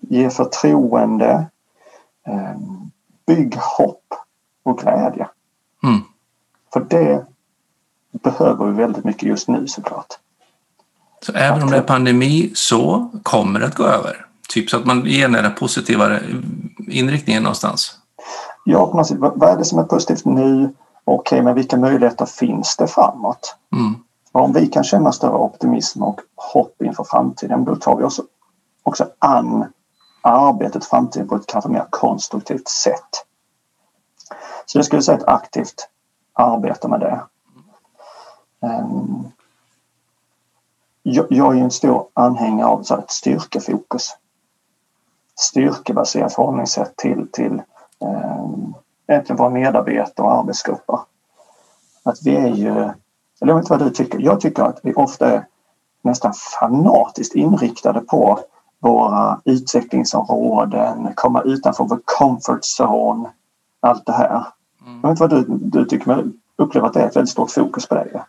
ge 0.00 0.30
förtroende, 0.30 1.46
eh, 2.26 2.56
bygg 3.26 3.56
hopp 3.56 4.14
och 4.62 4.78
glädje. 4.78 5.28
Mm. 5.82 6.00
För 6.72 6.80
det 6.80 7.26
behöver 8.12 8.66
vi 8.66 8.72
väldigt 8.72 9.04
mycket 9.04 9.22
just 9.22 9.48
nu 9.48 9.66
såklart. 9.66 10.18
Så 11.22 11.32
även 11.32 11.62
om 11.62 11.70
det 11.70 11.76
är 11.76 11.82
pandemi 11.82 12.50
så 12.54 13.10
kommer 13.22 13.60
det 13.60 13.66
att 13.66 13.74
gå 13.74 13.84
över? 13.84 14.26
Typ 14.48 14.70
så 14.70 14.76
att 14.76 14.86
man 14.86 15.04
ger 15.06 15.28
den 15.28 15.32
där 15.44 15.50
positivare 15.50 16.22
inriktningen 16.88 17.42
någonstans? 17.42 17.98
Ja, 18.64 18.86
på 18.86 18.96
något 18.96 19.06
sätt. 19.06 19.18
Vad 19.18 19.42
är 19.42 19.56
det 19.56 19.64
som 19.64 19.78
är 19.78 19.84
positivt 19.84 20.24
nu? 20.24 20.74
Okej, 21.04 21.42
men 21.42 21.54
vilka 21.54 21.76
möjligheter 21.76 22.26
finns 22.26 22.76
det 22.76 22.86
framåt? 22.86 23.56
Mm. 23.72 23.94
Om 24.32 24.52
vi 24.52 24.66
kan 24.66 24.84
känna 24.84 25.12
större 25.12 25.36
optimism 25.36 26.02
och 26.02 26.20
hopp 26.34 26.82
inför 26.82 27.04
framtiden 27.04 27.64
då 27.64 27.76
tar 27.76 27.96
vi 27.96 28.04
oss 28.04 28.20
också 28.82 29.06
an 29.18 29.72
arbetet 30.22 30.84
framtiden 30.84 31.28
på 31.28 31.36
ett 31.36 31.46
kanske 31.46 31.70
mer 31.70 31.86
konstruktivt 31.90 32.68
sätt. 32.68 33.26
Så 34.66 34.78
jag 34.78 34.84
skulle 34.84 35.02
säga 35.02 35.18
ett 35.18 35.28
aktivt 35.28 35.88
arbete 36.32 36.88
med 36.88 37.00
det. 37.00 37.20
Ehm, 38.66 39.30
jag 41.02 41.58
är 41.58 41.62
en 41.62 41.70
stor 41.70 42.06
anhängare 42.14 42.68
av 42.68 42.80
ett 42.80 43.10
styrkefokus. 43.10 44.16
Styrkebaserat 45.40 46.34
förhållningssätt 46.34 46.96
till, 46.96 47.28
till 47.32 47.62
ehm, 48.00 48.74
egentligen 49.06 49.36
våra 49.36 49.50
medarbetare 49.50 50.26
och 50.26 50.32
arbetsgrupper. 50.32 50.98
Att 52.02 52.22
vi 52.22 52.36
är 52.36 52.48
ju 52.48 52.90
jag 53.48 53.54
vet 53.54 53.62
inte 53.62 53.72
vad 53.72 53.88
du 53.88 53.90
tycker. 53.90 54.18
Jag 54.18 54.40
tycker 54.40 54.62
att 54.62 54.80
vi 54.82 54.94
ofta 54.94 55.30
är 55.30 55.46
nästan 56.02 56.32
fanatiskt 56.60 57.34
inriktade 57.34 58.00
på 58.00 58.40
våra 58.80 59.40
utvecklingsområden, 59.44 61.08
komma 61.14 61.42
utanför 61.42 61.84
vår 61.84 62.00
comfort 62.04 62.60
zone, 62.80 63.28
allt 63.80 64.06
det 64.06 64.12
här. 64.12 64.46
Mm. 64.86 65.00
Jag 65.02 65.08
vet 65.08 65.20
inte 65.20 65.22
vad 65.22 65.30
du, 65.30 65.68
du 65.78 65.84
tycker, 65.84 66.06
men 66.06 66.32
upplever 66.56 66.86
att 66.86 66.94
det 66.94 67.00
är 67.00 67.06
ett 67.06 67.16
väldigt 67.16 67.30
stort 67.30 67.50
fokus 67.50 67.86
på 67.86 67.94
det. 67.94 68.24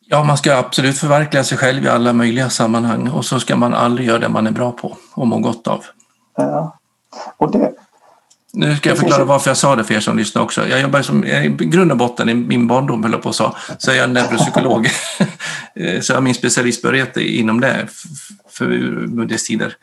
Ja, 0.00 0.24
man 0.24 0.36
ska 0.36 0.56
absolut 0.56 0.98
förverkliga 0.98 1.44
sig 1.44 1.58
själv 1.58 1.84
i 1.84 1.88
alla 1.88 2.12
möjliga 2.12 2.50
sammanhang 2.50 3.08
och 3.08 3.24
så 3.24 3.40
ska 3.40 3.56
man 3.56 3.74
aldrig 3.74 4.08
göra 4.08 4.18
det 4.18 4.28
man 4.28 4.46
är 4.46 4.50
bra 4.50 4.72
på 4.72 4.96
och 5.14 5.26
mår 5.26 5.38
gott 5.38 5.66
av. 5.66 5.84
Ja. 6.36 6.78
Och 7.36 7.50
det, 7.50 7.72
nu 8.56 8.76
ska 8.76 8.88
jag 8.88 8.98
förklara 8.98 9.24
varför 9.24 9.50
jag 9.50 9.56
sa 9.56 9.76
det 9.76 9.84
för 9.84 9.94
er 9.94 10.00
som 10.00 10.18
lyssnar 10.18 10.42
också. 10.42 10.68
Jag 10.68 10.80
jobbar 10.80 11.02
som, 11.02 11.24
i 11.24 11.48
grund 11.48 11.90
och 11.90 11.96
botten 11.96 12.28
i 12.28 12.34
min 12.34 12.66
barndom, 12.66 13.02
höll 13.02 13.12
jag 13.12 13.22
på 13.22 13.28
att 13.28 13.34
säga, 13.34 13.52
så 13.78 13.90
är 13.90 13.94
jag 13.94 14.10
neuropsykolog. 14.10 14.86
så 16.00 16.12
jag 16.12 16.16
har 16.16 16.20
min 16.20 16.34
specialistbehörighet 16.34 17.16
inom 17.16 17.60
det 17.60 17.88
för 18.50 19.38
tider. 19.38 19.76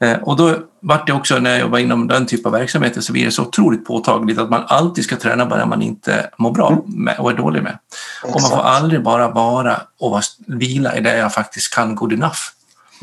Eh, 0.00 0.12
och 0.12 0.36
då 0.36 0.56
vart 0.82 1.06
det 1.06 1.12
också 1.12 1.38
när 1.38 1.50
jag 1.50 1.60
jobbade 1.60 1.82
inom 1.82 2.08
den 2.08 2.26
typen 2.26 2.46
av 2.46 2.52
verksamheter 2.52 3.00
så 3.00 3.12
blir 3.12 3.24
det 3.24 3.30
så 3.30 3.42
otroligt 3.42 3.84
påtagligt 3.84 4.38
att 4.38 4.50
man 4.50 4.64
alltid 4.66 5.04
ska 5.04 5.16
träna 5.16 5.46
bara 5.46 5.58
när 5.58 5.66
man 5.66 5.82
inte 5.82 6.30
mår 6.38 6.50
bra 6.50 6.82
med 6.86 7.18
och 7.18 7.30
är 7.30 7.34
dålig 7.34 7.62
med. 7.62 7.78
Exakt. 8.24 8.34
Och 8.34 8.40
man 8.42 8.50
får 8.50 8.68
aldrig 8.68 9.02
bara 9.02 9.30
vara 9.30 9.80
och 10.00 10.20
vila 10.46 10.96
i 10.96 11.00
det 11.00 11.16
jag 11.16 11.34
faktiskt 11.34 11.74
kan 11.74 11.94
good 11.94 12.12
enough. 12.12 12.38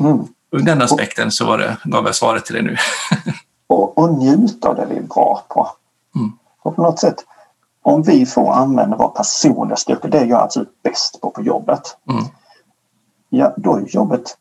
Mm. 0.00 0.18
Ur 0.52 0.58
den 0.58 0.82
aspekten 0.82 1.30
så 1.30 1.44
var 1.44 1.58
det, 1.58 1.76
gav 1.84 2.06
jag 2.06 2.14
svaret 2.14 2.44
till 2.44 2.54
dig 2.54 2.62
nu. 2.62 2.76
och, 3.66 3.98
och 3.98 4.12
njuta 4.12 4.68
av 4.68 4.76
det 4.76 4.86
vi 4.90 4.96
är 4.96 5.02
bra 5.02 5.42
på. 5.48 5.68
Mm. 6.16 6.32
Och 6.62 6.76
på 6.76 6.82
något 6.82 6.98
sätt, 6.98 7.24
om 7.82 8.02
vi 8.02 8.26
får 8.26 8.52
använda 8.52 8.96
våra 8.96 9.08
personliga 9.08 9.76
styrkor, 9.76 10.08
det 10.08 10.18
är 10.18 10.26
jag 10.26 10.42
absolut 10.42 10.82
bäst 10.82 11.20
på 11.20 11.30
på 11.30 11.42
jobbet. 11.42 11.96
Mm. 12.10 12.24
Ja, 13.28 13.54
då 13.56 13.76
är 13.76 13.80
jobbet 13.80 14.36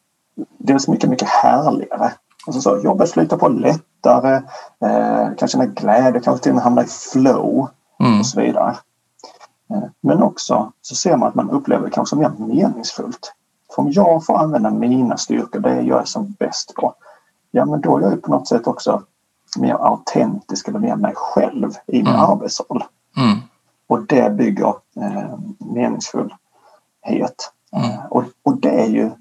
dels 0.57 0.87
mycket, 0.87 1.09
mycket 1.09 1.27
härligare. 1.27 2.13
Alltså 2.47 2.61
så, 2.61 2.79
jobbet 2.83 3.11
flyter 3.11 3.37
på 3.37 3.49
lättare, 3.49 4.41
eh, 4.79 5.35
kan 5.37 5.47
känna 5.47 5.65
glädje, 5.65 6.21
kanske 6.21 6.43
till 6.43 6.51
och 6.51 6.55
med 6.55 6.63
hamna 6.63 6.83
i 6.83 6.87
flow 6.87 7.67
mm. 7.99 8.19
och 8.19 8.25
så 8.25 8.41
vidare. 8.41 8.75
Eh, 9.69 9.83
men 10.01 10.23
också 10.23 10.71
så 10.81 10.95
ser 10.95 11.17
man 11.17 11.29
att 11.29 11.35
man 11.35 11.49
upplever 11.49 11.85
det 11.85 11.91
kanske 11.91 12.15
mer 12.15 12.31
meningsfullt. 12.37 13.33
För 13.75 13.81
om 13.81 13.91
jag 13.91 14.25
får 14.25 14.37
använda 14.37 14.69
mina 14.69 15.17
styrkor, 15.17 15.59
det 15.59 15.81
jag 15.81 16.01
är 16.01 16.05
som 16.05 16.35
bäst 16.39 16.75
på, 16.75 16.93
ja 17.51 17.65
men 17.65 17.81
då 17.81 17.97
är 17.97 18.01
jag 18.01 18.21
på 18.21 18.31
något 18.31 18.47
sätt 18.47 18.67
också 18.67 19.03
mer 19.57 19.73
autentisk 19.73 20.67
eller 20.67 20.79
mer 20.79 20.95
mig 20.95 21.13
själv 21.15 21.71
i 21.87 22.03
min 22.03 22.07
mm. 22.07 22.19
arbetsroll. 22.19 22.83
Mm. 23.17 23.37
Och 23.87 24.01
det 24.01 24.33
bygger 24.33 24.73
eh, 24.95 25.37
meningsfullhet. 25.57 27.51
Mm. 27.75 27.89
Eh, 27.89 28.05
och, 28.09 28.23
och 28.43 28.57
det 28.57 28.81
är 28.81 28.87
ju 28.87 29.11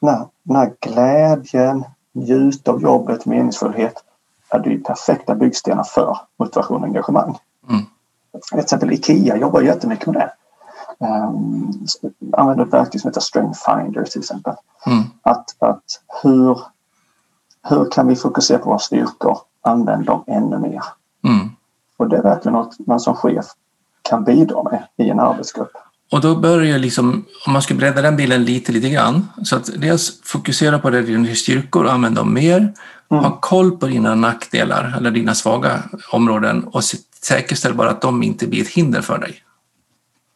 när, 0.00 0.26
när 0.42 0.72
glädjen, 0.80 1.84
njuta 2.12 2.72
av 2.72 2.82
jobbet, 2.82 3.26
meningsfullhet 3.26 4.04
är 4.50 4.58
det 4.58 4.70
ju 4.70 4.82
perfekta 4.82 5.34
byggstenar 5.34 5.84
för 5.84 6.18
motivation 6.36 6.80
och 6.80 6.88
engagemang. 6.88 7.38
Mm. 7.68 7.82
Till 8.50 8.58
exempel 8.58 8.92
IKEA 8.92 9.36
jobbar 9.36 9.60
jättemycket 9.60 10.06
med 10.06 10.14
det. 10.14 10.32
Um, 11.06 11.86
använder 12.32 12.64
ett 12.64 12.72
verktyg 12.72 13.00
som 13.00 13.08
heter 13.08 13.20
Strength 13.20 13.60
Finder 13.64 14.04
till 14.04 14.20
exempel. 14.20 14.54
Mm. 14.86 15.02
Att, 15.22 15.62
att 15.62 15.84
hur, 16.22 16.60
hur 17.68 17.90
kan 17.90 18.06
vi 18.06 18.16
fokusera 18.16 18.58
på 18.58 18.64
våra 18.64 18.78
styrkor 18.78 19.38
använd 19.62 20.06
dem 20.06 20.24
ännu 20.26 20.58
mer. 20.58 20.82
Mm. 21.24 21.50
Och 21.96 22.08
det 22.08 22.16
är 22.16 22.22
verkligen 22.22 22.52
något 22.52 22.86
man 22.86 23.00
som 23.00 23.14
chef 23.14 23.46
kan 24.02 24.24
bidra 24.24 24.62
med 24.62 24.86
i 24.96 25.10
en 25.10 25.20
arbetsgrupp. 25.20 25.72
Och 26.12 26.20
då 26.20 26.36
börjar 26.36 26.78
liksom, 26.78 27.24
om 27.46 27.52
man 27.52 27.62
ska 27.62 27.74
bredda 27.74 28.02
den 28.02 28.16
bilden 28.16 28.44
lite, 28.44 28.72
lite 28.72 28.90
grann, 28.90 29.28
så 29.44 29.56
att 29.56 29.70
dels 29.80 30.20
fokusera 30.22 30.78
på 30.78 30.90
dina 30.90 31.34
styrkor 31.34 31.84
och 31.84 31.92
använda 31.92 32.20
dem 32.20 32.34
mer, 32.34 32.74
mm. 33.10 33.24
ha 33.24 33.40
koll 33.40 33.78
på 33.78 33.86
dina 33.86 34.14
nackdelar 34.14 34.94
eller 34.96 35.10
dina 35.10 35.34
svaga 35.34 35.82
områden 36.12 36.64
och 36.64 36.84
säkerställ 37.22 37.74
bara 37.74 37.90
att 37.90 38.00
de 38.00 38.22
inte 38.22 38.46
blir 38.46 38.62
ett 38.62 38.68
hinder 38.68 39.00
för 39.00 39.18
dig. 39.18 39.42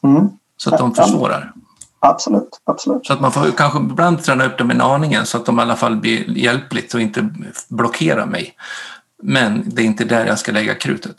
Mm. 0.04 0.28
Så 0.56 0.74
att 0.74 0.78
de 0.78 0.94
försvårar. 0.94 1.52
Absolut, 2.00 2.60
absolut. 2.64 3.06
Så 3.06 3.12
att 3.12 3.20
man 3.20 3.32
får 3.32 3.50
kanske 3.50 3.78
ibland 3.78 4.22
träna 4.22 4.44
upp 4.44 4.58
dem 4.58 4.70
en 4.70 4.80
aningen 4.80 5.26
så 5.26 5.36
att 5.36 5.46
de 5.46 5.58
i 5.58 5.62
alla 5.62 5.76
fall 5.76 5.96
blir 5.96 6.38
hjälpligt 6.38 6.94
och 6.94 7.00
inte 7.00 7.28
blockerar 7.68 8.26
mig. 8.26 8.54
Men 9.22 9.62
det 9.66 9.82
är 9.82 9.86
inte 9.86 10.04
där 10.04 10.26
jag 10.26 10.38
ska 10.38 10.52
lägga 10.52 10.74
krutet. 10.74 11.16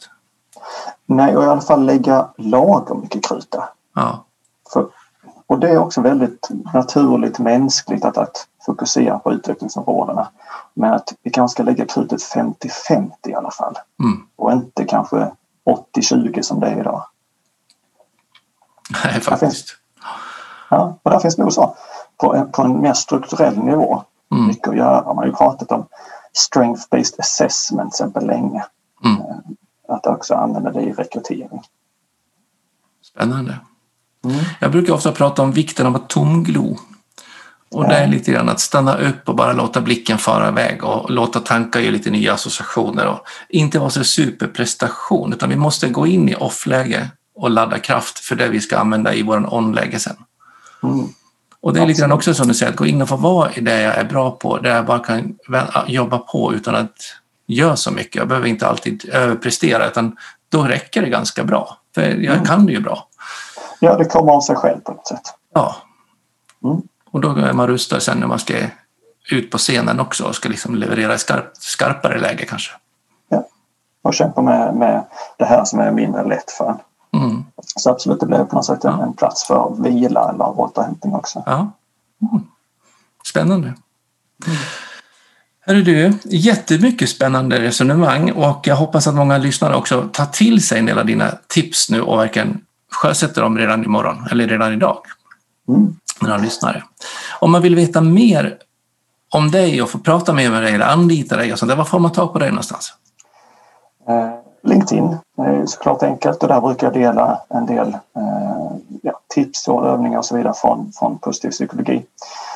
Nej, 1.06 1.38
och 1.38 1.44
i 1.44 1.48
alla 1.48 1.62
fall 1.62 1.86
lägga 1.86 2.30
lagom 2.38 3.02
mycket 3.02 3.28
krut 3.28 3.52
där. 3.52 3.64
Ja. 3.96 4.26
För, 4.74 4.88
och 5.48 5.60
det 5.60 5.70
är 5.70 5.78
också 5.78 6.02
väldigt 6.02 6.50
naturligt 6.74 7.40
mänskligt 7.40 8.06
att, 8.06 8.18
att 8.18 8.48
fokusera 8.66 9.20
på 9.20 9.34
utvecklingsområdena. 9.34 10.28
Men 10.74 10.94
att 10.94 11.14
vi 11.24 11.30
kanske 11.30 11.54
ska 11.54 11.64
lägga 11.64 11.86
krutet 11.86 12.20
50-50 12.22 13.12
i 13.28 13.34
alla 13.34 13.52
fall. 13.52 13.78
Mm. 14.00 14.28
Och 14.36 14.52
inte 14.52 14.86
kanske 14.86 15.32
80-20 15.96 16.42
som 16.42 16.60
det 16.60 16.68
är 16.68 16.80
idag. 16.80 17.06
Nej, 19.04 19.22
faktiskt. 19.22 19.78
Ja, 20.70 20.98
och 21.04 21.12
där 21.12 21.20
finns 21.20 21.38
nog 21.38 21.54
så 21.54 21.76
på 22.18 22.36
en, 22.36 22.52
på 22.52 22.62
en 22.62 22.82
mer 22.82 22.94
strukturell 22.94 23.58
nivå 23.58 24.04
Mm. 24.32 24.48
mycket 24.48 24.68
att 24.68 24.76
göra. 24.76 25.04
Man 25.04 25.18
har 25.18 25.26
ju 25.26 25.32
pratat 25.32 25.72
om 25.72 25.86
strength-based 26.36 27.20
assessment 27.20 27.94
exempel 27.94 28.28
länge. 28.28 28.64
Mm. 29.06 29.22
Eh, 29.22 29.38
Att 29.88 30.08
också 30.08 30.34
använda 30.34 30.72
det 30.72 30.82
i 30.82 30.92
rekrytering. 30.92 31.62
Spännande. 33.04 33.60
Mm. 34.26 34.38
Jag 34.60 34.72
brukar 34.72 34.94
ofta 34.94 35.12
prata 35.12 35.42
om 35.42 35.52
vikten 35.52 35.86
av 35.86 35.96
att 35.96 36.10
tomglo. 36.10 36.78
Och 37.72 37.88
det 37.88 37.96
är 37.96 38.08
lite 38.08 38.32
grann 38.32 38.50
att 38.50 38.60
stanna 38.60 38.98
upp 38.98 39.30
och 39.30 39.36
bara 39.36 39.54
låta 39.54 39.82
blicken 39.82 40.18
fara 40.18 40.48
iväg 40.48 40.84
och 40.84 41.12
låta 41.12 41.40
tankar 41.40 41.80
ge 41.80 41.92
lite 41.92 42.10
nya 42.10 42.34
associationer 42.34 43.08
och 43.08 43.20
inte 43.50 43.80
vara 43.80 43.90
så 43.90 44.04
superprestation 44.04 45.34
utan 45.34 45.50
vi 45.50 45.56
måste 45.56 45.90
gå 45.90 46.08
in 46.08 46.30
i 46.30 46.36
off-läge 46.36 47.10
och 47.36 47.50
ladda 47.50 47.80
kraft 47.80 48.20
för 48.20 48.36
det 48.36 48.50
vi 48.50 48.62
ska 48.62 48.78
använda 48.78 49.14
i 49.14 49.24
våran 49.24 49.46
on-läge 49.46 50.00
sen. 50.00 50.16
Mm. 50.84 51.08
Och 51.66 51.74
det 51.74 51.82
är 51.82 51.86
lite 51.86 52.02
grann 52.02 52.12
också 52.12 52.34
som 52.34 52.48
du 52.48 52.54
säger, 52.54 52.72
att 52.72 52.78
gå 52.78 52.86
in 52.86 53.02
och 53.02 53.10
få 53.10 53.16
vara 53.16 53.52
i 53.52 53.62
det 53.62 53.82
jag 53.82 53.96
är 53.96 54.04
bra 54.04 54.32
på, 54.32 54.58
där 54.58 54.76
jag 54.76 54.86
bara 54.86 55.00
kan 55.00 55.36
jobba 55.88 56.18
på 56.18 56.54
utan 56.54 56.76
att 56.76 56.96
göra 57.48 57.76
så 57.76 57.92
mycket. 57.92 58.16
Jag 58.16 58.28
behöver 58.28 58.48
inte 58.48 58.68
alltid 58.68 59.10
överprestera 59.14 59.88
utan 59.88 60.18
då 60.50 60.64
räcker 60.64 61.02
det 61.02 61.10
ganska 61.10 61.44
bra. 61.44 61.78
För 61.96 62.02
jag 62.02 62.46
kan 62.46 62.66
det 62.66 62.72
ju 62.72 62.82
bra. 62.82 63.08
Ja, 63.80 63.98
det 63.98 64.06
kommer 64.06 64.32
av 64.32 64.42
sig 64.42 64.56
själv 64.56 64.80
på 64.80 64.92
något 64.92 65.08
sätt. 65.08 65.22
Ja. 65.54 65.76
Mm. 66.64 66.82
Och 67.12 67.22
då 67.22 67.30
är 67.30 67.54
man 67.54 67.68
rustad 67.68 68.00
sen 68.00 68.20
när 68.20 68.28
man 68.28 68.40
ska 68.40 68.54
ut 69.32 69.52
på 69.52 69.58
scenen 69.58 70.00
också 70.00 70.24
och 70.24 70.36
ska 70.36 70.50
liksom 70.50 70.76
leverera 70.76 71.14
i 71.14 71.18
skarp, 71.18 71.52
skarpare 71.54 72.20
läge 72.20 72.46
kanske. 72.46 72.72
Och 74.04 74.14
kämpa 74.14 74.42
med, 74.42 74.76
med 74.76 75.06
det 75.38 75.46
här 75.46 75.66
som 75.66 75.80
är 75.80 75.92
mindre 75.92 76.28
lätt 76.28 76.52
för 76.52 76.70
en. 76.70 76.78
Mm. 77.24 77.44
Så 77.66 77.90
absolut, 77.90 78.20
det 78.20 78.26
blir 78.26 78.44
på 78.44 78.56
något 78.56 78.66
sätt 78.66 78.84
en, 78.84 79.00
en 79.00 79.14
plats 79.14 79.48
för 79.48 79.76
vila 79.84 80.30
eller 80.30 80.60
återhämtning 80.60 81.14
också. 81.14 81.44
Ja. 81.46 81.72
Mm. 82.22 82.44
Spännande. 83.28 83.74
Hörru 85.60 85.82
du, 85.82 86.14
jättemycket 86.24 87.10
spännande 87.10 87.62
resonemang 87.62 88.32
och 88.32 88.68
jag 88.68 88.76
hoppas 88.76 89.08
att 89.08 89.16
många 89.16 89.38
lyssnare 89.38 89.76
också 89.76 90.10
tar 90.14 90.26
till 90.26 90.68
sig 90.68 90.80
en 90.80 90.86
del 90.86 91.00
av 91.00 91.06
dina 91.06 91.32
tips 91.48 91.90
nu 91.90 92.02
och 92.02 92.20
verkligen 92.20 92.62
sjösätter 92.92 93.42
dem 93.42 93.58
redan 93.58 93.86
imorgon 93.86 94.28
eller 94.32 94.48
redan 94.48 94.74
idag 94.74 94.98
Mm. 95.68 95.96
när 96.22 96.30
de 96.30 96.44
lyssnar. 96.44 96.84
Om 97.40 97.52
man 97.52 97.62
vill 97.62 97.76
veta 97.76 98.02
mer 98.02 98.58
om 99.34 99.52
dig 99.52 99.82
och 99.82 99.90
få 99.90 99.98
prata 99.98 100.34
med 100.34 100.52
dig 100.52 100.74
eller 100.76 100.86
anlita 100.86 101.38
dig 101.38 101.54
och 101.54 101.60
sånt 101.60 101.70
där, 101.70 101.76
var 101.76 101.86
får 101.86 102.00
man 102.00 102.12
tag 102.12 102.34
på 102.34 102.40
dig 102.40 102.50
någonstans? 102.50 102.94
Eh, 104.08 104.35
LinkedIn 104.66 105.18
är 105.38 105.66
såklart 105.66 106.04
enkelt 106.04 106.44
och 106.44 106.50
där 106.50 106.62
brukar 106.62 106.88
jag 106.88 106.94
dela 106.94 107.42
en 107.50 107.66
del 107.66 107.88
eh, 107.88 108.72
ja, 109.02 109.20
tips 109.34 109.68
och 109.68 109.86
övningar 109.88 110.18
och 110.18 110.26
så 110.26 110.38
vidare 110.38 110.54
från, 110.54 110.92
från 111.00 111.18
positiv 111.18 111.50
psykologi. 111.50 112.06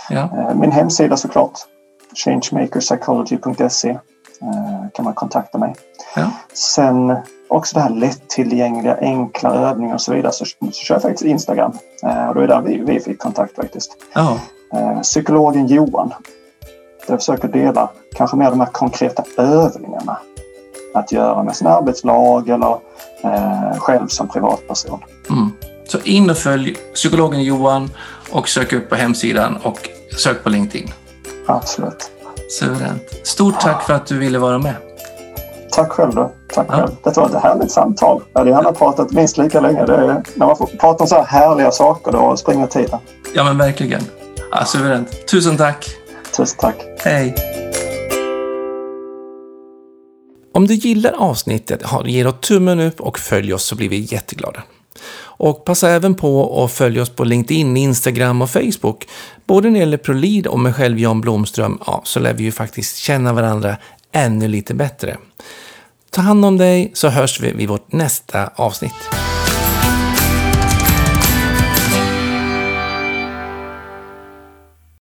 Ja, 0.10 0.30
Eh, 0.38 0.56
min 0.56 0.72
hemsida 0.72 1.18
såklart, 1.18 1.60
changemakerpsychology.se 2.16 3.90
eh, 4.42 4.90
kan 4.94 5.06
man 5.06 5.14
kontakta 5.14 5.58
mig. 5.58 5.76
ja. 6.16 6.32
Sen 6.54 7.16
också 7.48 7.76
det 7.76 7.82
här 7.82 7.90
lättillgängliga, 7.90 8.98
enkla 9.02 9.54
övningar 9.56 9.94
och 9.94 10.02
så 10.02 10.14
vidare 10.14 10.32
så, 10.34 10.46
så 10.46 10.72
kör 10.72 10.96
jag 10.96 11.02
faktiskt 11.02 11.24
Instagram. 11.26 11.72
Eh, 12.04 12.28
och 12.28 12.36
då 12.36 12.42
är 12.42 12.48
det 12.48 12.54
där 12.54 12.62
vi, 12.62 12.78
vi 12.78 13.00
fick 13.00 13.20
kontakt 13.20 13.56
faktiskt. 13.56 13.92
Eh, 14.74 15.02
psykologen 15.02 15.68
Johan. 15.68 16.10
Där 17.08 17.14
jag 17.14 17.20
försöker 17.20 17.48
dela 17.48 17.90
kanske 18.16 18.38
mer 18.38 18.50
de 18.50 18.60
här 18.60 18.68
konkreta 18.68 19.24
övningarna 19.38 20.18
att 20.94 21.12
göra 21.12 21.44
med 21.44 21.56
sin 21.56 21.68
arbetslag 21.68 22.50
eller 22.50 22.78
eh, 23.24 23.80
själv 23.80 24.08
som 24.08 24.28
privatperson. 24.28 25.00
Mm. 25.30 25.52
Så 25.88 25.98
in 26.04 26.30
och 26.30 26.38
följ 26.38 26.76
psykologen 26.94 27.44
Johan 27.44 27.90
och 28.32 28.50
sök 28.50 28.74
upp 28.74 28.90
på 28.90 28.96
hemsidan 28.96 29.58
och 29.64 29.90
sök 30.18 30.44
på 30.44 30.50
LinkedIn. 30.50 30.92
Absolut. 31.48 32.12
Suveränt. 32.60 33.04
Stort 33.28 33.60
tack 33.60 33.84
för 33.84 33.94
att 33.94 34.06
du 34.06 34.18
ville 34.18 34.40
vara 34.40 34.58
med. 34.58 34.74
Tack 35.72 35.92
själv 35.92 36.16
då. 36.16 36.32
Tack 36.54 36.68
Ja. 36.70 36.76
själv. 36.76 36.90
Det 37.04 37.18
var 37.18 37.26
ett 37.30 37.44
härligt 37.44 37.72
samtal. 37.72 38.22
Jag 38.34 38.40
hade 38.40 38.52
gärna 38.52 38.72
pratat 38.72 39.12
minst 39.12 39.38
lika 39.38 39.60
länge. 39.60 39.80
Är, 39.82 39.88
när 40.36 40.46
man 40.48 40.58
får 40.58 40.66
prata 40.66 41.04
om 41.04 41.08
så 41.08 41.16
här 41.16 41.24
härliga 41.24 41.72
saker 41.72 42.12
då 42.12 42.38
springer 42.38 42.68
tiden. 42.68 43.00
Ja, 43.36 43.44
men 43.44 43.58
verkligen. 43.58 44.02
Ja, 44.52 44.66
suveränt. 44.66 45.28
Tusen 45.28 45.58
tack. 45.58 45.86
Tusen 46.38 46.58
tack. 46.60 46.76
Hej. 47.00 47.36
Om 50.54 50.68
du 50.68 50.74
gillar 50.74 51.12
avsnittet, 51.12 51.84
ge 52.06 52.24
då 52.24 52.32
tummen 52.32 52.80
upp 52.80 53.02
och 53.02 53.20
följ 53.20 53.54
oss 53.54 53.64
så 53.64 53.76
blir 53.76 53.90
vi 53.90 54.08
jätteglada. 54.12 54.64
Och 55.22 55.66
passa 55.66 55.90
även 55.90 56.16
på 56.16 56.64
att 56.64 56.72
följa 56.72 57.02
oss 57.02 57.10
på 57.10 57.24
LinkedIn, 57.24 57.78
Instagram 57.78 58.42
och 58.42 58.50
Facebook. 58.50 59.08
Både 59.46 59.68
när 59.70 59.74
det 59.74 59.80
gäller 59.80 59.98
ProLead 59.98 60.48
och 60.48 60.60
mig 60.60 60.74
själv, 60.74 61.00
Jan 61.00 61.22
Blomström, 61.22 61.80
ja, 61.86 62.02
så 62.06 62.20
lär 62.20 62.34
vi 62.34 62.44
ju 62.44 62.52
faktiskt 62.52 62.98
känna 62.98 63.34
varandra 63.34 63.78
ännu 64.12 64.48
lite 64.48 64.74
bättre. 64.74 65.18
Ta 66.10 66.22
hand 66.22 66.46
om 66.46 66.58
dig 66.58 66.92
så 66.94 67.08
hörs 67.08 67.40
vi 67.40 67.52
vid 67.52 67.70
vårt 67.70 67.92
nästa 67.92 68.48
avsnitt. 68.56 69.19